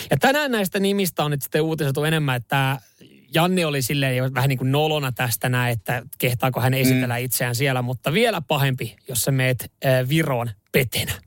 Ja 0.09 0.17
tänään 0.17 0.51
näistä 0.51 0.79
nimistä 0.79 1.23
on 1.23 1.31
nyt 1.31 1.41
sitten 1.41 1.61
uutisoitu 1.61 2.03
enemmän, 2.03 2.35
että 2.35 2.77
Janne 3.33 3.65
oli 3.65 3.81
silleen 3.81 4.17
jo 4.17 4.33
vähän 4.33 4.49
niin 4.49 4.57
kuin 4.57 4.71
nolona 4.71 5.11
tästä 5.11 5.49
näin, 5.49 5.73
että 5.73 6.03
kehtaako 6.17 6.61
hän 6.61 6.73
esitellä 6.73 7.17
itseään 7.17 7.55
siellä, 7.55 7.81
mutta 7.81 8.13
vielä 8.13 8.41
pahempi, 8.41 8.95
jos 9.07 9.21
sä 9.21 9.31
meet 9.31 9.71
äh, 9.85 10.09
Viroon 10.09 10.49
petenä. 10.71 11.24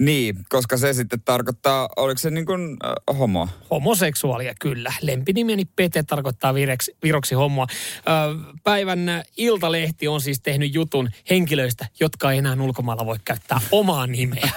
Niin, 0.00 0.36
koska 0.48 0.76
se 0.76 0.92
sitten 0.92 1.20
tarkoittaa, 1.24 1.88
oliko 1.96 2.18
se 2.18 2.30
niin 2.30 2.46
kuin 2.46 2.76
äh, 2.84 3.18
homo? 3.18 3.48
Homoseksuaalia, 3.70 4.54
kyllä. 4.60 4.92
Lempinimeni 5.02 5.64
Pete 5.64 6.02
tarkoittaa 6.02 6.54
vireksi, 6.54 6.96
viroksi 7.02 7.34
homoa. 7.34 7.66
Ö, 7.70 8.54
päivän 8.64 9.22
Iltalehti 9.36 10.08
on 10.08 10.20
siis 10.20 10.40
tehnyt 10.40 10.74
jutun 10.74 11.08
henkilöistä, 11.30 11.86
jotka 12.00 12.32
ei 12.32 12.38
enää 12.38 12.56
ulkomailla 12.60 13.06
voi 13.06 13.16
käyttää 13.24 13.60
omaa 13.72 14.06
nimeä. 14.06 14.50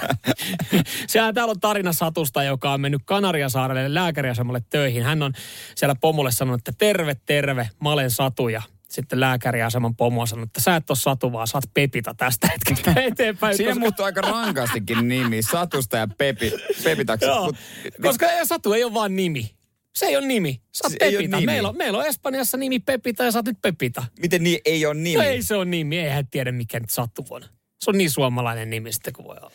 Sehän 1.06 1.34
täällä 1.34 1.50
on 1.50 1.60
tarina 1.60 1.92
Satusta, 1.92 2.42
joka 2.42 2.72
on 2.72 2.80
mennyt 2.80 3.02
Kanariasaarelle 3.04 3.94
lääkäriasemalle 3.94 4.62
töihin. 4.70 5.02
Hän 5.02 5.22
on 5.22 5.32
siellä 5.74 5.94
pomolle 5.94 6.32
sanonut, 6.32 6.60
että 6.60 6.72
terve, 6.78 7.16
terve, 7.26 7.70
mä 7.82 7.92
olen 7.92 8.10
Satu 8.10 8.48
ja 8.48 8.62
sitten 8.94 9.20
lääkäriaseman 9.20 9.96
pomo 9.96 10.20
on 10.20 10.28
sanonut, 10.28 10.48
että 10.48 10.60
sä 10.60 10.76
et 10.76 10.90
ole 10.90 10.96
Satu, 10.98 11.32
vaan 11.32 11.46
sä 11.46 11.58
oot 11.58 11.64
Pepita 11.74 12.14
tästä 12.16 12.48
hetkestä 12.52 13.00
eteenpäin. 13.00 13.56
Siinä 13.56 13.70
koska- 13.70 13.80
muuttuu 13.80 14.04
aika 14.04 14.20
rankastikin 14.20 15.08
nimi, 15.08 15.42
Satusta 15.42 15.96
ja 15.96 16.08
Pepi, 16.18 16.52
Pepitaksi. 16.84 17.26
Joo, 17.26 17.46
Mut- 17.46 17.56
koska 18.02 18.26
Satu 18.44 18.72
ei 18.72 18.84
ole 18.84 18.94
vaan 18.94 19.16
nimi. 19.16 19.54
Se 19.96 20.06
ei 20.06 20.16
ole 20.16 20.26
nimi. 20.26 20.60
Sä 20.72 20.84
oot 20.84 20.92
Se 20.92 20.96
ei 21.00 21.08
ole 21.16 21.22
Pepita. 21.22 21.36
nimi. 21.36 21.46
Meillä 21.46 21.68
on, 21.68 21.76
meillä 21.76 21.98
on 21.98 22.06
Espanjassa 22.06 22.56
nimi 22.56 22.78
Pepita 22.78 23.24
ja 23.24 23.30
sä 23.32 23.38
oot 23.38 23.46
nyt 23.46 23.58
Pepita. 23.62 24.04
Miten 24.20 24.42
niin 24.42 24.58
ei 24.64 24.86
ole 24.86 24.94
nimi? 24.94 25.16
No 25.16 25.22
ei 25.22 25.42
se 25.42 25.56
on 25.56 25.70
nimi. 25.70 25.98
Eihän 25.98 26.26
tiedä 26.26 26.52
mikä 26.52 26.80
nyt 26.80 26.90
Satu 26.90 27.24
on. 27.30 27.42
Se 27.84 27.90
on 27.90 27.98
niin 27.98 28.10
suomalainen 28.10 28.70
nimi 28.70 28.92
sitten 28.92 29.12
kuin 29.12 29.26
voi 29.26 29.36
olla. 29.40 29.52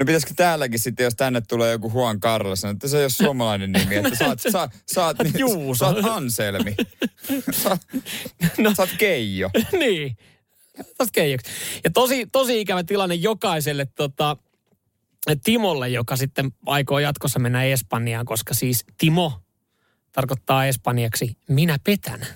No 0.00 0.06
pitäisikö 0.06 0.34
täälläkin 0.36 0.78
sitten, 0.78 1.04
jos 1.04 1.14
tänne 1.16 1.40
tulee 1.40 1.72
joku 1.72 1.90
Juan 1.94 2.20
Carlos, 2.20 2.64
että 2.64 2.88
se 2.88 2.98
ei 2.98 3.04
ole 3.04 3.10
suomalainen 3.10 3.72
nimi, 3.72 3.94
että 3.96 4.14
sä 4.14 4.26
oot, 4.26 4.40
sä, 4.40 4.68
sä 4.94 5.06
oot, 5.06 5.18
niin, 5.22 5.38
Juuso. 5.38 5.84
sä 5.84 5.86
oot 5.86 6.04
Anselmi. 6.04 6.76
Sä, 7.62 7.78
No. 8.58 8.74
sä 8.74 8.82
oot 8.82 8.90
Keijo. 8.98 9.50
niin. 9.78 10.16
Tästä 10.98 11.12
keijoksi. 11.12 11.50
Ja 11.84 11.90
tosi, 11.90 12.26
tosi 12.32 12.60
ikävä 12.60 12.84
tilanne 12.84 13.14
jokaiselle 13.14 13.86
tota, 13.86 14.36
Timolle, 15.44 15.88
joka 15.88 16.16
sitten 16.16 16.52
aikoo 16.66 16.98
jatkossa 16.98 17.38
mennä 17.38 17.64
Espanjaan, 17.64 18.26
koska 18.26 18.54
siis 18.54 18.84
Timo 18.98 19.40
tarkoittaa 20.12 20.66
espanjaksi 20.66 21.36
minä 21.48 21.78
petän. 21.84 22.26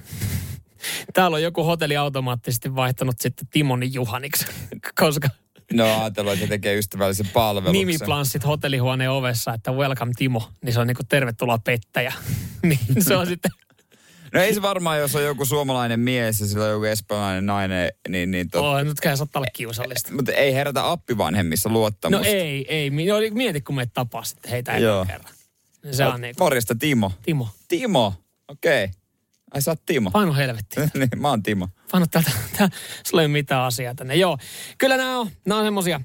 Täällä 1.14 1.34
on 1.34 1.42
joku 1.42 1.64
hotelli 1.64 1.96
automaattisesti 1.96 2.74
vaihtanut 2.74 3.20
sitten 3.20 3.48
Timonin 3.50 3.94
Juhaniksi, 3.94 4.46
koska 5.00 5.28
No 5.82 6.00
ajatellut, 6.00 6.32
että 6.32 6.44
se 6.44 6.48
tekee 6.48 6.78
ystävällisen 6.78 7.28
palveluksen. 7.28 7.72
nimiplanssit 7.86 8.46
hotellihuoneen 8.46 9.10
ovessa, 9.10 9.54
että 9.54 9.72
welcome 9.72 10.12
Timo, 10.16 10.50
niin 10.62 10.72
se 10.72 10.80
on 10.80 10.86
niin 10.86 10.96
kuin 10.96 11.06
tervetuloa 11.06 11.58
pettäjä. 11.58 12.12
niin 12.62 12.78
se 12.98 13.16
on 13.16 13.26
sitten, 13.26 13.50
No 14.34 14.40
ei 14.40 14.54
se 14.54 14.62
varmaan, 14.62 14.98
jos 14.98 15.14
on 15.16 15.24
joku 15.24 15.44
suomalainen 15.44 16.00
mies 16.00 16.40
ja 16.40 16.46
sillä 16.46 16.64
on 16.64 16.70
joku 16.70 16.84
espanjalainen 16.84 17.46
nainen, 17.46 17.92
niin, 18.08 18.30
niin 18.30 18.50
tot... 18.50 18.64
oh, 18.64 18.82
nyt 18.84 19.00
käy 19.00 19.16
saattaa 19.16 19.40
olla 19.40 19.50
kiusallista. 19.52 20.12
Mutta 20.12 20.32
ei 20.32 20.54
herätä 20.54 20.90
appivanhemmissa 20.90 21.68
No 21.68 21.72
luottamusta. 21.72 22.26
ei, 22.26 22.66
ei. 22.68 22.90
Mi- 22.90 23.06
no, 23.06 23.16
mieti, 23.32 23.60
kun 23.60 23.74
me 23.74 23.86
tapaa 23.86 24.24
sitten 24.24 24.50
heitä 24.50 24.78
Joo. 24.78 25.04
kerran. 25.04 25.34
Se 25.90 26.06
on 26.06 26.20
niin 26.20 26.34
Morjesta 26.40 26.74
Timo. 26.74 27.12
Timo, 27.22 27.48
Timo, 27.68 28.14
okei. 28.48 28.84
Okay. 28.84 28.94
Ai 29.54 29.62
sä 29.62 29.70
oot 29.70 29.82
Timo. 29.86 30.10
paino 30.10 30.34
helvetti. 30.34 30.76
niin, 30.94 31.08
mä 31.16 31.28
oon 31.28 31.42
Timo. 31.42 31.68
Paino 31.94 32.06
täältä, 32.10 32.30
tää, 32.58 32.68
sulla 33.06 33.22
ei 33.22 33.26
ole 33.26 33.32
mitään 33.32 33.62
asiaa 33.62 33.94
tänne. 33.94 34.14
Joo, 34.14 34.38
kyllä 34.78 34.96
nämä 34.96 35.18
on, 35.18 35.30
nämä 35.46 35.58
on 35.58 35.66
semmosia. 35.66 36.00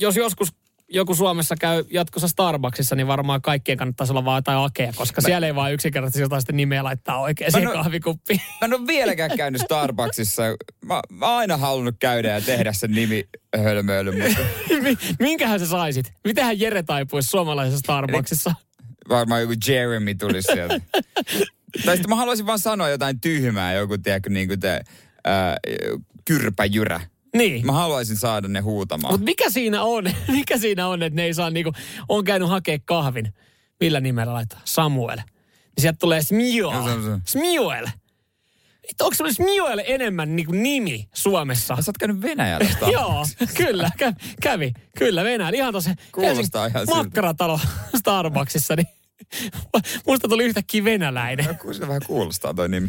Jos 0.00 0.16
joskus 0.16 0.48
joku 0.88 1.14
Suomessa 1.14 1.56
käy 1.60 1.84
jatkossa 1.90 2.28
Starbucksissa, 2.28 2.96
niin 2.96 3.06
varmaan 3.06 3.42
kaikkien 3.42 3.78
kannattaisi 3.78 4.12
olla 4.12 4.24
vaan 4.24 4.38
jotain 4.38 4.58
akea, 4.58 4.92
koska 4.96 5.20
siellä 5.20 5.46
ei 5.46 5.54
vaan 5.54 5.72
yksinkertaisesti 5.72 6.20
jotain 6.20 6.42
sitten 6.42 6.56
nimeä 6.56 6.84
laittaa 6.84 7.20
oikein 7.20 7.52
siihen 7.52 7.72
kahvikuppiin. 7.72 8.40
Mä 8.60 8.64
en 8.64 8.74
ole 8.74 8.86
vieläkään 8.86 9.36
käynyt 9.36 9.60
Starbucksissa. 9.60 10.42
Mä, 10.84 11.00
mä 11.10 11.26
oon 11.26 11.38
aina 11.38 11.56
halunnut 11.56 11.96
käydä 11.98 12.28
ja 12.28 12.40
tehdä 12.40 12.72
sen 12.72 12.90
nimi 12.90 13.28
hölmöily, 13.56 14.12
Minkähän 15.18 15.60
sä 15.60 15.66
saisit? 15.66 16.12
Mitenhän 16.24 16.60
Jere 16.60 16.82
taipuisi 16.82 17.28
suomalaisessa 17.28 17.78
Starbucksissa? 17.78 18.54
varmaan 19.08 19.40
joku 19.40 19.54
Jeremy 19.68 20.14
tulisi 20.14 20.52
sieltä. 20.52 20.80
tai 21.84 21.96
sitten 21.96 22.08
mä 22.10 22.16
haluaisin 22.16 22.46
vaan 22.46 22.58
sanoa 22.58 22.88
jotain 22.88 23.20
tyhmää, 23.20 23.72
joku 23.72 23.98
tiedätkö, 23.98 24.30
niin 24.30 24.48
kuin 24.48 24.60
te, 24.60 24.80
ää, 25.24 25.56
kyrpäjyrä. 26.24 27.00
Niin. 27.36 27.66
Mä 27.66 27.72
haluaisin 27.72 28.16
saada 28.16 28.48
ne 28.48 28.60
huutamaan. 28.60 29.14
Mutta 29.14 29.24
mikä 29.24 29.50
siinä 29.50 29.82
on? 29.82 30.04
mikä 30.28 30.58
siinä 30.58 30.88
on, 30.88 31.02
että 31.02 31.16
ne 31.16 31.22
ei 31.24 31.34
saa 31.34 31.50
niinku, 31.50 31.72
on 32.08 32.24
käynyt 32.24 32.48
hakea 32.48 32.78
kahvin. 32.84 33.34
Millä 33.80 34.00
nimellä 34.00 34.32
laittaa? 34.32 34.60
Samuel. 34.64 35.16
Niin 35.16 35.80
sieltä 35.80 35.98
tulee 36.00 36.22
Smio. 36.22 36.72
Smioel. 37.24 37.86
Että 38.90 39.04
onko 39.04 39.14
semmoinen 39.14 39.34
Smioel 39.34 39.80
enemmän 39.86 40.36
niinku 40.36 40.52
nimi 40.52 41.08
Suomessa? 41.14 41.76
Sä 41.80 41.88
oot 41.90 41.98
käynyt 41.98 42.22
Venäjällä. 42.22 42.68
Joo, 42.92 43.26
kyllä, 43.56 43.90
kä- 44.02 44.14
kävi. 44.42 44.72
Kyllä, 44.98 45.24
Venäjällä. 45.24 45.56
Ihan 45.56 45.72
tuossa 45.72 45.90
Kuulostaa 46.12 46.66
ihan 46.66 46.86
siltä. 46.86 46.96
makkaratalo 47.02 47.60
Starbucksissa, 47.98 48.76
niin 48.76 48.86
musta 50.06 50.28
tuli 50.28 50.44
yhtäkkiä 50.44 50.84
venäläinen. 50.84 51.58
Kun 51.58 51.74
se 51.74 51.88
vähän 51.88 52.02
kuulostaa 52.06 52.54
toi 52.54 52.68
nimi. 52.68 52.88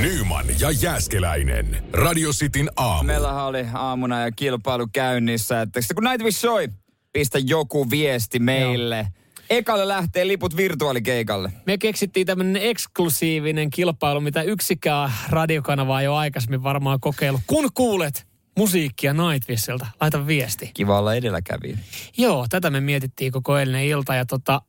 Nyman 0.00 0.46
ja 0.60 0.70
Jääskeläinen. 0.70 1.84
Radio 1.92 2.30
Cityn 2.30 2.70
aamu. 2.76 3.06
Meillähän 3.06 3.44
oli 3.44 3.66
aamuna 3.74 4.20
ja 4.20 4.32
kilpailu 4.32 4.88
käynnissä, 4.92 5.60
että 5.60 5.80
kun 5.94 6.04
Nightwish 6.04 6.38
soi, 6.38 6.68
pistä 7.12 7.38
joku 7.38 7.90
viesti 7.90 8.38
meille. 8.38 9.06
Ekalle 9.50 9.88
lähtee 9.88 10.28
liput 10.28 10.56
virtuaalikeikalle. 10.56 11.52
Me 11.66 11.78
keksittiin 11.78 12.26
tämmöinen 12.26 12.62
eksklusiivinen 12.62 13.70
kilpailu, 13.70 14.20
mitä 14.20 14.42
yksikään 14.42 15.12
radiokanava 15.28 16.00
ei 16.00 16.08
ole 16.08 16.18
aikaisemmin 16.18 16.62
varmaan 16.62 17.00
kokeillut. 17.00 17.40
Kun 17.46 17.70
kuulet 17.74 18.26
musiikkia 18.56 19.12
Nightwishilta, 19.12 19.86
laita 20.00 20.26
viesti. 20.26 20.70
Kiva 20.74 20.98
olla 20.98 21.14
edelläkävijä. 21.14 21.78
Joo, 22.18 22.46
tätä 22.50 22.70
me 22.70 22.80
mietittiin 22.80 23.32
koko 23.32 23.58
eilinen 23.58 23.84
ilta 23.84 24.14
ja 24.14 24.24
tota, 24.24 24.62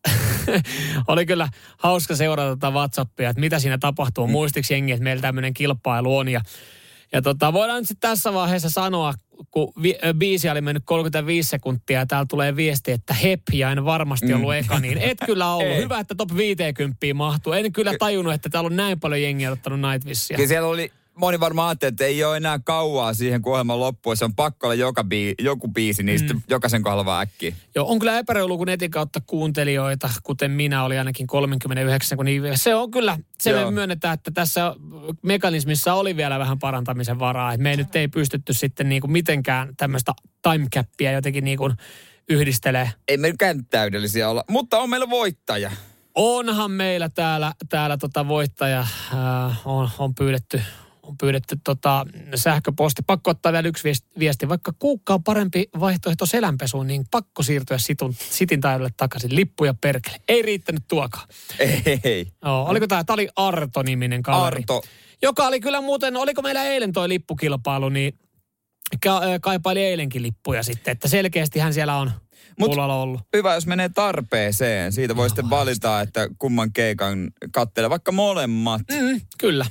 oli 1.08 1.26
kyllä 1.26 1.50
hauska 1.78 2.16
seurata 2.16 2.56
tätä 2.56 2.70
Whatsappia, 2.70 3.30
että 3.30 3.40
mitä 3.40 3.60
siinä 3.60 3.78
tapahtuu. 3.78 4.28
Muistiksi 4.28 4.74
jengi, 4.74 4.92
että 4.92 5.04
meillä 5.04 5.22
tämmöinen 5.22 5.54
kilpailu 5.54 6.18
on 6.18 6.28
ja, 6.28 6.42
ja 7.12 7.22
tota, 7.22 7.54
voidaan 7.54 7.80
nyt 7.80 7.88
sitten 7.88 8.10
tässä 8.10 8.34
vaiheessa 8.34 8.70
sanoa, 8.70 9.14
kun 9.52 9.74
vi, 9.82 9.96
biisi 10.18 10.50
oli 10.50 10.62
mennyt 10.62 10.84
35 10.86 11.50
sekuntia 11.50 12.00
ja 12.00 12.06
täällä 12.06 12.26
tulee 12.30 12.56
viesti, 12.56 12.92
että 12.92 13.14
hep 13.14 13.42
ja 13.54 13.72
en 13.72 13.86
varmasti 13.86 14.34
ollut 14.34 14.56
eka, 14.56 14.80
niin 14.80 14.98
et 14.98 15.18
kyllä 15.26 15.54
ollut. 15.54 15.68
Ei. 15.68 15.82
Hyvä, 15.82 16.00
että 16.00 16.16
top 16.16 16.36
50 16.38 16.98
mahtuu. 17.14 17.54
En 17.54 17.72
kyllä 17.72 17.94
tajunnut, 18.00 18.34
että 18.34 18.50
täällä 18.50 18.68
on 18.68 18.76
näin 18.76 19.00
paljon 19.00 19.22
jengiä 19.22 19.52
ottanut 19.52 19.80
Nightwishia. 19.80 20.42
Ja 20.42 20.48
siellä 20.48 20.68
oli, 20.68 20.92
moni 21.16 21.40
varmaan 21.40 21.68
ajatteli, 21.68 21.90
että 21.90 22.06
ei 22.06 22.24
ole 22.24 22.38
enää 22.38 22.60
kauaa 22.60 23.14
siihen, 23.14 23.42
kun 23.42 23.54
ohjelma 23.54 23.80
loppuu. 23.80 24.16
Se 24.16 24.26
on 24.26 24.36
pakko 24.36 24.68
olla 24.68 24.76
joka 24.76 25.04
bii, 25.04 25.34
joku 25.42 25.68
biisi, 25.68 26.04
niin 26.04 26.22
mm. 26.34 26.42
jokaisen 26.50 26.82
kohdalla 26.82 27.06
vaan 27.06 27.22
äkkiä. 27.22 27.56
Joo, 27.76 27.92
on 27.92 28.00
kyllä 28.00 28.20
epäreilu, 28.20 28.58
kun 28.58 28.68
netin 28.68 28.92
kautta 28.92 29.22
kuuntelijoita, 29.26 30.10
kuten 30.24 30.52
minä 30.52 30.84
oli 30.84 30.98
ainakin 30.98 31.28
39, 31.28 32.16
kun 32.16 32.26
niin 32.26 32.44
se 32.56 32.76
on 32.76 32.92
kyllä, 32.92 33.18
se 33.40 33.50
Joo. 33.50 33.66
me 33.66 33.72
myönnetään, 33.72 34.14
että 34.14 34.32
tässä 34.32 34.76
mekanismissa 35.22 35.94
oli 35.94 36.18
vielä 36.18 36.40
vähän 36.40 36.60
parantamisen 36.60 37.20
varaa. 37.20 37.54
Että 37.54 37.64
me 37.64 37.70
ei 37.72 37.78
nyt 37.78 37.96
ei 37.96 38.08
pystytty 38.08 38.54
sitten 38.54 38.90
niin 38.90 39.02
kuin 39.02 39.12
mitenkään 39.12 39.76
tämmöistä 39.78 40.14
timecappia 40.42 41.12
jotenkin 41.12 41.44
niin 41.44 41.58
kuin 41.58 41.74
yhdistelee. 42.30 42.92
Ei 43.08 43.18
me 43.18 43.34
täydellisiä 43.70 44.30
olla, 44.30 44.44
mutta 44.50 44.80
on 44.80 44.90
meillä 44.90 45.10
voittaja. 45.10 45.72
Onhan 46.16 46.72
meillä 46.72 47.10
täällä, 47.10 47.54
täällä 47.70 47.98
tota 47.98 48.28
voittaja 48.28 48.80
äh, 48.80 49.68
on, 49.68 49.90
on 50.00 50.16
pyydetty, 50.16 50.62
on 51.06 51.18
pyydetty 51.18 51.58
tota 51.64 52.06
sähköposti. 52.36 53.02
Pakko 53.08 53.32
ottaa 53.32 53.54
vielä 53.54 53.68
yksi 53.68 53.84
viesti-. 54.20 54.50
Vaikka 54.50 54.74
kuukka 54.80 55.14
on 55.14 55.24
parempi 55.24 55.70
vaihtoehto 55.80 56.26
selänpesuun, 56.26 56.88
niin 56.88 57.06
pakko 57.12 57.44
siirtyä 57.44 57.78
situn, 57.78 58.14
sitin 58.14 58.62
taidolle 58.62 58.90
takaisin. 58.98 59.36
Lippuja 59.36 59.74
perkele. 59.74 60.16
Ei 60.28 60.42
riittänyt 60.42 60.84
tuokaan. 60.88 61.28
Ei, 61.60 62.00
ei. 62.04 62.28
Joo, 62.46 62.66
oliko 62.66 62.88
tämä, 62.88 63.04
tämä 63.04 63.14
oli 63.14 63.28
Arto-niminen 63.36 64.24
kaveri. 64.24 64.58
Arto. 64.58 64.82
Joka 65.22 65.48
oli 65.48 65.60
kyllä 65.60 65.82
muuten, 65.82 66.18
oliko 66.18 66.42
meillä 66.42 66.64
eilen 66.64 66.94
toi 66.94 67.10
lippukilpailu, 67.10 67.90
niin 67.90 68.20
ka- 69.04 69.22
ö, 69.24 69.40
kaipaili 69.42 69.84
eilenkin 69.84 70.22
lippuja 70.22 70.64
sitten. 70.64 70.92
Että 70.92 71.08
selkeästi 71.08 71.60
hän 71.60 71.74
siellä 71.74 71.96
on 71.96 72.12
Mut- 72.62 72.80
ollut. 72.80 73.22
Hyvä, 73.36 73.54
jos 73.54 73.68
menee 73.68 73.90
tarpeeseen. 73.90 74.94
Siitä 74.94 75.16
voi 75.16 75.30
sitten 75.30 75.50
valita, 75.50 76.02
että 76.02 76.28
kumman 76.40 76.74
keikan 76.74 77.32
kattelee, 77.52 77.90
vaikka 77.90 78.12
molemmat. 78.12 78.82
Mm, 78.92 79.22
kyllä. 79.38 79.66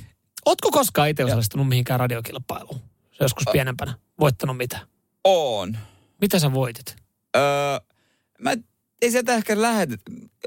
Ootko 0.45 0.71
koskaan 0.71 1.09
itse 1.09 1.25
osallistunut 1.25 1.67
mihinkään 1.67 1.99
radiokilpailuun? 1.99 2.79
Se 3.11 3.23
joskus 3.23 3.43
pienempänä. 3.51 3.93
Voittanut 4.19 4.57
mitä? 4.57 4.79
On. 5.23 5.77
Mitä 6.21 6.39
sä 6.39 6.53
voitit? 6.53 6.95
Öö, 7.37 7.43
mä, 8.39 8.51
ei 9.01 9.11
sieltä 9.11 9.35
ehkä 9.35 9.61
lähetä. 9.61 9.97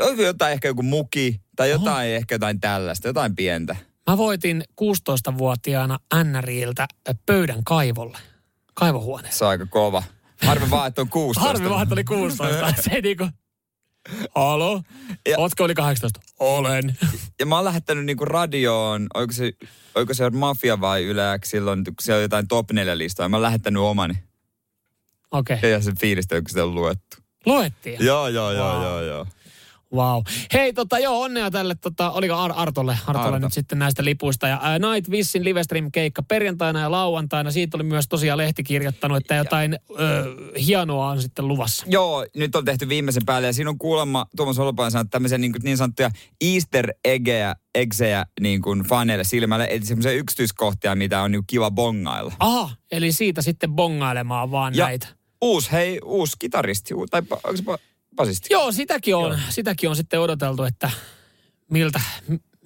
Oliko 0.00 0.22
jotain 0.22 0.52
ehkä 0.52 0.68
joku 0.68 0.82
muki 0.82 1.40
tai 1.56 1.70
jotain 1.70 2.10
ehkä 2.10 2.34
jotain 2.34 2.60
tällaista, 2.60 3.08
jotain 3.08 3.36
pientä. 3.36 3.76
Mä 4.10 4.16
voitin 4.16 4.64
16-vuotiaana 4.80 5.98
NRIiltä 6.24 6.86
pöydän 7.26 7.64
kaivolle. 7.64 8.18
Kaivohuoneessa. 8.74 9.38
Se 9.38 9.44
on 9.44 9.50
aika 9.50 9.66
kova. 9.66 10.02
Harmi 10.42 10.70
vaan, 10.70 10.88
että 10.88 11.00
on 11.00 11.08
16. 11.08 11.48
Harmi 11.48 11.70
vaan, 11.70 11.82
että 11.82 11.94
oli 11.94 12.04
16. 12.04 12.72
Se 12.82 12.90
ei 12.90 13.02
niinku... 13.02 13.28
Halo? 14.34 14.82
Ja- 15.28 15.38
Ootko 15.38 15.64
oli 15.64 15.74
18? 15.74 16.20
Olen. 16.38 16.96
Ja 17.40 17.46
mä 17.46 17.54
oon 17.56 17.64
lähettänyt 17.64 18.04
niinku 18.04 18.24
radioon, 18.24 19.06
oliko 19.14 19.32
se, 19.32 19.52
oliko 19.94 20.14
se 20.14 20.30
Mafia 20.30 20.80
vai 20.80 21.04
Yle 21.04 21.38
X 21.40 21.48
silloin, 21.50 21.84
kun 21.84 21.94
siellä 22.00 22.16
on 22.18 22.22
jotain 22.22 22.48
top 22.48 22.70
4 22.72 22.98
listoja. 22.98 23.28
Mä 23.28 23.36
oon 23.36 23.42
lähettänyt 23.42 23.82
omani. 23.82 24.14
Okei. 25.30 25.56
Okay. 25.56 25.70
Ja 25.70 25.80
se 25.82 25.92
fiilistä, 26.00 26.40
kun 26.40 26.48
sitä 26.48 26.64
on 26.64 26.74
luettu. 26.74 27.16
Luettiin. 27.46 28.04
Joo, 28.04 28.28
joo, 28.28 28.52
joo, 28.52 28.72
Wow. 28.72 28.82
joo, 28.82 29.02
joo. 29.02 29.26
Wow. 29.94 30.22
Hei, 30.52 30.72
tota, 30.72 30.98
joo, 30.98 31.20
onnea 31.22 31.50
tälle, 31.50 31.74
tota, 31.74 32.10
oliko 32.10 32.34
Ar- 32.34 32.52
Artolle, 32.56 32.98
Artolle 33.06 33.28
Arto. 33.34 33.46
nyt 33.46 33.52
sitten 33.52 33.78
näistä 33.78 34.04
lipuista. 34.04 34.48
Ja 34.48 34.58
ää, 34.62 34.78
Night 34.78 35.10
Vissin 35.10 35.44
livestream-keikka 35.44 36.22
perjantaina 36.22 36.80
ja 36.80 36.90
lauantaina. 36.90 37.50
Siitä 37.50 37.76
oli 37.76 37.84
myös 37.84 38.08
tosiaan 38.08 38.38
lehti 38.38 38.62
kirjoittanut, 38.62 39.16
että 39.18 39.34
jotain 39.34 39.78
ö, 40.00 40.24
hienoa 40.66 41.08
on 41.08 41.22
sitten 41.22 41.48
luvassa. 41.48 41.84
Joo, 41.88 42.26
nyt 42.36 42.56
on 42.56 42.64
tehty 42.64 42.88
viimeisen 42.88 43.22
päälle 43.26 43.46
ja 43.46 43.52
siinä 43.52 43.70
on 43.70 43.78
kuulemma 43.78 44.26
Tuomas 44.36 44.58
Holopainen 44.58 44.90
sanonut 44.90 45.10
tämmöisiä 45.10 45.38
niin, 45.38 45.52
niin 45.62 45.76
sanottuja 45.76 46.10
easter 46.40 46.92
eggejä, 47.04 47.54
eggejä 47.74 48.26
niin 48.40 48.62
kuin 48.62 48.80
faneille 48.82 49.24
silmälle, 49.24 49.66
eli 49.70 49.84
semmoisia 49.86 50.12
yksityiskohtia, 50.12 50.94
mitä 50.94 51.22
on 51.22 51.32
niin 51.32 51.44
kiva 51.46 51.70
bongailla. 51.70 52.32
Aha, 52.38 52.70
eli 52.92 53.12
siitä 53.12 53.42
sitten 53.42 53.72
bongailemaan 53.72 54.50
vaan 54.50 54.74
Ja 54.74 54.84
näitä. 54.84 55.06
uusi, 55.40 55.72
hei, 55.72 56.00
uusi 56.04 56.32
kitaristi, 56.38 56.94
tai 57.10 57.22
onko 57.44 57.56
se 57.56 57.62
basisti? 58.18 58.48
Joo, 58.50 58.72
sitäkin 58.72 59.16
on, 59.16 59.38
sitäkin 59.48 59.90
on 59.90 59.96
sitten 59.96 60.20
odoteltu, 60.20 60.62
että 60.62 60.90
miltä, 61.70 62.00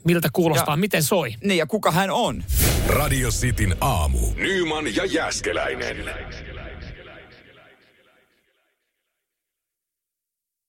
miltä 0.04 0.28
kuulostaa, 0.32 0.72
Ja- 0.72 0.76
miten 0.76 1.02
soi. 1.02 1.34
Niin, 1.44 1.58
ja 1.58 1.66
kuka 1.66 1.90
hän 1.90 2.10
on? 2.10 2.44
Radio 2.88 3.28
Cityn 3.30 3.76
aamu. 3.80 4.18
Nyman 4.34 4.94
ja 4.96 5.04
Jääskeläinen. 5.04 5.96